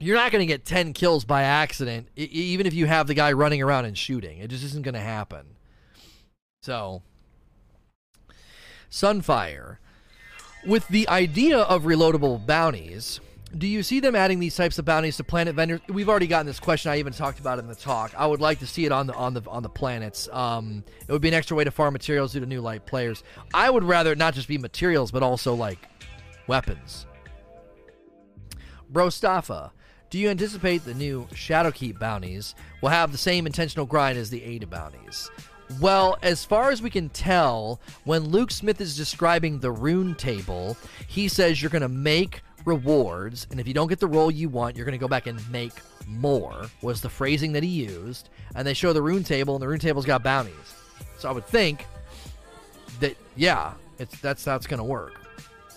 [0.00, 3.32] you're not going to get 10 kills by accident, even if you have the guy
[3.32, 4.38] running around and shooting.
[4.38, 5.46] It just isn't going to happen.
[6.62, 7.02] So,
[8.90, 9.78] Sunfire.
[10.66, 13.20] With the idea of reloadable bounties,
[13.56, 15.80] do you see them adding these types of bounties to planet vendors?
[15.88, 16.90] We've already gotten this question.
[16.90, 18.12] I even talked about it in the talk.
[18.16, 20.28] I would like to see it on the on the on the planets.
[20.32, 23.22] Um, it would be an extra way to farm materials due to new light players.
[23.52, 25.78] I would rather not just be materials, but also like
[26.46, 27.06] weapons.
[28.90, 29.70] Brostafa.
[30.10, 34.44] Do you anticipate the new Shadowkeep bounties will have the same intentional grind as the
[34.44, 35.30] Ada bounties?
[35.80, 40.76] Well, as far as we can tell, when Luke Smith is describing the rune table,
[41.06, 44.48] he says you're going to make rewards, and if you don't get the role you
[44.48, 45.72] want, you're going to go back and make
[46.06, 48.28] more, was the phrasing that he used.
[48.54, 50.54] And they show the rune table, and the rune table's got bounties.
[51.18, 51.86] So I would think
[53.00, 55.14] that, yeah, it's that's how it's going to work.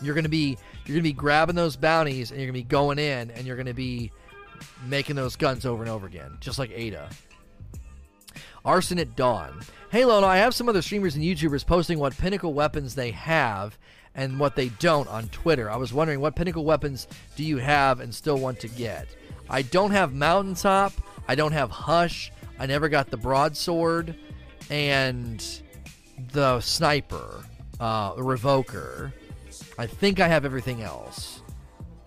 [0.01, 2.65] You're going to be you're going to be grabbing those bounties, and you're going to
[2.65, 4.11] be going in, and you're going to be
[4.85, 7.09] making those guns over and over again, just like Ada.
[8.63, 9.61] Arson at Dawn.
[9.91, 13.77] Hey Lono, I have some other streamers and YouTubers posting what pinnacle weapons they have
[14.15, 15.69] and what they don't on Twitter.
[15.69, 19.07] I was wondering what pinnacle weapons do you have and still want to get?
[19.49, 20.93] I don't have Mountaintop,
[21.27, 24.15] I don't have Hush, I never got the broadsword
[24.69, 25.43] and
[26.31, 27.43] the sniper,
[27.79, 29.11] uh, Revoker.
[29.77, 31.41] I think I have everything else.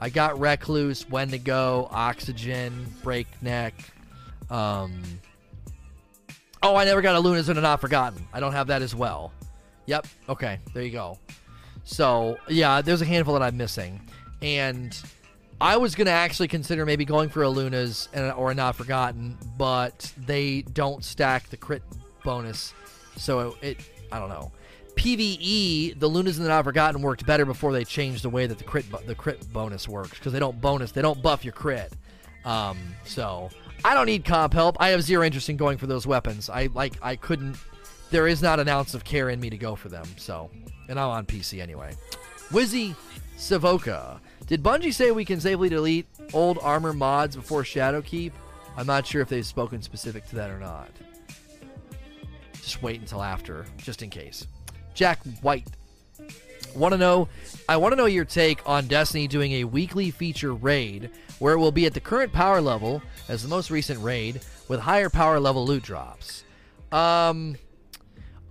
[0.01, 3.75] I got Recluse, Wendigo, Oxygen, Breakneck.
[4.49, 5.03] Um,
[6.63, 8.27] oh, I never got a Lunas and a Not Forgotten.
[8.33, 9.33] I don't have that as well.
[9.87, 10.07] Yep.
[10.29, 10.59] Okay.
[10.73, 11.19] There you go.
[11.89, 13.99] So yeah, there's a handful that I'm missing,
[14.43, 14.95] and
[15.59, 19.39] I was gonna actually consider maybe going for a Lunas and or a Not Forgotten,
[19.57, 21.83] but they don't stack the crit
[22.25, 22.75] bonus,
[23.17, 23.79] so it
[24.13, 24.53] I don't know.
[24.97, 28.59] PVE, the Lunas and the Not Forgotten worked better before they changed the way that
[28.59, 31.91] the crit the crit bonus works because they don't bonus, they don't buff your crit.
[32.45, 33.49] Um, so
[33.83, 34.77] I don't need comp help.
[34.79, 36.51] I have zero interest in going for those weapons.
[36.51, 37.57] I like I couldn't.
[38.11, 40.05] There is not an ounce of care in me to go for them.
[40.19, 40.51] So
[40.89, 41.95] and I'm on PC anyway.
[42.51, 42.95] Wizzy
[43.37, 44.19] Savoka.
[44.47, 48.33] Did Bungie say we can safely delete old armor mods before Shadowkeep?
[48.77, 50.91] I'm not sure if they've spoken specific to that or not.
[52.55, 54.47] Just wait until after, just in case.
[54.95, 55.67] Jack White.
[56.75, 57.29] Want to know?
[57.69, 61.59] I want to know your take on Destiny doing a weekly feature raid where it
[61.59, 65.41] will be at the current power level as the most recent raid with higher power
[65.41, 66.45] level loot drops.
[66.93, 67.57] Um,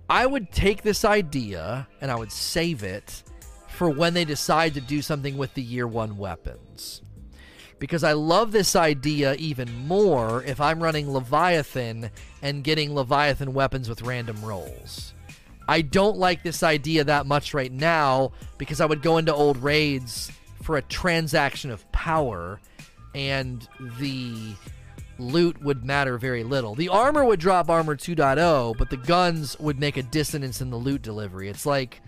[0.08, 3.22] I would take this idea and I would save it
[3.68, 7.02] for when they decide to do something with the year one weapons.
[7.78, 12.10] Because I love this idea even more if I'm running Leviathan
[12.42, 15.12] and getting Leviathan weapons with random rolls.
[15.68, 19.58] I don't like this idea that much right now because I would go into old
[19.58, 20.32] raids
[20.62, 22.58] for a transaction of power
[23.14, 23.68] and
[24.00, 24.54] the
[25.18, 26.74] loot would matter very little.
[26.74, 30.76] The armor would drop armor 2.0, but the guns would make a dissonance in the
[30.76, 31.48] loot delivery.
[31.48, 32.00] It's like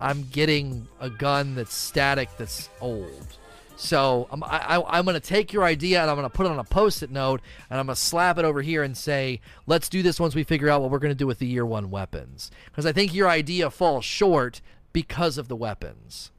[0.00, 3.38] I'm getting a gun that's static that's old.
[3.76, 6.52] So I'm, I, I'm going to take your idea and I'm going to put it
[6.52, 9.88] on a post-it note and I'm going to slap it over here and say, let's
[9.88, 11.90] do this once we figure out what we're going to do with the year one
[11.90, 12.50] weapons.
[12.66, 14.60] Because I think your idea falls short
[14.92, 16.32] because of the weapons.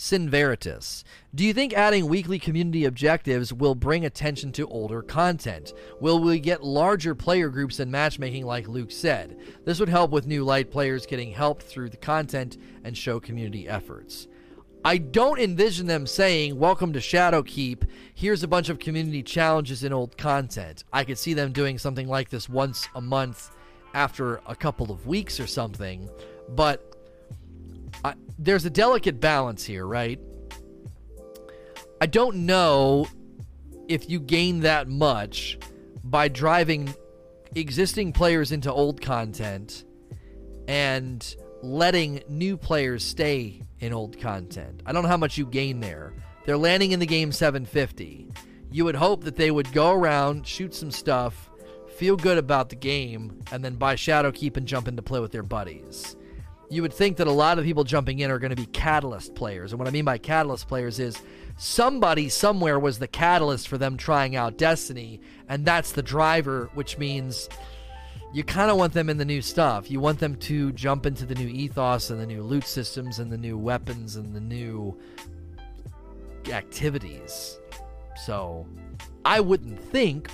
[0.00, 1.02] Sin Veritas.
[1.34, 5.72] Do you think adding weekly community objectives will bring attention to older content?
[6.00, 9.36] Will we get larger player groups and matchmaking like Luke said?
[9.64, 13.68] This would help with new light players getting help through the content and show community
[13.68, 14.28] efforts.
[14.84, 17.82] I don't envision them saying, Welcome to Shadowkeep.
[18.14, 20.84] Here's a bunch of community challenges in old content.
[20.92, 23.50] I could see them doing something like this once a month
[23.94, 26.08] after a couple of weeks or something.
[26.50, 26.87] But
[28.04, 30.20] I, there's a delicate balance here, right?
[32.00, 33.08] I don't know
[33.88, 35.58] if you gain that much
[36.04, 36.94] by driving
[37.54, 39.84] existing players into old content
[40.68, 44.82] and letting new players stay in old content.
[44.86, 46.12] I don't know how much you gain there.
[46.44, 48.28] They're landing in the game 750.
[48.70, 51.50] You would hope that they would go around, shoot some stuff,
[51.96, 55.42] feel good about the game, and then buy Shadowkeep and jump into play with their
[55.42, 56.16] buddies
[56.70, 59.34] you would think that a lot of people jumping in are going to be catalyst
[59.34, 59.72] players.
[59.72, 61.20] And what I mean by catalyst players is
[61.56, 66.98] somebody somewhere was the catalyst for them trying out Destiny, and that's the driver, which
[66.98, 67.48] means
[68.32, 69.90] you kind of want them in the new stuff.
[69.90, 73.32] You want them to jump into the new ethos and the new loot systems and
[73.32, 74.98] the new weapons and the new
[76.52, 77.58] activities.
[78.26, 78.66] So
[79.24, 80.30] I wouldn't think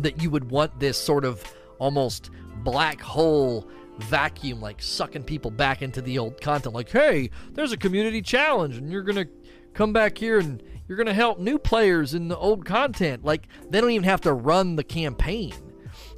[0.00, 1.44] that you would want this sort of
[1.78, 2.30] almost
[2.64, 3.68] black hole
[4.02, 6.74] vacuum, like sucking people back into the old content.
[6.74, 9.26] Like, hey, there's a community challenge, and you're gonna
[9.72, 13.24] come back here and you're gonna help new players in the old content.
[13.24, 15.54] Like, they don't even have to run the campaign.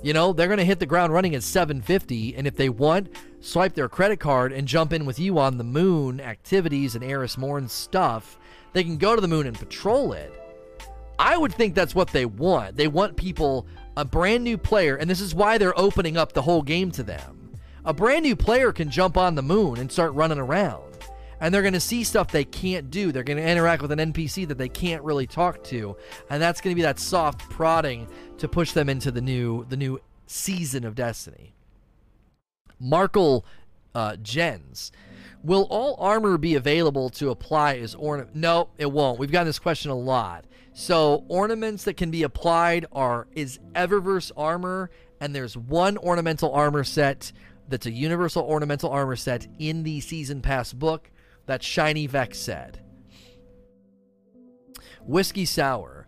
[0.03, 3.11] You know, they're gonna hit the ground running at 750, and if they want,
[3.41, 7.37] swipe their credit card and jump in with you on the moon activities and Eris
[7.37, 8.39] Morn stuff.
[8.73, 10.33] They can go to the moon and patrol it.
[11.19, 12.77] I would think that's what they want.
[12.77, 16.43] They want people, a brand new player, and this is why they're opening up the
[16.43, 17.42] whole game to them
[17.85, 20.83] a brand new player can jump on the moon and start running around.
[21.41, 23.11] And they're going to see stuff they can't do.
[23.11, 25.97] They're going to interact with an NPC that they can't really talk to.
[26.31, 28.07] And that's going to be that soft prodding
[28.39, 31.55] to push them into the new the new season of Destiny.
[32.79, 33.45] Markle
[33.95, 34.93] uh, Gens.
[35.43, 38.37] Will all armor be available to apply as ornament?
[38.37, 39.19] No, it won't.
[39.19, 40.45] We've gotten this question a lot.
[40.73, 44.91] So ornaments that can be applied are is Eververse armor,
[45.21, 47.33] and there's one ornamental armor set
[47.69, 51.11] that's a universal ornamental armor set in the season pass book.
[51.47, 52.79] That Shiny Vex said.
[55.05, 56.07] Whiskey Sour.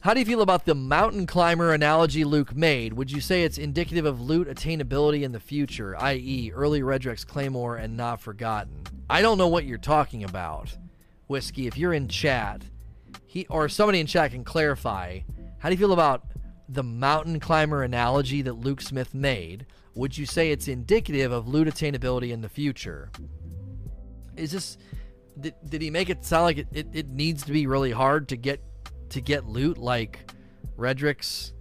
[0.00, 2.94] How do you feel about the mountain climber analogy Luke made?
[2.94, 7.76] Would you say it's indicative of loot attainability in the future, i.e., early Redrix Claymore
[7.76, 8.82] and Not Forgotten?
[9.10, 10.74] I don't know what you're talking about,
[11.26, 11.66] Whiskey.
[11.66, 12.62] If you're in chat,
[13.26, 15.20] he or somebody in chat can clarify.
[15.58, 16.24] How do you feel about
[16.66, 19.66] the mountain climber analogy that Luke Smith made?
[19.94, 23.10] Would you say it's indicative of loot attainability in the future?
[24.36, 24.78] Is this
[25.38, 28.28] did, did he make it sound like it, it, it needs to be really hard
[28.28, 28.62] to get
[29.10, 30.30] to get loot like
[30.76, 31.52] Redrix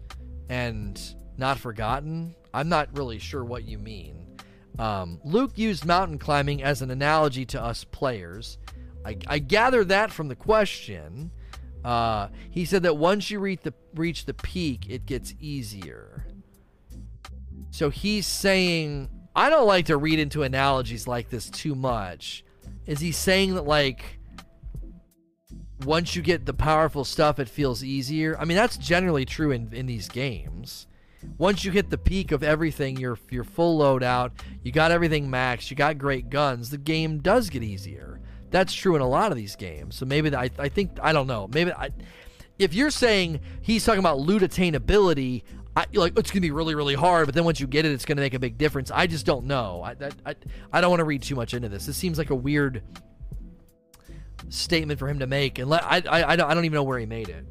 [0.50, 1.00] and
[1.38, 2.36] Not Forgotten?
[2.54, 4.38] I'm not really sure what you mean.
[4.78, 8.58] Um, Luke used mountain climbing as an analogy to us players.
[9.06, 11.32] I, I gather that from the question.
[11.84, 16.26] Uh, he said that once you reach the reach the peak, it gets easier.
[17.72, 22.44] So he's saying I don't like to read into analogies like this too much.
[22.86, 24.20] Is he saying that like
[25.86, 28.38] once you get the powerful stuff, it feels easier?
[28.38, 30.88] I mean, that's generally true in, in these games.
[31.38, 34.32] Once you hit the peak of everything, you're you're full loadout,
[34.64, 38.20] you got everything maxed, you got great guns, the game does get easier.
[38.52, 39.96] That's true in a lot of these games.
[39.96, 41.50] So maybe I, I think I don't know.
[41.54, 41.90] Maybe I,
[42.58, 45.44] if you're saying he's talking about loot attainability,
[45.76, 47.28] I, like it's gonna be really really hard.
[47.28, 48.92] But then once you get it, it's gonna make a big difference.
[48.92, 49.82] I just don't know.
[49.84, 50.36] I I,
[50.74, 51.86] I don't want to read too much into this.
[51.86, 52.84] This seems like a weird
[54.50, 56.84] statement for him to make, and let, I, I I don't I don't even know
[56.84, 57.46] where he made it.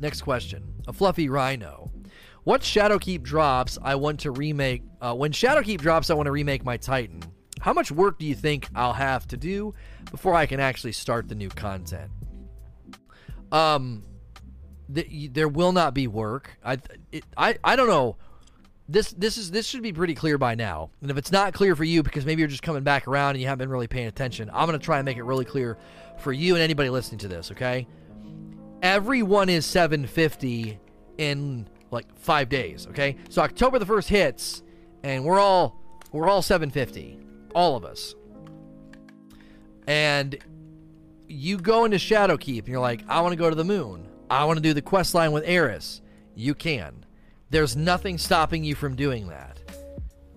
[0.00, 1.90] Next question: A fluffy rhino.
[2.44, 4.84] What Shadowkeep drops I want to remake?
[5.00, 7.20] Uh, when Shadowkeep drops, I want to remake my Titan.
[7.60, 9.74] How much work do you think I'll have to do
[10.12, 12.08] before I can actually start the new content?
[13.50, 14.04] Um,
[14.92, 16.58] th- there will not be work.
[16.64, 16.78] I,
[17.12, 18.16] it, I, I don't know.
[18.88, 20.90] This, this is this should be pretty clear by now.
[21.02, 23.40] And if it's not clear for you because maybe you're just coming back around and
[23.40, 25.76] you haven't been really paying attention, I'm gonna try and make it really clear
[26.18, 27.50] for you and anybody listening to this.
[27.50, 27.88] Okay,
[28.82, 30.78] everyone is 750
[31.18, 32.86] in like five days.
[32.86, 34.62] Okay, so October the first hits,
[35.02, 35.82] and we're all
[36.12, 37.26] we're all 750
[37.56, 38.14] all of us.
[39.86, 40.38] And
[41.26, 44.06] you go into Shadowkeep and you're like, I want to go to the moon.
[44.30, 46.00] I want to do the quest line with Eris.
[46.34, 47.04] You can.
[47.50, 49.60] There's nothing stopping you from doing that.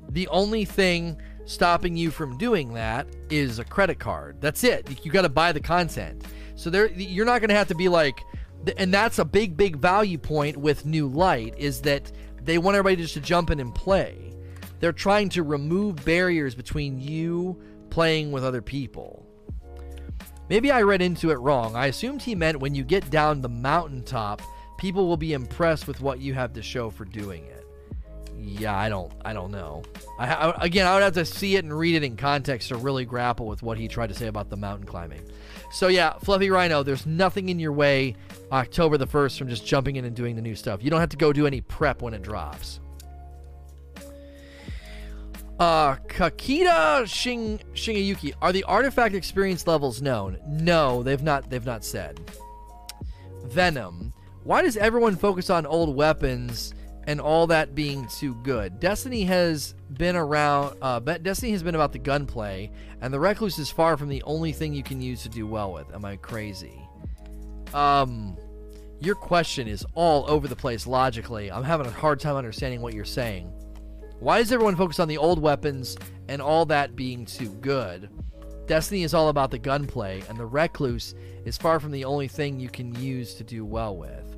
[0.09, 4.39] The only thing stopping you from doing that is a credit card.
[4.39, 5.03] That's it.
[5.03, 6.23] You got to buy the content.
[6.55, 8.21] So there you're not going to have to be like
[8.77, 12.11] and that's a big big value point with New Light is that
[12.43, 14.33] they want everybody just to jump in and play.
[14.79, 19.28] They're trying to remove barriers between you playing with other people.
[20.49, 21.75] Maybe I read into it wrong.
[21.75, 24.41] I assumed he meant when you get down the mountaintop,
[24.77, 27.65] people will be impressed with what you have to show for doing it.
[28.41, 29.83] Yeah, I don't, I don't know.
[30.17, 32.77] I, I, again, I would have to see it and read it in context to
[32.77, 35.21] really grapple with what he tried to say about the mountain climbing.
[35.71, 38.15] So yeah, Fluffy Rhino, there's nothing in your way
[38.51, 40.81] October the 1st from just jumping in and doing the new stuff.
[40.81, 42.79] You don't have to go do any prep when it drops.
[45.59, 50.37] Uh, Kakita Shing Shingayuki, are the artifact experience levels known?
[50.47, 51.49] No, they've not.
[51.49, 52.19] They've not said.
[53.43, 54.13] Venom,
[54.43, 56.73] why does everyone focus on old weapons
[57.07, 58.79] and all that being too good?
[58.79, 60.77] Destiny has been around.
[60.81, 62.71] Uh, Destiny has been about the gunplay,
[63.01, 65.73] and the Recluse is far from the only thing you can use to do well
[65.73, 65.93] with.
[65.93, 66.79] Am I crazy?
[67.73, 68.37] Um,
[69.01, 71.51] your question is all over the place logically.
[71.51, 73.51] I'm having a hard time understanding what you're saying.
[74.19, 75.97] Why is everyone focused on the old weapons
[76.27, 78.09] and all that being too good?
[78.67, 81.15] Destiny is all about the gunplay, and the Recluse
[81.45, 84.37] is far from the only thing you can use to do well with.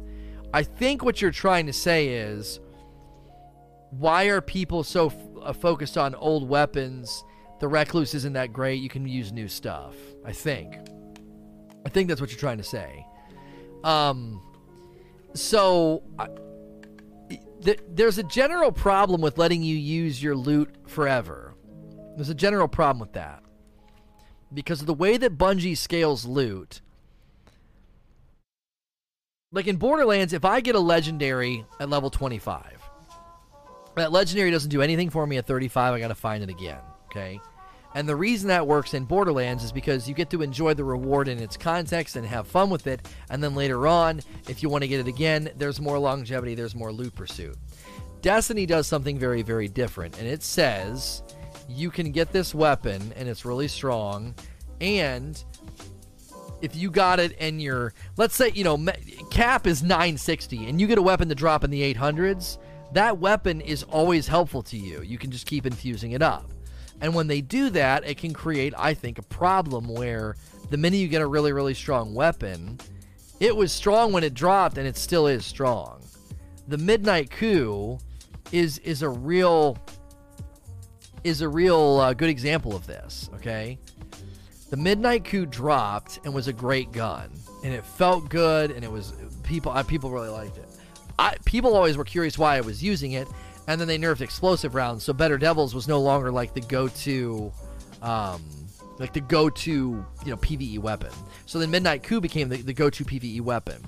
[0.53, 2.59] I think what you're trying to say is
[3.89, 7.23] why are people so f- uh, focused on old weapons?
[7.59, 8.81] The Recluse isn't that great.
[8.81, 9.95] You can use new stuff.
[10.23, 10.75] I think.
[11.87, 13.03] I think that's what you're trying to say.
[13.83, 14.41] Um,
[15.33, 16.03] so.
[16.19, 16.27] I,
[17.61, 21.53] there's a general problem with letting you use your loot forever.
[22.15, 23.43] There's a general problem with that.
[24.53, 26.81] Because of the way that Bungie scales loot.
[29.51, 32.81] Like in Borderlands, if I get a legendary at level 25,
[33.95, 36.79] that legendary doesn't do anything for me at 35, I gotta find it again.
[37.05, 37.39] Okay?
[37.93, 41.27] And the reason that works in Borderlands is because you get to enjoy the reward
[41.27, 43.05] in its context and have fun with it.
[43.29, 46.75] And then later on, if you want to get it again, there's more longevity, there's
[46.75, 47.57] more loot pursuit.
[48.21, 50.17] Destiny does something very, very different.
[50.19, 51.23] And it says
[51.67, 54.35] you can get this weapon and it's really strong.
[54.79, 55.43] And
[56.61, 58.77] if you got it and you're, let's say, you know,
[59.31, 62.57] cap is 960 and you get a weapon to drop in the 800s,
[62.93, 65.01] that weapon is always helpful to you.
[65.01, 66.51] You can just keep infusing it up.
[67.01, 70.35] And when they do that, it can create, I think, a problem where
[70.69, 72.79] the minute you get a really, really strong weapon,
[73.39, 76.01] it was strong when it dropped and it still is strong.
[76.67, 77.97] The Midnight Coup
[78.51, 79.77] is is a real
[81.23, 83.77] is a real uh, good example of this, okay?
[84.69, 87.31] The Midnight Coup dropped and was a great gun,
[87.63, 89.13] and it felt good, and it was
[89.43, 90.69] people people really liked it.
[91.19, 93.27] I, people always were curious why I was using it,
[93.67, 97.51] and then they nerfed explosive rounds, so Better Devils was no longer like the go-to
[98.01, 98.41] um,
[98.97, 101.11] like the go-to you know PVE weapon.
[101.45, 103.83] So then Midnight Coup became the, the go-to PVE weapon.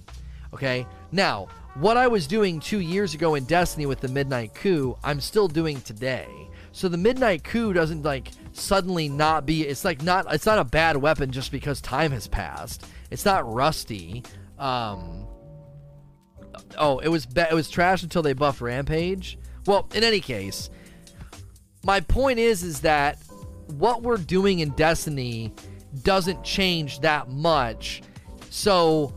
[0.54, 4.96] Okay, now what I was doing two years ago in Destiny with the Midnight Coup,
[5.04, 6.28] I'm still doing today.
[6.72, 9.64] So the Midnight Coup doesn't like suddenly not be.
[9.64, 10.32] It's like not.
[10.34, 12.86] It's not a bad weapon just because time has passed.
[13.12, 14.24] It's not rusty.
[14.58, 15.28] Um,
[16.78, 19.38] oh, it was ba- it was trash until they buffed Rampage.
[19.66, 20.70] Well, in any case,
[21.84, 23.18] my point is is that
[23.68, 25.54] what we're doing in Destiny
[26.02, 28.02] doesn't change that much.
[28.50, 29.14] So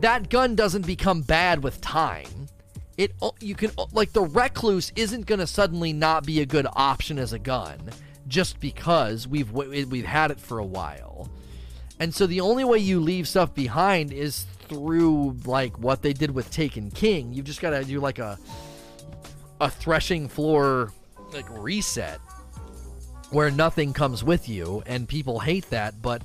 [0.00, 2.48] that gun doesn't become bad with time.
[2.98, 7.18] It you can like the recluse isn't going to suddenly not be a good option
[7.18, 7.78] as a gun
[8.28, 11.30] just because we've we've had it for a while.
[11.98, 16.32] And so the only way you leave stuff behind is through like what they did
[16.32, 17.32] with Taken King.
[17.32, 18.38] You've just got to do like a
[19.62, 20.92] a threshing floor
[21.32, 22.20] like reset
[23.30, 26.22] where nothing comes with you and people hate that, but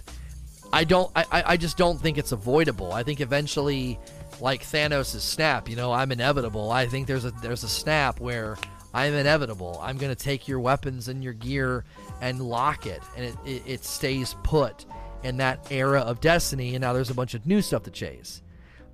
[0.73, 2.91] I don't I, I just don't think it's avoidable.
[2.91, 3.99] I think eventually
[4.41, 6.71] like Thanos' snap, you know, I'm inevitable.
[6.71, 8.57] I think there's a there's a snap where
[8.93, 9.79] I'm inevitable.
[9.81, 11.85] I'm gonna take your weapons and your gear
[12.21, 14.85] and lock it, and it, it, it stays put
[15.23, 16.75] in that era of Destiny.
[16.75, 18.41] And now there's a bunch of new stuff to chase.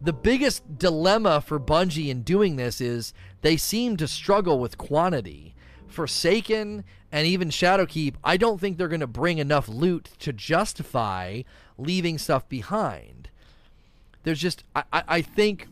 [0.01, 3.13] The biggest dilemma for Bungie in doing this is
[3.43, 5.55] they seem to struggle with quantity.
[5.87, 11.43] Forsaken and even Shadowkeep, I don't think they're going to bring enough loot to justify
[11.77, 13.29] leaving stuff behind.
[14.23, 15.67] There's just, I, I, I think,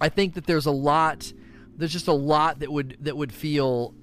[0.00, 1.30] I think that there's a lot,
[1.76, 3.94] there's just a lot that would that would feel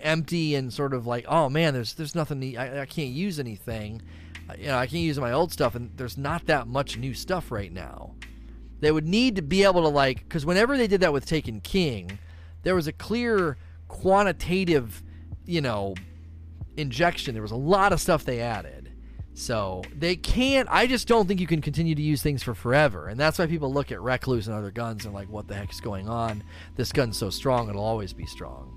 [0.00, 4.02] empty and sort of like, oh man, there's there's nothing, I, I can't use anything,
[4.58, 7.50] you know, I can't use my old stuff, and there's not that much new stuff
[7.50, 8.14] right now.
[8.80, 11.60] They would need to be able to like, because whenever they did that with Taken
[11.60, 12.18] King,
[12.62, 13.56] there was a clear
[13.88, 15.02] quantitative,
[15.44, 15.94] you know,
[16.76, 17.34] injection.
[17.34, 18.92] There was a lot of stuff they added.
[19.34, 20.66] So they can't.
[20.70, 23.46] I just don't think you can continue to use things for forever, and that's why
[23.46, 26.42] people look at Recluse and other guns and like, what the heck is going on?
[26.76, 28.75] This gun's so strong; it'll always be strong.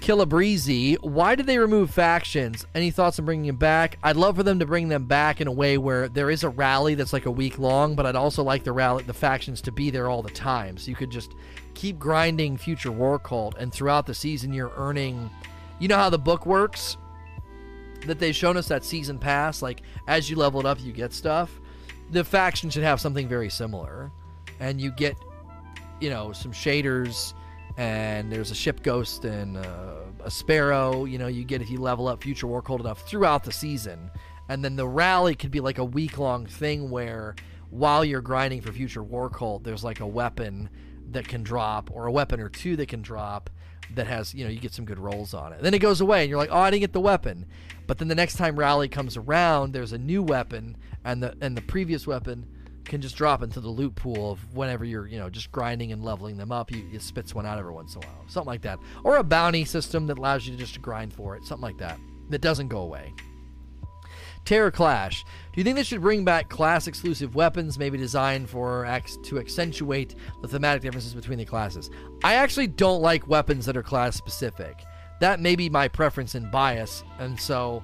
[0.00, 2.66] Killabreezy, why did they remove factions?
[2.74, 3.98] Any thoughts on bringing them back?
[4.02, 6.48] I'd love for them to bring them back in a way where there is a
[6.48, 9.72] rally that's like a week long, but I'd also like the rally, the factions to
[9.72, 11.34] be there all the time, so you could just
[11.74, 15.28] keep grinding Future War Cult, and throughout the season you're earning.
[15.80, 16.96] You know how the book works?
[18.06, 21.12] that they've shown us that season pass, like as you level it up, you get
[21.12, 21.60] stuff.
[22.10, 24.10] The faction should have something very similar,
[24.60, 25.16] and you get,
[26.00, 27.34] you know, some shaders,
[27.76, 29.94] and there's a ship ghost and uh,
[30.24, 31.04] a sparrow.
[31.04, 34.10] You know, you get if you level up Future War Cult enough throughout the season,
[34.48, 37.34] and then the rally could be like a week long thing where
[37.70, 40.70] while you're grinding for Future War Cult, there's like a weapon
[41.10, 43.50] that can drop or a weapon or two that can drop
[43.94, 45.62] that has you know you get some good rolls on it.
[45.62, 47.46] Then it goes away and you're like, oh, I didn't get the weapon.
[47.86, 51.56] But then the next time rally comes around, there's a new weapon, and the and
[51.56, 52.46] the previous weapon
[52.86, 56.04] can just drop into the loot pool of whenever you're you know just grinding and
[56.04, 56.70] leveling them up.
[56.70, 59.24] You, it spits one out every once in a while, something like that, or a
[59.24, 61.98] bounty system that allows you to just grind for it, something like that
[62.30, 63.14] that doesn't go away.
[64.44, 65.24] Terror Clash.
[65.52, 68.84] Do you think they should bring back class exclusive weapons, maybe designed for
[69.24, 71.90] to accentuate the thematic differences between the classes?
[72.22, 74.84] I actually don't like weapons that are class specific.
[75.20, 77.82] That may be my preference and bias, and so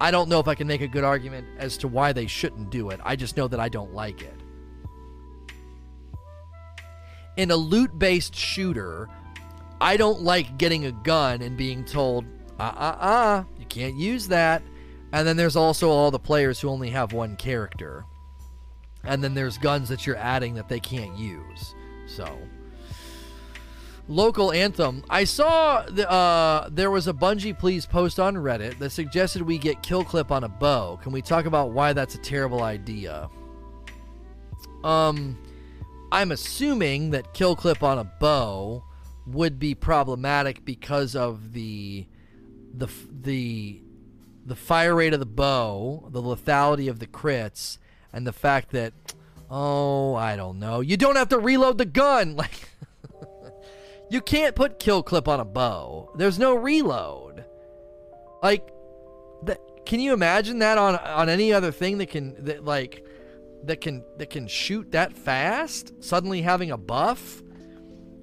[0.00, 2.70] I don't know if I can make a good argument as to why they shouldn't
[2.70, 3.00] do it.
[3.04, 4.34] I just know that I don't like it.
[7.36, 9.08] In a loot based shooter,
[9.80, 12.24] I don't like getting a gun and being told,
[12.60, 14.62] uh uh uh, you can't use that
[15.12, 18.04] and then there's also all the players who only have one character.
[19.04, 21.74] And then there's guns that you're adding that they can't use.
[22.06, 22.38] So,
[24.08, 25.04] local anthem.
[25.10, 29.58] I saw the, uh, there was a Bungie Please post on Reddit that suggested we
[29.58, 30.98] get kill clip on a bow.
[31.02, 33.28] Can we talk about why that's a terrible idea?
[34.82, 35.36] Um,
[36.12, 38.84] I'm assuming that kill clip on a bow
[39.26, 42.06] would be problematic because of the
[42.74, 43.80] the the
[44.44, 47.78] the fire rate of the bow, the lethality of the crits,
[48.12, 48.92] and the fact that,
[49.50, 52.36] oh, I don't know, you don't have to reload the gun.
[52.42, 52.68] Like,
[54.10, 56.12] you can't put kill clip on a bow.
[56.16, 57.46] There's no reload.
[58.42, 58.68] Like,
[59.44, 63.06] that, can you imagine that on on any other thing that can that like
[63.64, 66.02] that can that can shoot that fast?
[66.02, 67.42] Suddenly having a buff.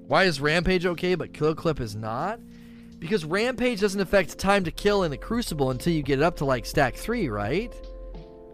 [0.06, 2.40] Why is Rampage okay, but kill clip is not?
[2.98, 6.36] Because Rampage doesn't affect time to kill in the Crucible until you get it up
[6.36, 7.72] to like stack 3, right?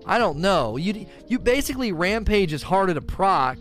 [0.05, 0.77] I don't know.
[0.77, 3.59] You you basically Rampage is harder to proc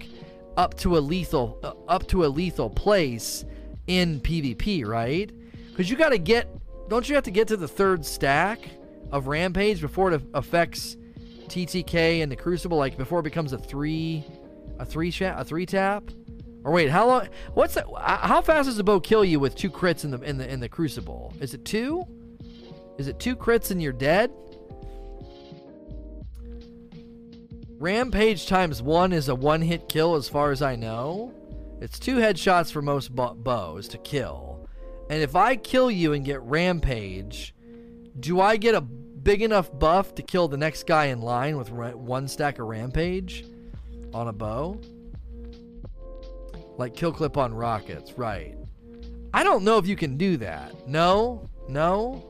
[0.57, 3.43] up to a lethal uh, up to a lethal place
[3.88, 5.31] in PvP, right?
[5.76, 6.47] Cuz you got to get
[6.88, 8.60] don't you have to get to the third stack
[9.11, 10.97] of Rampage before it affects
[11.47, 12.77] TTK and the Crucible?
[12.77, 14.23] Like before it becomes a three,
[14.80, 16.03] a three chat, a three tap?
[16.63, 17.30] Or wait, how long?
[17.53, 17.85] What's that?
[17.99, 20.59] How fast does the bow kill you with two crits in the in the in
[20.59, 21.34] the Crucible?
[21.39, 22.03] Is it two?
[22.97, 24.31] Is it two crits and you're dead?
[27.77, 31.34] Rampage times one is a one hit kill, as far as I know.
[31.81, 34.67] It's two headshots for most bows to kill.
[35.09, 37.53] And if I kill you and get Rampage,
[38.19, 38.81] do I get a
[39.26, 43.43] big enough buff to kill the next guy in line with one stack of Rampage
[44.14, 44.80] on a bow?
[46.77, 48.56] Like kill clip on rockets, right.
[49.34, 50.88] I don't know if you can do that.
[50.88, 51.49] No?
[51.68, 52.23] No?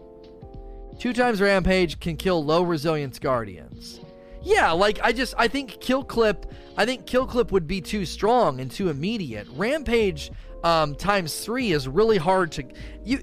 [0.98, 4.00] Two times Rampage can kill low resilience Guardians.
[4.42, 8.06] Yeah, like I just I think kill clip I think kill clip would be too
[8.06, 9.48] strong and too immediate.
[9.52, 10.32] Rampage
[10.64, 12.64] um, times three is really hard to
[13.04, 13.20] you.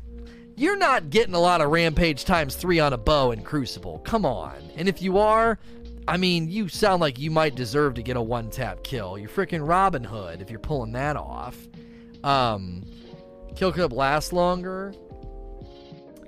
[0.57, 4.01] You're not getting a lot of rampage times three on a bow in Crucible.
[4.01, 4.57] Come on.
[4.77, 5.59] And if you are,
[6.07, 9.17] I mean, you sound like you might deserve to get a one tap kill.
[9.17, 11.57] You're freaking Robin Hood if you're pulling that off.
[12.23, 12.85] Um,
[13.57, 14.95] kill clip lasts longer.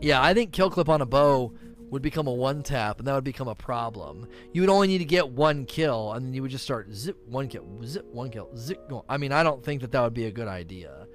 [0.01, 1.53] Yeah, I think kill clip on a bow
[1.91, 4.27] would become a one tap, and that would become a problem.
[4.53, 7.17] You would only need to get one kill, and then you would just start zip
[7.27, 8.81] one kill, zip one kill, zip.
[9.09, 11.07] I mean, I don't think that that would be a good idea.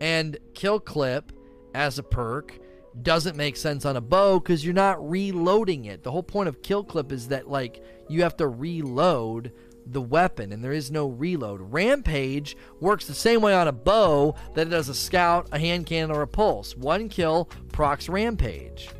[0.00, 1.32] And kill clip
[1.74, 2.58] as a perk
[3.02, 6.02] doesn't make sense on a bow because you're not reloading it.
[6.02, 9.52] The whole point of kill clip is that like you have to reload
[9.86, 11.60] the weapon and there is no reload.
[11.72, 15.86] Rampage works the same way on a bow that it does a scout, a hand
[15.86, 16.76] cannon, or a pulse.
[16.76, 18.90] One kill procs rampage.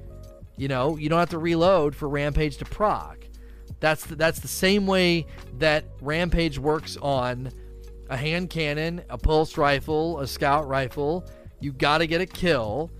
[0.56, 3.24] You know, you don't have to reload for Rampage to proc.
[3.80, 5.26] That's the, that's the same way
[5.58, 7.50] that Rampage works on
[8.10, 11.26] a hand cannon, a pulse rifle, a scout rifle.
[11.60, 12.90] You got to get a kill,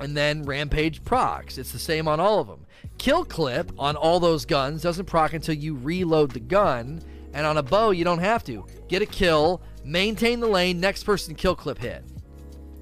[0.00, 1.58] and then Rampage procs.
[1.58, 2.66] It's the same on all of them.
[2.98, 7.02] Kill clip on all those guns doesn't proc until you reload the gun,
[7.32, 8.66] and on a bow you don't have to.
[8.88, 12.04] Get a kill, maintain the lane, next person kill clip hit.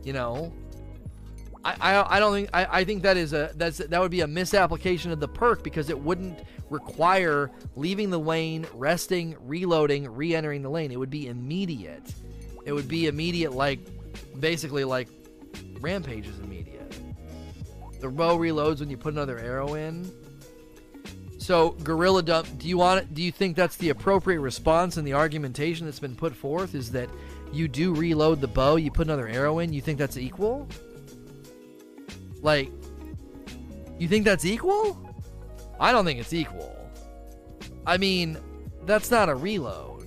[0.03, 0.53] You know,
[1.65, 4.23] I, I, I don't think I, I think that is a that's that would be
[4.23, 6.41] a misapplication of the perk because it wouldn't
[6.71, 10.91] require leaving the lane, resting, reloading, re-entering the lane.
[10.91, 12.15] It would be immediate.
[12.65, 13.81] It would be immediate like
[14.39, 15.09] basically like
[15.81, 16.95] rampage is immediate.
[18.01, 20.11] The bow reloads when you put another arrow in.
[21.39, 22.59] So gorilla dump.
[22.59, 23.15] Do you want it?
[23.15, 26.93] Do you think that's the appropriate response and the argumentation that's been put forth is
[26.93, 27.09] that
[27.53, 29.73] you do reload the bow, you put another arrow in.
[29.73, 30.69] You think that's equal?
[32.43, 32.71] Like,
[33.99, 34.99] you think that's equal?
[35.79, 36.77] I don't think it's equal.
[37.87, 38.39] I mean,
[38.85, 40.00] that's not a reload.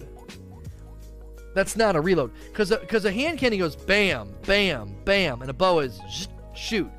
[1.53, 2.31] That's not a reload.
[2.51, 5.99] Because a, a hand cannon goes bam, bam, bam, and a bow is
[6.55, 6.89] shoot,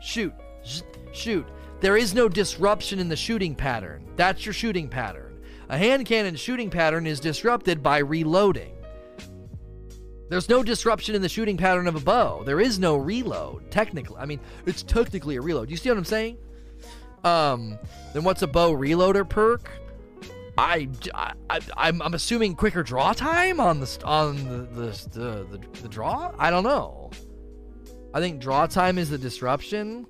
[0.00, 0.32] shoot,
[1.12, 1.46] shoot.
[1.80, 4.04] There is no disruption in the shooting pattern.
[4.16, 5.40] That's your shooting pattern.
[5.68, 8.74] A hand cannon shooting pattern is disrupted by reloading.
[10.28, 12.42] There's no disruption in the shooting pattern of a bow.
[12.44, 13.70] There is no reload.
[13.70, 15.70] Technically, I mean, it's technically a reload.
[15.70, 16.36] You see what I'm saying?
[17.24, 17.78] Um,
[18.12, 19.70] then what's a bow reloader perk?
[20.58, 25.80] I, I, I'm, I'm assuming quicker draw time on the on the the, the the,
[25.82, 26.34] the draw.
[26.36, 27.10] I don't know.
[28.12, 30.06] I think draw time is the disruption.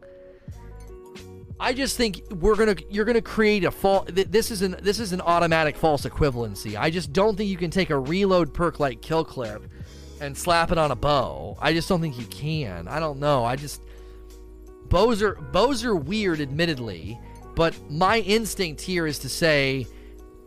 [1.61, 4.09] I just think we're gonna you're gonna create a false.
[4.11, 6.79] This is an this is an automatic false equivalency.
[6.79, 9.71] I just don't think you can take a reload perk like kill clip
[10.23, 11.59] and slap it on a bow.
[11.61, 12.89] I just don't think you can.
[12.89, 13.45] I don't know.
[13.45, 13.83] I just
[14.89, 17.21] bows are bows are weird, admittedly,
[17.55, 19.87] but my instinct here is to say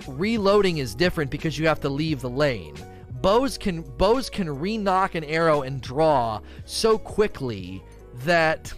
[0.08, 2.76] reloading is different because you have to leave the lane.
[3.22, 7.84] Bows can bows can re-nock an arrow and draw so quickly
[8.26, 8.74] that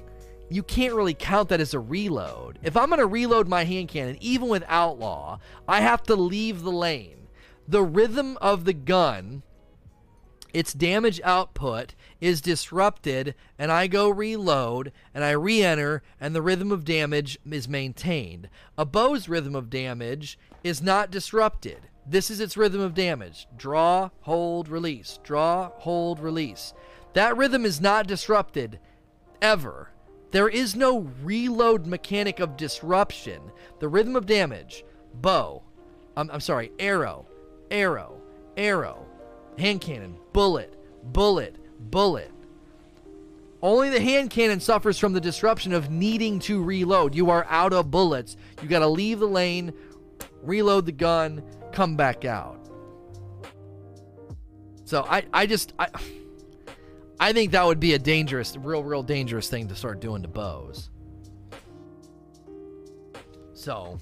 [0.49, 2.59] you can't really count that as a reload.
[2.61, 6.61] If I'm going to reload my hand cannon, even with Outlaw, I have to leave
[6.61, 7.27] the lane.
[7.67, 9.43] The rhythm of the gun
[10.53, 16.71] its damage output is disrupted and I go reload and I re-enter and the rhythm
[16.71, 18.49] of damage is maintained.
[18.77, 21.79] A bow's rhythm of damage is not disrupted.
[22.05, 23.47] This is its rhythm of damage.
[23.57, 25.19] Draw, hold, release.
[25.23, 26.73] Draw, hold, release.
[27.13, 28.79] That rhythm is not disrupted
[29.41, 29.89] ever.
[30.31, 33.41] There is no reload mechanic of disruption.
[33.79, 34.83] The rhythm of damage,
[35.13, 35.61] bow,
[36.17, 37.27] I'm, I'm sorry, arrow,
[37.69, 38.19] arrow,
[38.57, 39.05] arrow,
[39.57, 41.55] hand cannon, bullet, bullet,
[41.91, 42.31] bullet.
[43.61, 47.15] Only the hand cannon suffers from the disruption of needing to reload.
[47.15, 48.35] You are out of bullets.
[48.61, 49.71] You got to leave the lane,
[50.43, 52.59] reload the gun, come back out.
[54.85, 55.87] So I, I just I,
[57.19, 60.27] I think that would be a dangerous, real, real dangerous thing to start doing to
[60.27, 60.89] bows.
[63.53, 63.97] So,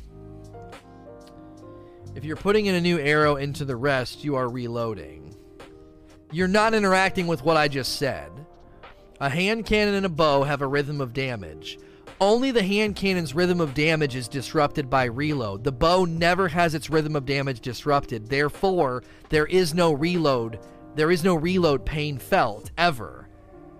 [2.15, 5.35] if you're putting in a new arrow into the rest, you are reloading.
[6.31, 8.31] You're not interacting with what I just said.
[9.19, 11.77] A hand cannon and a bow have a rhythm of damage.
[12.21, 15.63] Only the hand cannon's rhythm of damage is disrupted by reload.
[15.63, 18.27] The bow never has its rhythm of damage disrupted.
[18.27, 20.59] Therefore, there is no reload.
[20.93, 23.27] There is no reload pain felt ever.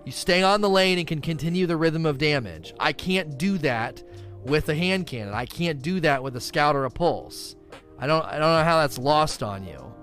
[0.05, 2.73] You stay on the lane and can continue the rhythm of damage.
[2.79, 4.01] I can't do that
[4.43, 5.35] with a hand cannon.
[5.35, 7.55] I can't do that with a scout or a pulse.
[7.99, 9.93] I don't I don't know how that's lost on you.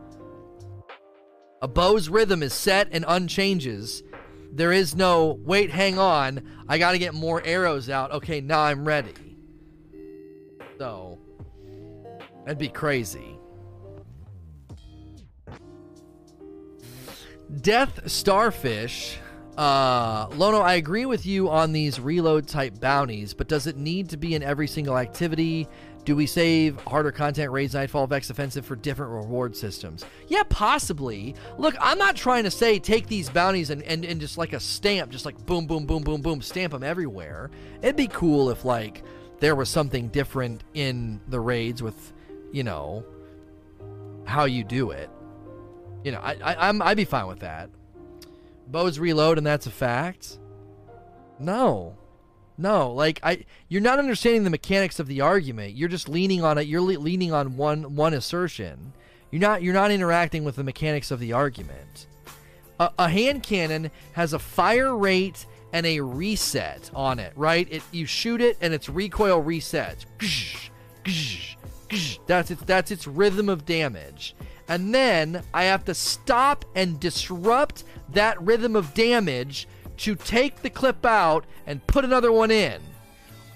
[1.60, 4.04] A bow's rhythm is set and unchanges.
[4.52, 6.42] There is no wait, hang on.
[6.68, 8.10] I got to get more arrows out.
[8.12, 9.14] Okay, now I'm ready.
[10.78, 11.18] So
[12.44, 13.38] that'd be crazy.
[17.60, 19.18] Death Starfish.
[19.56, 24.10] Uh, Lono, I agree with you on these reload type bounties, but does it need
[24.10, 25.66] to be in every single activity?
[26.04, 30.04] Do we save harder content, raids, Nightfall, Vex Offensive for different reward systems?
[30.26, 31.34] Yeah, possibly.
[31.58, 34.60] Look, I'm not trying to say take these bounties and, and, and just like a
[34.60, 37.50] stamp, just like boom, boom, boom, boom, boom, stamp them everywhere.
[37.82, 39.02] It'd be cool if like
[39.40, 42.12] there was something different in the raids with,
[42.52, 43.04] you know,
[44.24, 45.10] how you do it.
[46.04, 47.70] You know, I, I I'm I'd be fine with that.
[48.66, 50.38] Bows reload and that's a fact.
[51.38, 51.96] No.
[52.60, 55.76] No, like I, you're not understanding the mechanics of the argument.
[55.76, 56.66] You're just leaning on it.
[56.66, 58.92] You're le- leaning on one one assertion.
[59.30, 62.08] You're not you're not interacting with the mechanics of the argument.
[62.80, 67.68] A, a hand cannon has a fire rate and a reset on it, right?
[67.70, 70.04] It you shoot it and its recoil resets.
[72.26, 74.34] That's its that's its rhythm of damage.
[74.66, 79.66] And then I have to stop and disrupt that rhythm of damage
[79.98, 82.80] to take the clip out and put another one in.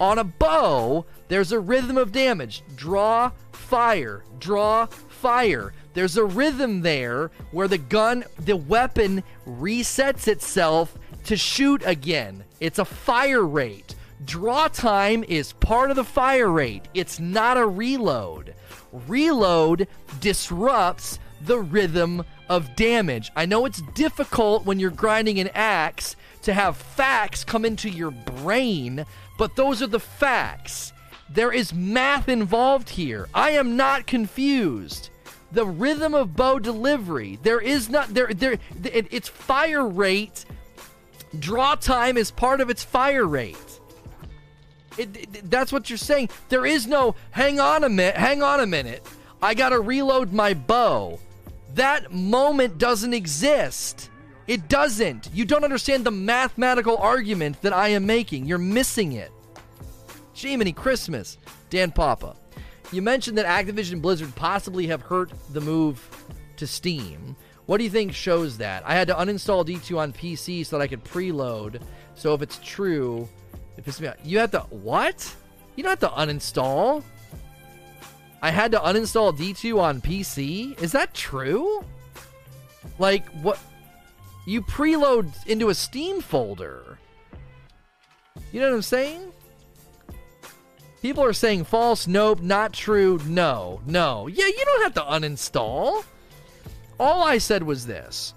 [0.01, 2.63] On a bow, there's a rhythm of damage.
[2.77, 5.73] Draw, fire, draw, fire.
[5.95, 12.45] There's a rhythm there where the gun, the weapon resets itself to shoot again.
[12.61, 13.95] It's a fire rate.
[14.25, 18.55] Draw time is part of the fire rate, it's not a reload.
[19.07, 19.89] Reload
[20.21, 23.33] disrupts the rhythm of damage.
[23.35, 28.11] I know it's difficult when you're grinding an axe to have facts come into your
[28.11, 29.05] brain,
[29.39, 30.93] but those are the facts.
[31.31, 33.29] There is math involved here.
[33.33, 35.11] I am not confused.
[35.53, 37.39] The rhythm of bow delivery.
[37.43, 40.45] There is not there there it, it's fire rate.
[41.39, 43.57] Draw time is part of its fire rate.
[44.99, 46.29] It, it, that's what you're saying.
[46.51, 49.07] There is no hang on a minute, hang on a minute.
[49.41, 51.19] I got to reload my bow.
[51.75, 54.11] That moment doesn't exist.
[54.47, 55.31] It doesn't.
[55.33, 58.47] You don't understand the mathematical argument that I am making.
[58.47, 59.31] You're missing it.
[60.35, 61.39] Jiminy Christmas,
[61.71, 62.37] Dan Papa.
[62.91, 66.07] You mentioned that Activision Blizzard possibly have hurt the move
[66.57, 67.37] to Steam.
[67.67, 68.83] What do you think shows that?
[68.85, 71.81] I had to uninstall D2 on PC so that I could preload.
[72.15, 73.29] So if it's true,
[73.77, 75.35] if it's you have to what?
[75.77, 77.03] You don't have to uninstall.
[78.43, 80.81] I had to uninstall D2 on PC.
[80.83, 81.85] Is that true?
[82.99, 83.59] Like what?
[84.45, 86.99] You preload into a Steam folder.
[88.51, 89.33] You know what I'm saying?
[91.01, 94.29] People are saying false, nope, not true, no, no.
[94.29, 96.05] Yeah, you don't have to uninstall.
[97.01, 98.35] All I said was this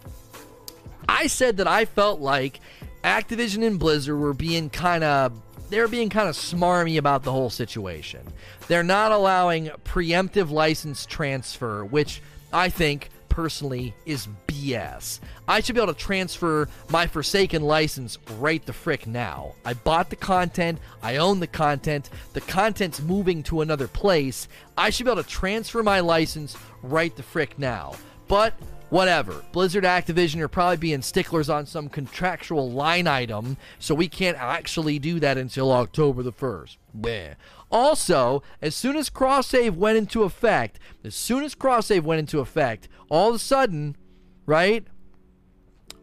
[1.07, 2.60] I said that I felt like
[3.03, 5.34] Activision and Blizzard were being kind of.
[5.69, 8.22] They're being kind of smarmy about the whole situation.
[8.68, 12.22] They're not allowing preemptive license transfer, which
[12.53, 15.20] I think personally is BS.
[15.45, 19.56] I should be able to transfer my Forsaken license right the frick now.
[19.66, 24.48] I bought the content, I own the content, the content's moving to another place.
[24.78, 27.95] I should be able to transfer my license right the frick now.
[28.30, 28.53] But
[28.90, 29.44] whatever.
[29.52, 34.98] Blizzard Activision are probably being sticklers on some contractual line item, so we can't actually
[34.98, 36.78] do that until October the 1st.
[36.98, 37.36] Bleh.
[37.76, 42.19] Also, as soon as cross save went into effect, as soon as cross save went
[42.19, 43.97] into effect, all of a sudden,
[44.45, 44.88] right?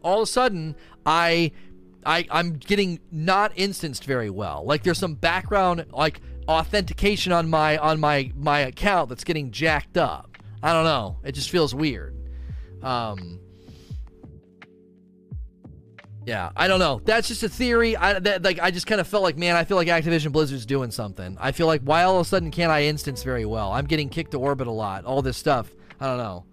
[0.03, 1.51] All of a sudden, I
[2.05, 4.63] I I'm getting not instanced very well.
[4.63, 9.97] Like there's some background like authentication on my on my my account that's getting jacked
[9.97, 10.37] up.
[10.61, 11.17] I don't know.
[11.23, 12.15] It just feels weird.
[12.83, 13.39] Um
[16.25, 17.01] yeah, I don't know.
[17.03, 17.97] That's just a theory.
[17.97, 20.65] I that, like I just kind of felt like, man, I feel like Activision Blizzard's
[20.65, 21.37] doing something.
[21.39, 23.71] I feel like why all of a sudden can't I instance very well?
[23.71, 25.05] I'm getting kicked to orbit a lot.
[25.05, 25.71] All this stuff.
[25.99, 26.45] I don't know.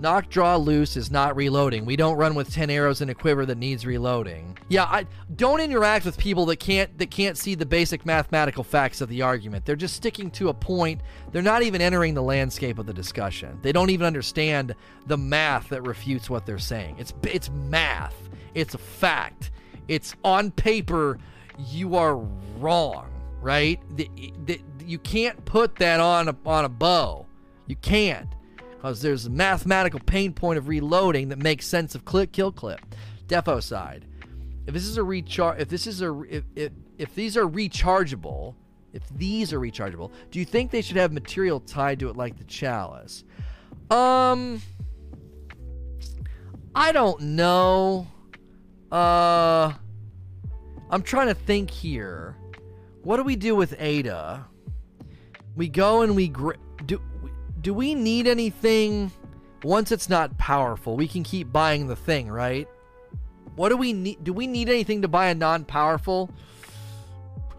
[0.00, 1.84] Nock, draw, loose is not reloading.
[1.84, 4.56] We don't run with 10 arrows in a quiver that needs reloading.
[4.68, 9.00] Yeah, I don't interact with people that can't that can't see the basic mathematical facts
[9.00, 9.64] of the argument.
[9.64, 11.00] They're just sticking to a point.
[11.32, 13.58] They're not even entering the landscape of the discussion.
[13.62, 14.74] They don't even understand
[15.06, 16.96] the math that refutes what they're saying.
[16.98, 18.14] It's it's math.
[18.54, 19.50] It's a fact.
[19.88, 21.18] It's on paper
[21.58, 22.16] you are
[22.58, 23.10] wrong,
[23.40, 23.80] right?
[23.96, 24.08] The,
[24.44, 27.26] the, you can't put that on a, on a bow.
[27.66, 28.28] You can't
[28.78, 32.80] because there's a mathematical pain point of reloading that makes sense of click kill clip.
[33.26, 34.04] Defo side.
[34.68, 38.54] If this is a recharge, if this is a if, if if these are rechargeable,
[38.92, 42.38] if these are rechargeable, do you think they should have material tied to it like
[42.38, 43.24] the chalice?
[43.90, 44.62] Um,
[46.72, 48.06] I don't know.
[48.92, 49.72] Uh,
[50.88, 52.36] I'm trying to think here.
[53.02, 54.46] What do we do with Ada?
[55.56, 56.52] We go and we gr-
[56.86, 57.00] do
[57.68, 59.12] do we need anything
[59.62, 60.96] once it's not powerful?
[60.96, 62.66] We can keep buying the thing, right?
[63.56, 64.24] What do we need?
[64.24, 66.30] Do we need anything to buy a non-powerful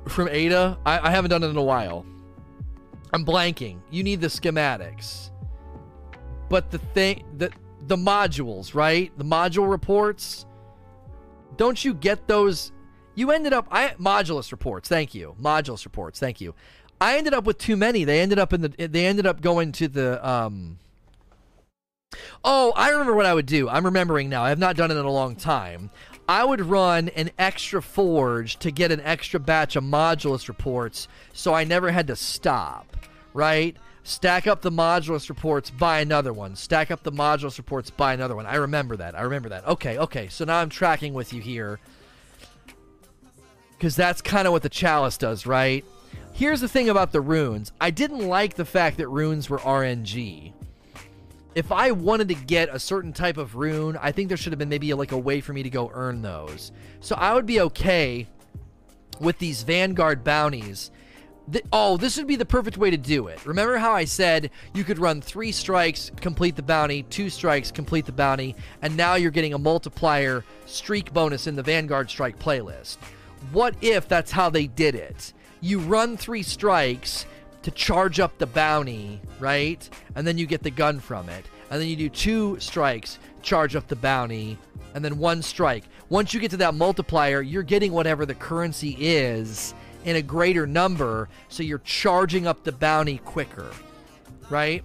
[0.07, 0.79] from Ada?
[0.83, 2.07] I, I haven't done it in a while.
[3.13, 3.81] I'm blanking.
[3.91, 5.29] You need the schematics,
[6.49, 7.51] but the thing the
[7.85, 9.15] the modules, right?
[9.15, 10.47] The module reports.
[11.55, 12.71] Don't you get those?
[13.13, 14.89] You ended up I modulus reports.
[14.89, 15.35] Thank you.
[15.39, 16.19] Modulus reports.
[16.19, 16.55] Thank you.
[17.01, 18.03] I ended up with too many.
[18.03, 18.87] They ended up in the.
[18.87, 20.27] They ended up going to the.
[20.27, 20.79] Um,
[22.43, 23.69] oh, I remember what I would do.
[23.69, 24.43] I'm remembering now.
[24.43, 25.89] I have not done it in a long time.
[26.27, 31.53] I would run an extra forge to get an extra batch of modulus reports, so
[31.53, 32.97] I never had to stop.
[33.33, 33.77] Right?
[34.03, 36.55] Stack up the modulus reports, buy another one.
[36.55, 38.45] Stack up the modulus reports, buy another one.
[38.45, 39.17] I remember that.
[39.17, 39.67] I remember that.
[39.67, 40.27] Okay, okay.
[40.29, 41.79] So now I'm tracking with you here.
[43.71, 45.85] Because that's kind of what the chalice does, right?
[46.39, 47.73] Here's the thing about the runes.
[47.81, 50.53] I didn't like the fact that runes were RNG.
[51.53, 54.57] If I wanted to get a certain type of rune, I think there should have
[54.57, 56.71] been maybe like a way for me to go earn those.
[57.01, 58.25] So I would be okay
[59.19, 60.91] with these Vanguard bounties.
[61.73, 63.45] oh, this would be the perfect way to do it.
[63.45, 68.05] Remember how I said you could run three strikes, complete the bounty, two strikes, complete
[68.05, 72.95] the bounty, and now you're getting a multiplier streak bonus in the Vanguard strike playlist.
[73.51, 75.33] What if that's how they did it?
[75.61, 77.25] You run three strikes
[77.61, 79.89] to charge up the bounty, right?
[80.15, 81.45] And then you get the gun from it.
[81.69, 84.57] And then you do two strikes, charge up the bounty,
[84.93, 85.83] and then one strike.
[86.09, 89.73] Once you get to that multiplier, you're getting whatever the currency is
[90.05, 93.69] in a greater number, so you're charging up the bounty quicker,
[94.49, 94.83] right?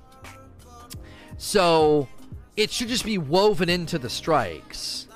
[1.38, 2.08] So
[2.56, 5.08] it should just be woven into the strikes,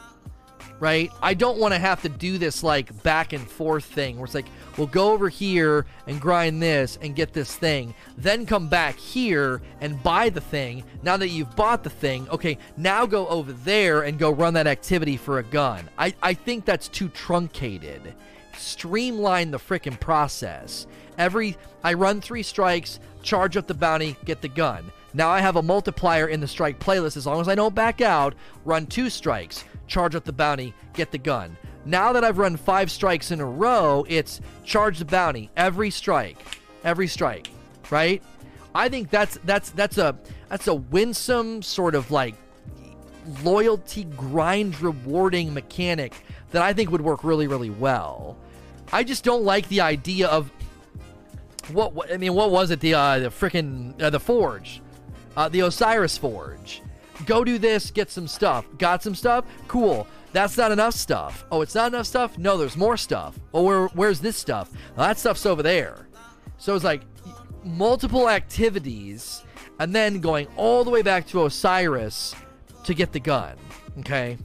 [0.81, 1.11] right?
[1.21, 4.35] I don't want to have to do this like back and forth thing where it's
[4.35, 4.49] like,
[4.79, 7.95] We'll go over here and grind this and get this thing.
[8.17, 10.85] Then come back here and buy the thing.
[11.03, 14.69] Now that you've bought the thing, okay, now go over there and go run that
[14.69, 15.91] activity for a gun.
[15.99, 18.15] I, I think that's too truncated.
[18.57, 20.87] Streamline the freaking process.
[21.19, 24.93] Every I run three strikes, charge up the bounty, get the gun.
[25.13, 28.01] Now I have a multiplier in the strike playlist as long as I don't back
[28.01, 28.35] out,
[28.65, 31.57] run two strikes, charge up the bounty, get the gun.
[31.85, 36.39] Now that I've run five strikes in a row, it's charge the bounty every strike,
[36.85, 37.49] every strike,
[37.91, 38.23] right?
[38.75, 40.17] I think that's that's that's a
[40.49, 42.35] that's a winsome sort of like
[43.43, 46.15] loyalty grind rewarding mechanic
[46.51, 48.37] that I think would work really really well.
[48.93, 50.51] I just don't like the idea of
[51.73, 52.35] what, what I mean.
[52.35, 52.81] What was it?
[52.81, 54.81] The uh, the freaking uh, the forge,
[55.37, 56.83] uh, the Osiris forge.
[57.27, 58.65] Go do this, get some stuff.
[58.79, 59.45] Got some stuff?
[59.67, 60.07] Cool.
[60.33, 61.47] That's not enough stuff.
[61.51, 62.37] Oh, it's not enough stuff?
[62.39, 63.39] No, there's more stuff.
[63.55, 64.71] Oh, where, where's this stuff?
[64.97, 66.09] Well, that stuff's over there.
[66.59, 67.03] So it's like
[67.65, 69.43] multiple activities
[69.79, 72.35] and then going all the way back to Osiris
[72.85, 73.57] to get the gun.
[74.01, 74.37] Okay?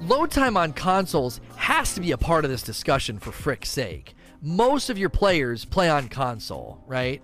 [0.00, 4.14] Load time on consoles has to be a part of this discussion for frick's sake.
[4.40, 7.20] Most of your players play on console, right?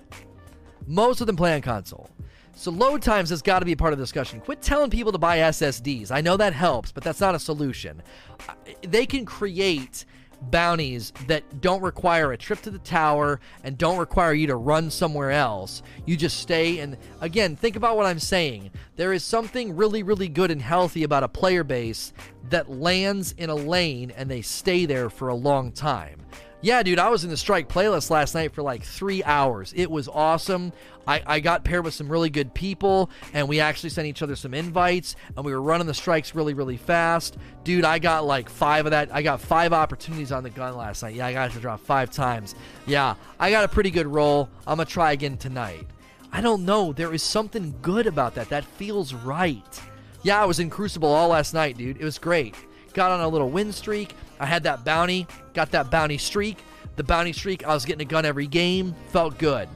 [0.86, 2.10] Most of them play on console.
[2.54, 4.40] So load times has got to be part of the discussion.
[4.40, 6.10] Quit telling people to buy SSDs.
[6.10, 8.02] I know that helps, but that's not a solution.
[8.48, 10.04] Uh, they can create
[10.50, 14.90] bounties that don't require a trip to the tower and don't require you to run
[14.90, 15.82] somewhere else.
[16.06, 18.70] You just stay and again, think about what I'm saying.
[18.96, 22.12] There is something really really good and healthy about a player base
[22.50, 26.20] that lands in a lane and they stay there for a long time.
[26.64, 29.74] Yeah, dude, I was in the strike playlist last night for like three hours.
[29.76, 30.72] It was awesome.
[31.06, 34.34] I, I got paired with some really good people, and we actually sent each other
[34.34, 37.36] some invites, and we were running the strikes really, really fast.
[37.64, 39.14] Dude, I got like five of that.
[39.14, 41.14] I got five opportunities on the gun last night.
[41.14, 42.54] Yeah, I got to drop five times.
[42.86, 44.48] Yeah, I got a pretty good roll.
[44.66, 45.86] I'm going to try again tonight.
[46.32, 46.94] I don't know.
[46.94, 48.48] There is something good about that.
[48.48, 49.82] That feels right.
[50.22, 51.98] Yeah, I was in Crucible all last night, dude.
[51.98, 52.54] It was great.
[52.94, 54.14] Got on a little win streak.
[54.40, 55.26] I had that bounty.
[55.52, 56.58] Got that bounty streak.
[56.96, 58.94] The bounty streak, I was getting a gun every game.
[59.08, 59.68] Felt good.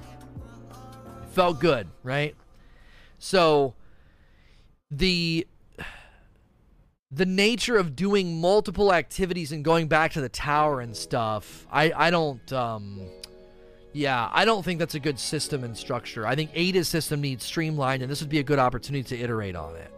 [1.32, 2.34] Felt good, right?
[3.18, 3.74] So
[4.90, 5.46] the
[7.10, 11.92] the nature of doing multiple activities and going back to the tower and stuff, I,
[11.92, 13.00] I don't um
[13.92, 16.26] yeah, I don't think that's a good system and structure.
[16.26, 19.56] I think Ada's system needs streamlined, and this would be a good opportunity to iterate
[19.56, 19.90] on it.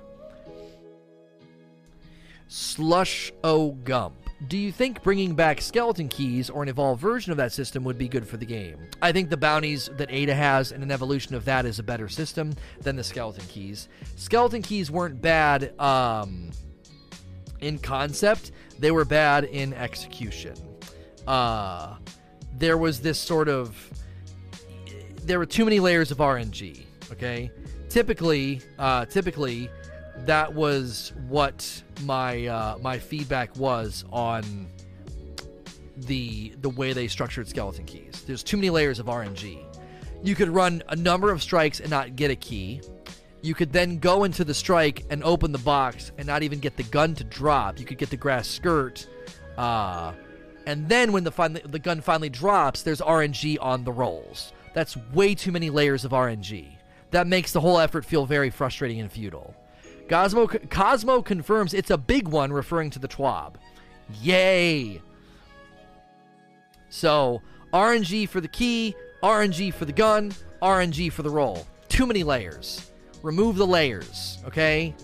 [2.49, 4.20] Slush O Gump.
[4.49, 7.99] Do you think bringing back skeleton keys or an evolved version of that system would
[7.99, 8.89] be good for the game?
[9.03, 12.09] I think the bounties that Ada has and an evolution of that is a better
[12.09, 13.89] system than the skeleton keys.
[14.17, 16.51] Skeleton keys weren't bad um,
[17.61, 20.55] in concept, they were bad in execution.
[21.27, 21.97] Uh,
[22.57, 23.77] there was this sort of
[25.25, 26.85] there were too many layers of RNG.
[27.13, 27.51] Okay,
[27.91, 29.69] typically, uh, typically,
[30.27, 34.69] that was what my uh, my feedback was on
[35.97, 38.25] the the way they structured skeleton keys.
[38.27, 39.65] There's too many layers of RNG.
[40.23, 42.83] You could run a number of strikes and not get a key.
[43.43, 46.77] You could then go into the strike and open the box and not even get
[46.77, 47.81] the gun to drop.
[47.81, 49.09] You could get the grass skirt.
[49.57, 50.13] Uh,
[50.67, 54.53] and then when the, fin- the gun finally drops, there's RNG on the rolls.
[54.75, 56.69] That's way too many layers of RNG.
[57.13, 59.55] That makes the whole effort feel very frustrating and futile.
[60.11, 63.55] Cosmo, Cosmo confirms it's a big one, referring to the TWAB.
[64.21, 65.01] Yay!
[66.89, 67.41] So,
[67.73, 71.65] RNG for the key, RNG for the gun, RNG for the roll.
[71.89, 72.91] Too many layers.
[73.23, 74.97] Remove the layers, okay?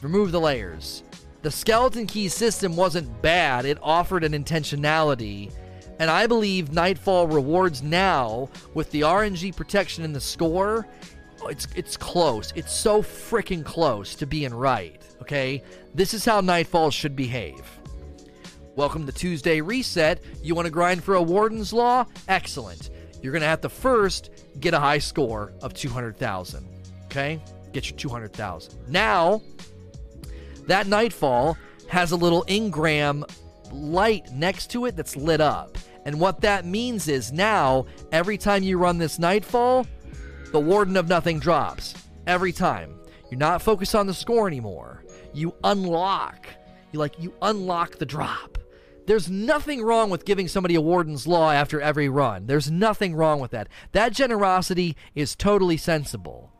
[0.00, 1.02] Remove the layers.
[1.42, 5.52] The skeleton key system wasn't bad, it offered an intentionality.
[5.98, 10.86] And I believe Nightfall rewards now with the RNG protection in the score.
[11.48, 12.52] It's it's close.
[12.54, 15.00] It's so freaking close to being right.
[15.22, 15.62] Okay,
[15.94, 17.62] this is how Nightfall should behave.
[18.76, 20.22] Welcome to Tuesday Reset.
[20.42, 22.06] You want to grind for a Warden's Law?
[22.28, 22.90] Excellent.
[23.22, 24.30] You're gonna have to first
[24.60, 26.66] get a high score of 200,000.
[27.06, 27.42] Okay,
[27.72, 28.78] get your 200,000.
[28.88, 29.42] Now
[30.66, 31.56] that Nightfall
[31.88, 33.28] has a little engram
[33.72, 35.76] light next to it that's lit up.
[36.04, 39.86] And what that means is now, every time you run this Nightfall,
[40.52, 41.94] the Warden of Nothing drops.
[42.26, 42.94] Every time.
[43.30, 45.04] You're not focused on the score anymore.
[45.32, 46.46] You unlock.
[46.92, 48.58] You like you unlock the drop.
[49.06, 52.46] There's nothing wrong with giving somebody a Warden's Law after every run.
[52.46, 53.68] There's nothing wrong with that.
[53.92, 56.52] That generosity is totally sensible.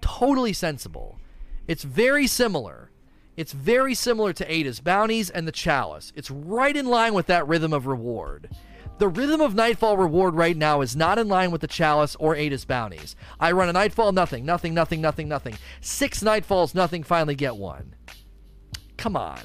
[0.00, 1.18] Totally sensible.
[1.66, 2.90] It's very similar
[3.38, 6.12] it's very similar to Ada's bounties and the chalice.
[6.16, 8.50] It's right in line with that rhythm of reward.
[8.98, 12.34] The rhythm of Nightfall reward right now is not in line with the chalice or
[12.34, 13.14] Ada's bounties.
[13.38, 15.56] I run a Nightfall, nothing, nothing, nothing, nothing, nothing.
[15.80, 17.94] Six Nightfalls, nothing, finally get one.
[18.96, 19.40] Come on.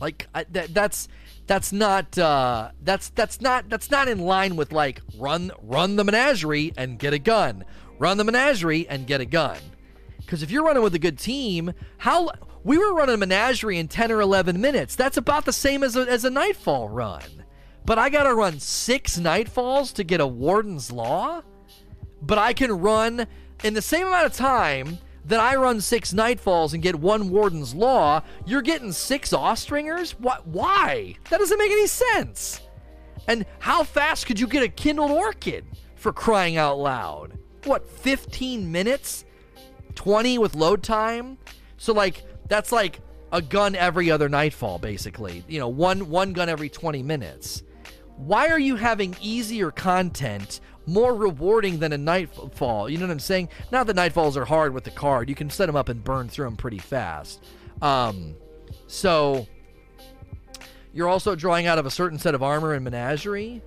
[0.00, 1.08] Like I, that, that's
[1.46, 6.04] that's not uh, that's that's not that's not in line with like run run the
[6.04, 7.64] menagerie and get a gun,
[7.98, 9.58] run the menagerie and get a gun.
[10.18, 12.30] Because if you're running with a good team, how
[12.64, 14.94] we were running a menagerie in 10 or 11 minutes.
[14.94, 17.37] That's about the same as a, as a nightfall run.
[17.88, 21.40] But I got to run six nightfalls to get a warden's law?
[22.20, 23.26] But I can run
[23.64, 27.74] in the same amount of time that I run six nightfalls and get one warden's
[27.74, 28.20] law.
[28.44, 30.10] You're getting six Austringers?
[30.20, 30.46] What?
[30.46, 31.14] Why?
[31.30, 32.60] That doesn't make any sense.
[33.26, 37.38] And how fast could you get a kindled orchid for crying out loud?
[37.64, 39.24] What, 15 minutes?
[39.94, 41.38] 20 with load time.
[41.78, 43.00] So like that's like
[43.32, 45.42] a gun every other nightfall basically.
[45.48, 47.62] You know, one one gun every 20 minutes.
[48.18, 52.90] Why are you having easier content more rewarding than a nightfall?
[52.90, 53.48] You know what I'm saying?
[53.70, 55.28] Not that nightfalls are hard with the card.
[55.28, 57.44] You can set them up and burn through them pretty fast.
[57.80, 58.34] Um
[58.88, 59.46] so
[60.92, 63.62] you're also drawing out of a certain set of armor and menagerie.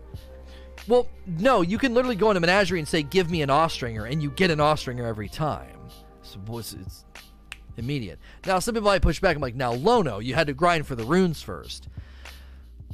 [0.87, 4.21] Well, no, you can literally go into menagerie and say, "Give me an Austringer," and
[4.21, 5.77] you get an Austringer every time.
[6.21, 6.35] It's,
[6.73, 7.05] it's
[7.77, 8.19] immediate.
[8.45, 9.35] Now, some people might push back.
[9.35, 11.87] I'm like, now, Lono, you had to grind for the runes first.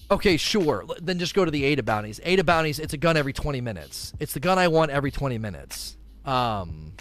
[0.10, 0.86] Okay, sure.
[1.02, 2.20] Then just go to the Ada bounties.
[2.24, 4.14] Ada bounties, it's a gun every 20 minutes.
[4.20, 5.98] It's the gun I want every 20 minutes.
[6.26, 6.94] Um,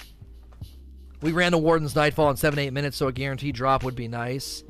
[1.21, 4.09] we ran the Warden's Nightfall in 7 8 minutes, so a guaranteed drop would be
[4.09, 4.65] nice.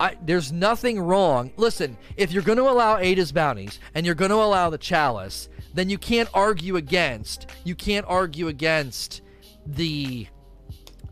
[0.00, 1.52] I, there's nothing wrong.
[1.56, 5.48] Listen, if you're going to allow Ada's bounties and you're going to allow the Chalice,
[5.74, 7.46] then you can't argue against.
[7.64, 9.22] You can't argue against
[9.66, 10.26] the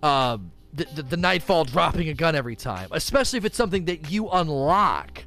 [0.03, 0.39] uh,
[0.73, 4.28] the, the, the Nightfall dropping a gun every time, especially if it's something that you
[4.31, 5.24] unlock.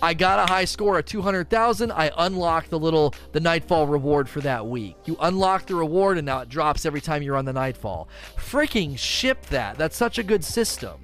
[0.00, 1.90] I got a high score of 200,000.
[1.90, 4.96] I unlock the little the Nightfall reward for that week.
[5.06, 8.08] You unlock the reward and now it drops every time you're on the Nightfall.
[8.36, 9.76] Freaking ship that.
[9.76, 11.00] That's such a good system.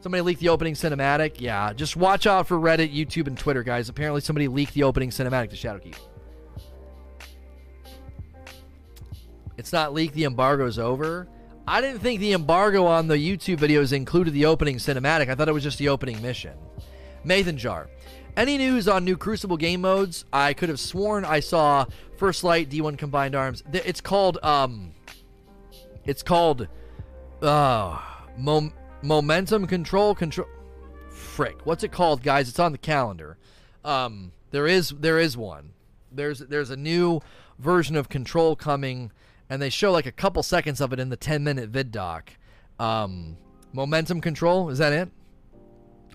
[0.00, 1.40] Somebody leaked the opening cinematic.
[1.40, 3.88] Yeah, just watch out for Reddit, YouTube, and Twitter, guys.
[3.88, 5.96] Apparently, somebody leaked the opening cinematic to Shadowkeep.
[9.56, 10.14] It's not leaked.
[10.14, 11.28] The embargo's over.
[11.66, 15.28] I didn't think the embargo on the YouTube videos included the opening cinematic.
[15.28, 16.56] I thought it was just the opening mission.
[17.26, 17.88] Nathan Jar.
[18.36, 20.24] Any news on new Crucible game modes?
[20.32, 21.86] I could have sworn I saw
[22.16, 23.64] First Light D1 Combined Arms.
[23.72, 24.92] It's called um
[26.04, 26.68] it's called
[27.42, 27.98] uh
[28.38, 28.72] mom-
[29.02, 30.46] momentum control control
[31.10, 31.64] frick.
[31.64, 32.48] What's it called, guys?
[32.48, 33.38] It's on the calendar.
[33.84, 35.72] Um there is there is one.
[36.12, 37.20] There's there's a new
[37.58, 39.10] version of control coming
[39.50, 42.30] and they show like a couple seconds of it in the 10 minute vid doc.
[42.78, 43.36] Um
[43.72, 45.08] momentum control, is that it?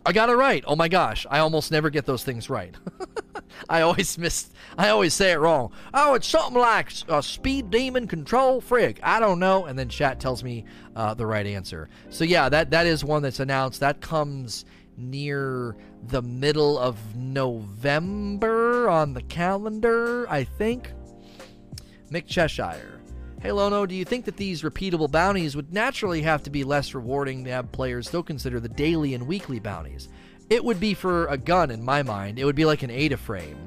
[0.06, 0.64] I got it right.
[0.66, 2.76] Oh my gosh, I almost never get those things right.
[3.70, 4.50] I always miss.
[4.78, 5.72] I always say it wrong.
[5.94, 8.98] Oh, it's something like uh, speed demon control frig.
[9.04, 10.66] I don't know, and then chat tells me
[10.96, 11.90] uh, the right answer.
[12.10, 13.80] So yeah, that that is one that's announced.
[13.80, 14.66] That comes
[14.98, 15.76] near
[16.08, 20.92] the middle of November on the calendar, I think.
[22.12, 23.01] Mick Cheshire.
[23.42, 26.94] Hey Lono, do you think that these repeatable bounties would naturally have to be less
[26.94, 30.10] rewarding to have players still consider the daily and weekly bounties?
[30.52, 32.38] It would be for a gun in my mind.
[32.38, 33.58] It would be like an ADA frame.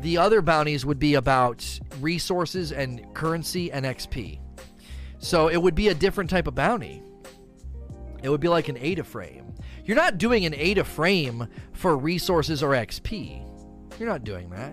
[0.00, 1.66] The other bounties would be about
[2.00, 4.38] resources and currency and XP.
[5.18, 7.02] So it would be a different type of bounty.
[8.22, 9.54] It would be like an ADA frame.
[9.84, 13.44] You're not doing an ADA frame for resources or XP.
[13.98, 14.72] You're not doing that.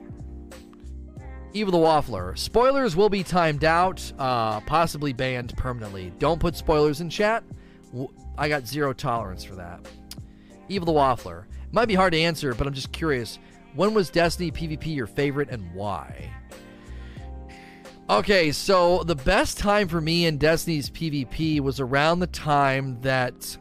[1.55, 2.35] Evil the Waffler.
[2.37, 6.11] Spoilers will be timed out, uh, possibly banned permanently.
[6.17, 7.43] Don't put spoilers in chat.
[8.37, 9.79] I got zero tolerance for that.
[10.67, 11.45] Evil the Waffler.
[11.71, 13.37] Might be hard to answer, but I'm just curious.
[13.75, 16.31] When was Destiny PvP your favorite and why?
[18.09, 23.57] Okay, so the best time for me in Destiny's PvP was around the time that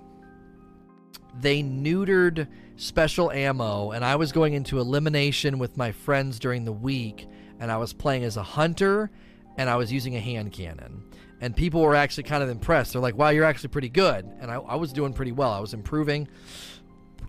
[1.40, 6.72] they neutered special ammo, and I was going into elimination with my friends during the
[6.72, 7.28] week
[7.62, 9.08] and I was playing as a hunter
[9.56, 11.04] and I was using a hand cannon.
[11.40, 12.92] And people were actually kind of impressed.
[12.92, 14.28] They're like, wow, you're actually pretty good.
[14.40, 15.52] And I, I was doing pretty well.
[15.52, 16.26] I was improving.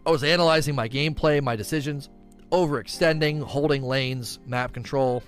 [0.07, 2.09] I was analyzing my gameplay, my decisions,
[2.51, 5.21] overextending, holding lanes, map control.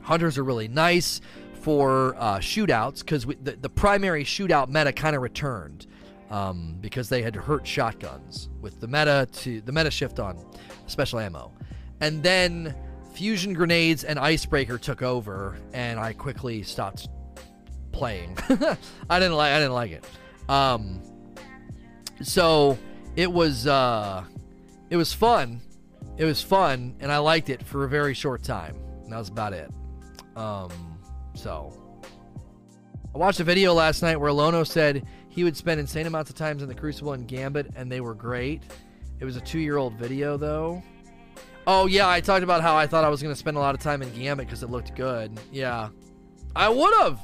[0.00, 1.20] Hunters are really nice
[1.60, 5.86] for uh, shootouts because the, the primary shootout meta kind of returned
[6.30, 10.42] um, because they had hurt shotguns with the meta to the meta shift on
[10.86, 11.52] special ammo,
[12.00, 12.74] and then
[13.18, 17.08] fusion grenades and icebreaker took over, and I quickly stopped
[17.90, 18.38] playing.
[19.10, 20.04] I didn't like I didn't like it.
[20.48, 21.02] Um,
[22.22, 22.78] so
[23.16, 24.22] it was uh,
[24.88, 25.60] it was fun.
[26.16, 28.76] It was fun, and I liked it for a very short time.
[29.02, 29.68] And that was about it.
[30.36, 30.70] Um,
[31.34, 31.76] so
[33.12, 36.36] I watched a video last night where Lono said he would spend insane amounts of
[36.36, 38.62] times in the Crucible and Gambit, and they were great.
[39.18, 40.84] It was a two-year-old video though,
[41.70, 43.74] Oh yeah, I talked about how I thought I was going to spend a lot
[43.74, 45.38] of time in Gambit because it looked good.
[45.52, 45.90] Yeah,
[46.56, 47.20] I would have.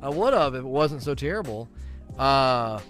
[0.00, 1.68] I would have if it wasn't so terrible.
[2.18, 2.80] Uh,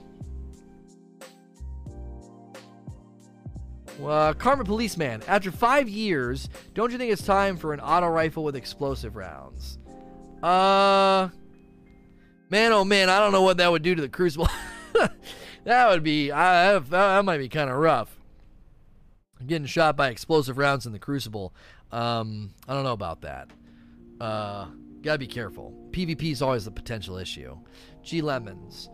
[4.00, 5.24] uh, Karma Policeman.
[5.26, 9.80] After five years, don't you think it's time for an auto rifle with explosive rounds?
[10.40, 11.30] Uh,
[12.48, 14.48] man, oh man, I don't know what that would do to the Crucible.
[15.64, 18.15] that would be, I, that might be kind of rough
[19.44, 21.52] getting shot by explosive rounds in the Crucible.
[21.92, 23.50] Um, I don't know about that.
[24.20, 24.66] Uh,
[25.02, 25.74] gotta be careful.
[25.90, 27.56] PvP is always a potential issue.
[28.02, 28.88] G Lemons.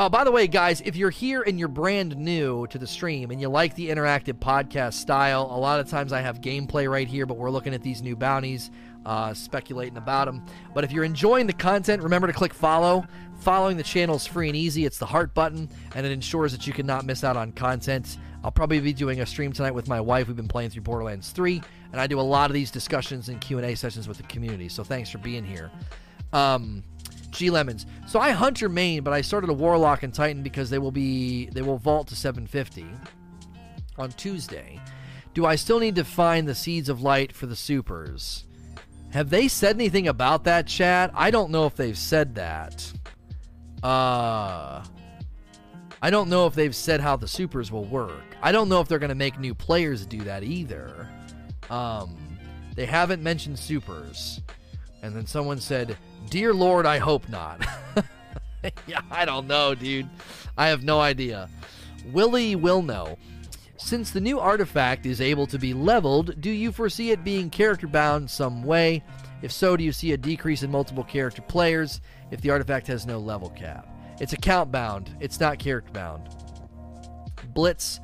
[0.00, 3.32] Oh, by the way, guys, if you're here and you're brand new to the stream
[3.32, 7.08] and you like the interactive podcast style, a lot of times I have gameplay right
[7.08, 8.70] here, but we're looking at these new bounties,
[9.04, 10.46] uh, speculating about them.
[10.72, 13.08] But if you're enjoying the content, remember to click follow.
[13.40, 14.84] Following the channel is free and easy.
[14.84, 18.18] It's the heart button, and it ensures that you cannot miss out on content.
[18.44, 20.28] I'll probably be doing a stream tonight with my wife.
[20.28, 21.60] We've been playing through Borderlands 3,
[21.92, 24.68] and I do a lot of these discussions and Q&A sessions with the community.
[24.68, 25.70] So thanks for being here.
[26.32, 26.84] Um,
[27.30, 27.86] G Lemons.
[28.06, 31.46] So I Hunter main, but I started a Warlock and Titan because they will be
[31.46, 32.86] they will vault to 750
[33.96, 34.80] on Tuesday.
[35.34, 38.44] Do I still need to find the Seeds of Light for the supers?
[39.10, 41.10] Have they said anything about that, chat?
[41.14, 42.92] I don't know if they've said that.
[43.82, 44.84] Uh
[46.00, 48.27] I don't know if they've said how the supers will work.
[48.42, 51.08] I don't know if they're going to make new players do that either.
[51.70, 52.16] Um,
[52.74, 54.40] they haven't mentioned supers.
[55.02, 55.96] And then someone said,
[56.30, 57.64] Dear Lord, I hope not.
[58.86, 60.08] yeah, I don't know, dude.
[60.56, 61.48] I have no idea.
[62.12, 63.18] Willie will know.
[63.76, 67.86] Since the new artifact is able to be leveled, do you foresee it being character
[67.86, 69.04] bound some way?
[69.40, 72.00] If so, do you see a decrease in multiple character players
[72.30, 73.88] if the artifact has no level cap?
[74.20, 76.28] It's account bound, it's not character bound.
[77.54, 78.00] Blitz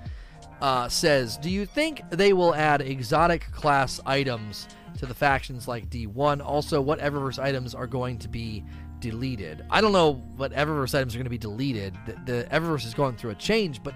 [0.64, 4.66] uh, says, Do you think they will add exotic class items
[4.96, 6.42] to the factions like D1?
[6.42, 8.64] Also, what Eververse items are going to be
[8.98, 9.62] deleted?
[9.68, 11.94] I don't know what Eververse items are going to be deleted.
[12.06, 13.92] The, the Eververse is going through a change, but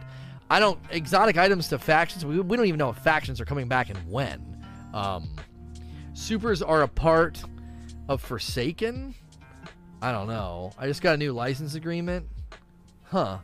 [0.51, 0.79] I don't.
[0.91, 3.99] Exotic items to factions, we, we don't even know if factions are coming back and
[4.07, 4.63] when.
[4.93, 5.37] Um,
[6.13, 7.43] supers are a part
[8.11, 9.15] of Forsaken?
[10.03, 10.73] I don't know.
[10.77, 12.29] I just got a new license agreement.
[13.05, 13.39] Huh.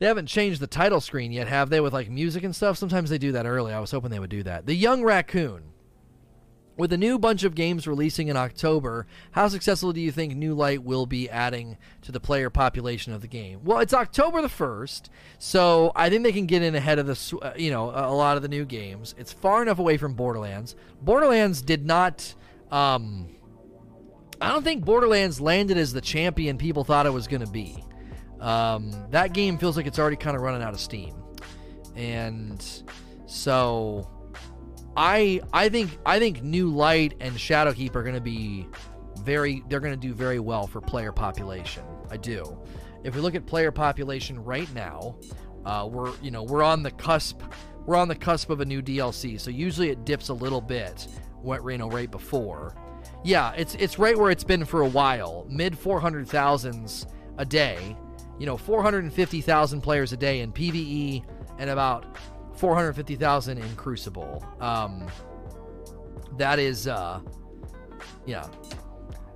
[0.00, 2.78] They haven't changed the title screen yet, have they, with like music and stuff?
[2.78, 3.74] Sometimes they do that early.
[3.74, 4.66] I was hoping they would do that.
[4.66, 5.64] The Young Raccoon.
[6.78, 10.54] With a new bunch of games releasing in October, how successful do you think New
[10.54, 13.60] Light will be adding to the player population of the game?
[13.62, 17.38] Well, it's October the 1st, so I think they can get in ahead of the
[17.42, 19.14] uh, you know, a lot of the new games.
[19.18, 20.74] It's far enough away from Borderlands.
[21.02, 22.34] Borderlands did not
[22.70, 23.28] um
[24.40, 27.84] I don't think Borderlands landed as the champion people thought it was going to be.
[28.40, 31.14] Um, that game feels like it's already kind of running out of steam,
[31.94, 32.64] and
[33.26, 34.08] so
[34.96, 38.66] I I think I think New Light and Shadowkeep are going to be
[39.20, 41.84] very they're going to do very well for player population.
[42.10, 42.58] I do.
[43.04, 45.16] If we look at player population right now,
[45.64, 47.42] uh, we're you know we're on the cusp
[47.86, 49.40] we're on the cusp of a new DLC.
[49.40, 51.06] So usually it dips a little bit,
[51.42, 52.74] what you know right before.
[53.24, 57.06] Yeah, it's it's right where it's been for a while, mid four hundred thousands
[57.38, 57.96] a day
[58.40, 61.22] you know, 450,000 players a day in PVE
[61.58, 62.16] and about
[62.56, 64.42] 450,000 in Crucible.
[64.60, 65.06] Um,
[66.38, 67.20] that is, uh,
[68.24, 68.46] yeah,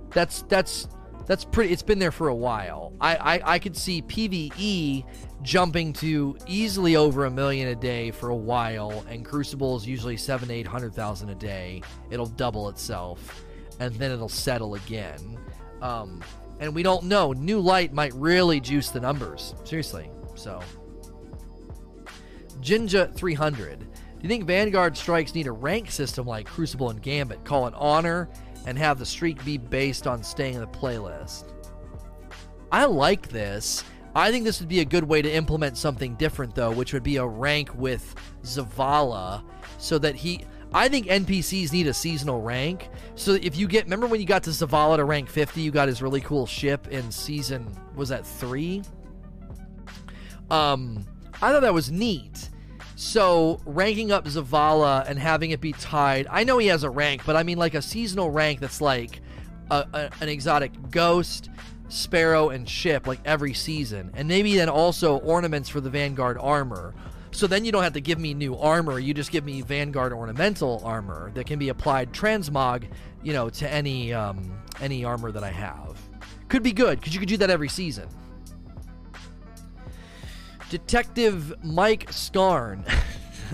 [0.09, 0.87] that's that's
[1.27, 1.71] that's pretty.
[1.71, 2.93] It's been there for a while.
[2.99, 5.05] I I, I could see PVE
[5.43, 10.17] jumping to easily over a million a day for a while, and Crucible is usually
[10.17, 11.83] seven, eight hundred thousand a day.
[12.09, 13.45] It'll double itself,
[13.79, 15.37] and then it'll settle again.
[15.81, 16.23] Um,
[16.59, 17.33] and we don't know.
[17.33, 19.53] New light might really juice the numbers.
[19.63, 20.09] Seriously.
[20.35, 20.61] So,
[22.61, 23.79] Jinja 300.
[23.79, 23.85] Do
[24.21, 27.43] you think Vanguard strikes need a rank system like Crucible and Gambit?
[27.43, 28.29] Call it honor
[28.65, 31.51] and have the streak be based on staying in the playlist.
[32.71, 33.83] I like this.
[34.15, 37.03] I think this would be a good way to implement something different, though, which would
[37.03, 39.43] be a rank with Zavala
[39.77, 40.45] so that he.
[40.75, 42.89] I think NPCs need a seasonal rank.
[43.15, 45.87] So if you get, remember when you got to Zavala to rank 50, you got
[45.87, 47.65] his really cool ship in season,
[47.95, 48.83] was that three?
[50.51, 52.49] Um, I thought that was neat.
[52.97, 57.21] So ranking up Zavala and having it be tied, I know he has a rank,
[57.25, 59.21] but I mean like a seasonal rank that's like
[59.71, 61.51] a, a, an exotic ghost,
[61.87, 66.93] sparrow, and ship like every season, and maybe then also ornaments for the Vanguard armor
[67.35, 68.97] so then you don't have to give me new armor.
[68.97, 72.85] You just give me Vanguard ornamental armor that can be applied transmog,
[73.23, 75.99] you know, to any um, any armor that I have.
[76.47, 78.07] Could be good because you could do that every season.
[80.69, 82.85] Detective Mike Scarn.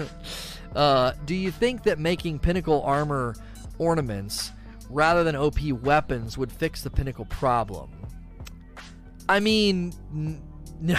[0.75, 3.35] uh, do you think that making pinnacle armor
[3.79, 4.51] ornaments
[4.89, 7.89] rather than OP weapons would fix the pinnacle problem?
[9.27, 10.41] I mean, n-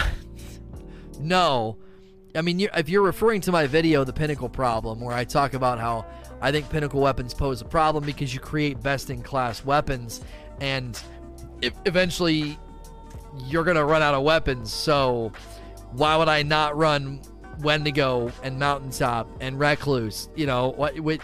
[1.21, 1.77] no.
[2.35, 5.55] I mean, you're, if you're referring to my video, The Pinnacle Problem, where I talk
[5.55, 6.07] about how
[6.41, 10.23] I think pinnacle weapons pose a problem because you create best in class weapons,
[10.61, 11.01] and
[11.85, 12.59] eventually
[13.47, 14.73] you're going to run out of weapons.
[14.73, 15.33] So,
[15.93, 17.21] why would I not run
[17.61, 20.31] Wendigo and Mountaintop and Recluse?
[20.35, 21.21] You know, what, when,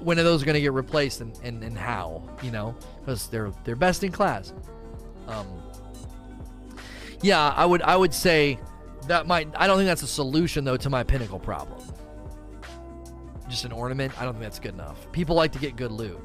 [0.00, 2.22] when are those going to get replaced and, and, and how?
[2.42, 4.52] You know, because they're, they're best in class.
[5.28, 5.46] Um,
[7.22, 8.58] yeah, I would I would say
[9.08, 11.82] that might I don't think that's a solution though to my pinnacle problem.
[13.48, 15.10] Just an ornament, I don't think that's good enough.
[15.12, 16.20] People like to get good loot.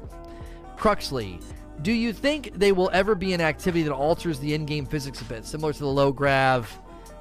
[0.76, 1.42] Cruxley,
[1.82, 5.24] do you think they will ever be an activity that alters the in-game physics a
[5.24, 6.70] bit, similar to the low grav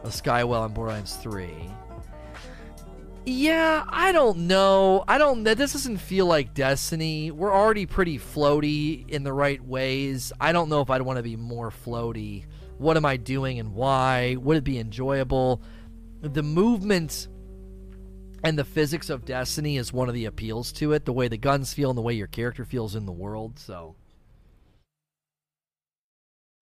[0.04, 1.50] of Skywell in Borderlands 3?
[3.26, 5.06] Yeah, I don't know.
[5.08, 5.44] I don't.
[5.44, 7.32] This doesn't feel like Destiny.
[7.32, 10.34] We're already pretty floaty in the right ways.
[10.42, 12.44] I don't know if I'd want to be more floaty
[12.78, 14.36] what am I doing and why?
[14.40, 15.62] Would it be enjoyable?
[16.22, 17.28] The movement
[18.44, 21.38] and the physics of Destiny is one of the appeals to it, the way the
[21.38, 23.58] guns feel and the way your character feels in the world.
[23.60, 23.96] So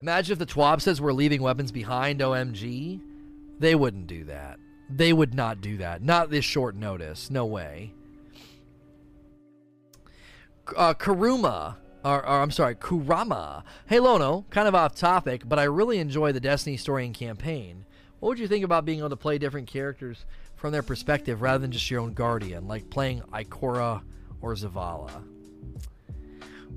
[0.02, 3.00] Imagine if the TWAB says we're leaving weapons behind, OMG.
[3.60, 4.58] They wouldn't do that.
[4.90, 6.02] They would not do that.
[6.02, 7.30] Not this short notice.
[7.30, 7.94] No way.
[10.76, 13.64] Uh, Karuma or, or, I'm sorry, Kurama.
[13.86, 17.84] Hey Lono, kind of off topic, but I really enjoy the Destiny story and campaign.
[18.20, 20.24] What would you think about being able to play different characters
[20.62, 24.00] from their perspective rather than just your own guardian, like playing Ikora
[24.40, 25.10] or Zavala.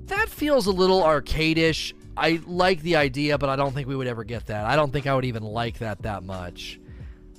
[0.06, 1.92] That feels a little arcadish.
[2.16, 4.66] I like the idea, but I don't think we would ever get that.
[4.66, 6.80] I don't think I would even like that that much.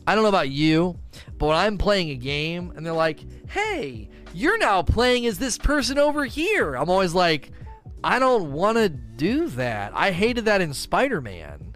[0.08, 0.98] I don't know about you,
[1.38, 3.20] but when I'm playing a game and they're like,
[3.50, 7.52] hey, you're now playing as this person over here, I'm always like,
[8.04, 9.92] I don't want to do that.
[9.96, 11.74] I hated that in Spider Man.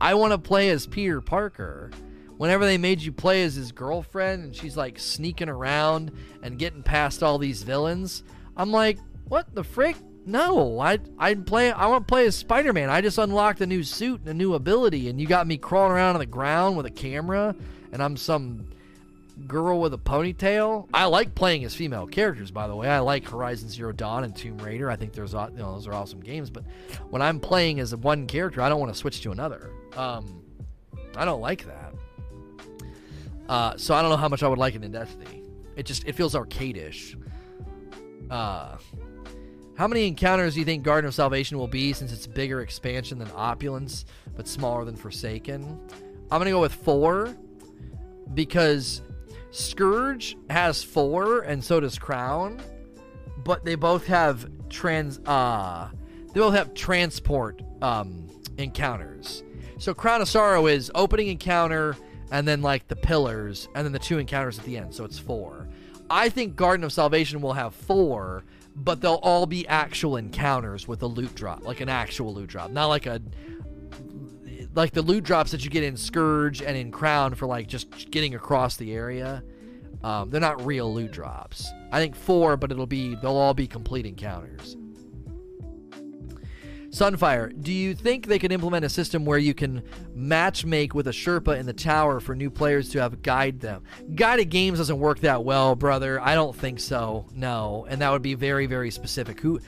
[0.00, 1.90] I want to play as Peter Parker.
[2.36, 6.12] Whenever they made you play as his girlfriend and she's like sneaking around
[6.42, 8.22] and getting past all these villains,
[8.56, 8.98] I'm like,
[9.28, 9.96] what the frick?
[10.26, 11.70] No, I I play.
[11.70, 12.90] I want to play as Spider Man.
[12.90, 15.92] I just unlocked a new suit and a new ability, and you got me crawling
[15.92, 17.54] around on the ground with a camera,
[17.92, 18.68] and I'm some
[19.46, 20.88] girl with a ponytail.
[20.94, 22.88] I like playing as female characters, by the way.
[22.88, 24.90] I like Horizon Zero Dawn and Tomb Raider.
[24.90, 26.50] I think there's you know those are awesome games.
[26.50, 26.64] But
[27.10, 29.70] when I'm playing as one character, I don't want to switch to another.
[29.96, 30.42] Um,
[31.16, 31.94] I don't like that.
[33.48, 35.42] Uh, so I don't know how much I would like it in Destiny.
[35.76, 37.16] It just it feels arcadish.
[38.30, 38.76] Uh,
[39.76, 43.18] how many encounters do you think Garden of Salvation will be since it's bigger expansion
[43.18, 45.78] than Opulence, but smaller than Forsaken?
[46.30, 47.36] I'm to go with four
[48.34, 49.02] because
[49.56, 52.60] Scourge has four and so does Crown,
[53.42, 55.88] but they both have trans uh
[56.34, 58.28] they both have transport um
[58.58, 59.42] encounters.
[59.78, 61.96] So Crown of Sorrow is opening encounter
[62.30, 65.18] and then like the pillars and then the two encounters at the end, so it's
[65.18, 65.66] four.
[66.10, 68.44] I think Garden of Salvation will have four
[68.76, 72.70] but they'll all be actual encounters with a loot drop, like an actual loot drop,
[72.70, 73.22] not like a
[74.76, 78.10] like the loot drops that you get in Scourge and in Crown for like just
[78.10, 79.42] getting across the area.
[80.04, 81.68] Um, they're not real loot drops.
[81.90, 84.76] I think four, but it'll be they'll all be complete encounters.
[86.90, 89.82] Sunfire, do you think they could implement a system where you can
[90.14, 93.82] match make with a Sherpa in the tower for new players to have guide them?
[94.14, 96.18] Guided games doesn't work that well, brother.
[96.20, 97.26] I don't think so.
[97.34, 99.40] No, and that would be very, very specific.
[99.40, 99.60] Who,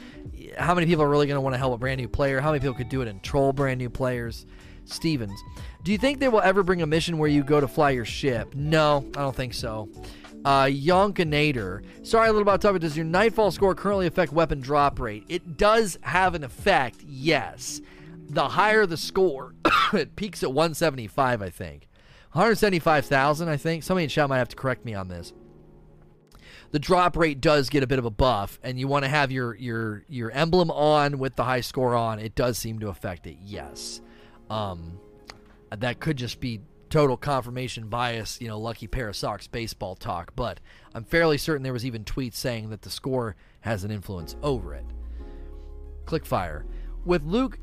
[0.57, 2.41] how many people are really going to want to help a brand new player?
[2.41, 4.47] How many people could do it and troll brand new players?
[4.89, 5.43] Stevens,
[5.83, 8.05] do you think they will ever bring a mission where you go to fly your
[8.05, 8.55] ship?
[8.55, 9.89] No, I don't think so.
[10.45, 11.83] Uh, Yonkanator.
[12.07, 12.81] Sorry, a little about topic.
[12.81, 15.25] Does your Nightfall score currently affect weapon drop rate?
[15.29, 17.81] It does have an effect, yes.
[18.31, 19.55] The higher the score,
[19.93, 21.89] it peaks at 175, I think.
[22.33, 23.83] 175,000, I think.
[23.83, 25.33] Somebody in chat might have to correct me on this.
[26.71, 29.33] The drop rate does get a bit of a buff, and you want to have
[29.33, 32.19] your your your emblem on with the high score on.
[32.19, 34.03] It does seem to affect it, yes.
[34.51, 34.99] Um,
[35.71, 40.33] that could just be total confirmation bias, you know, lucky pair of socks baseball talk,
[40.35, 40.61] but
[40.95, 44.75] I'm fairly certain there was even tweets saying that the score has an influence over
[44.75, 44.85] it.
[46.07, 46.65] Clickfire.
[47.05, 47.59] With Luke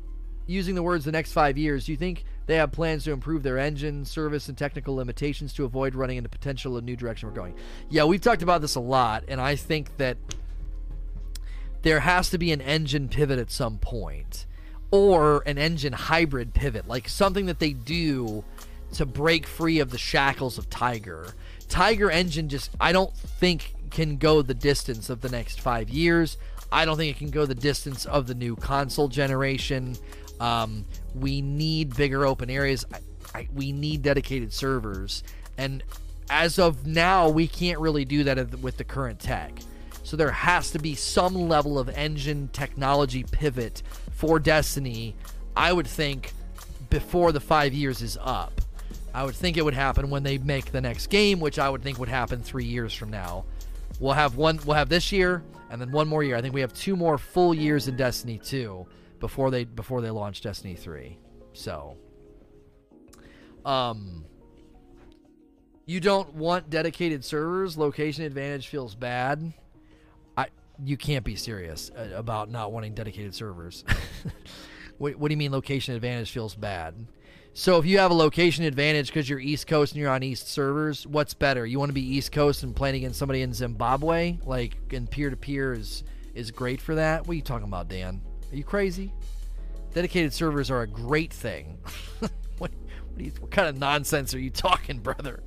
[0.46, 3.42] using the words the next five years, do you think they have plans to improve
[3.42, 7.34] their engine, service, and technical limitations to avoid running into potential a new direction we're
[7.34, 7.56] going?
[7.88, 10.16] Yeah, we've talked about this a lot, and I think that
[11.82, 14.46] there has to be an engine pivot at some point
[14.90, 18.44] or an engine hybrid pivot, like something that they do
[18.94, 21.34] to break free of the shackles of Tiger.
[21.68, 26.38] Tiger engine just I don't think can go the distance of the next five years.
[26.70, 29.96] I don't think it can go the distance of the new console generation.
[30.40, 30.84] Um,
[31.14, 32.84] we need bigger open areas.
[32.92, 32.98] I,
[33.38, 35.22] I, we need dedicated servers,
[35.56, 35.82] and
[36.28, 39.52] as of now, we can't really do that with the current tech.
[40.02, 43.82] So there has to be some level of engine technology pivot
[44.16, 45.14] for Destiny.
[45.54, 46.32] I would think
[46.90, 48.60] before the five years is up.
[49.14, 51.82] I would think it would happen when they make the next game, which I would
[51.82, 53.44] think would happen three years from now.
[54.00, 54.58] We'll have one.
[54.64, 56.36] We'll have this year, and then one more year.
[56.36, 58.86] I think we have two more full years in Destiny 2
[59.20, 61.18] before they before they launch Destiny 3.
[61.54, 61.96] So,
[63.64, 64.24] um,
[65.86, 67.78] you don't want dedicated servers.
[67.78, 69.52] Location advantage feels bad.
[70.84, 73.84] You can't be serious uh, about not wanting dedicated servers.
[74.98, 76.94] what, what do you mean location advantage feels bad?
[77.58, 80.48] So if you have a location advantage because you're East Coast and you're on East
[80.48, 81.64] servers, what's better?
[81.64, 85.30] You want to be East Coast and playing against somebody in Zimbabwe, like in peer
[85.30, 86.04] to peer is
[86.34, 87.26] is great for that.
[87.26, 88.20] What are you talking about, Dan?
[88.52, 89.12] Are you crazy?
[89.94, 91.78] Dedicated servers are a great thing.
[92.18, 92.70] what, what,
[93.16, 95.42] you, what, kind of nonsense are you talking, brother?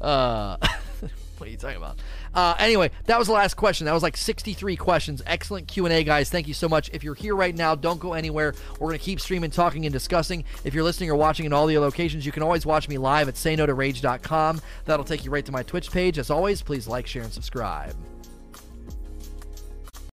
[0.00, 0.56] Uh,
[1.36, 1.98] what are you talking about?
[2.34, 3.84] Uh, anyway, that was the last question.
[3.84, 5.22] That was like 63 questions.
[5.26, 6.30] Excellent Q&A, guys.
[6.30, 6.90] Thank you so much.
[6.92, 8.54] If you're here right now, don't go anywhere.
[8.72, 10.44] We're going to keep streaming, talking, and discussing.
[10.64, 13.28] If you're listening or watching in all the locations, you can always watch me live
[13.28, 14.60] at sayno2rage.com.
[14.84, 16.18] That'll take you right to my Twitch page.
[16.18, 17.94] As always, please like, share, and subscribe.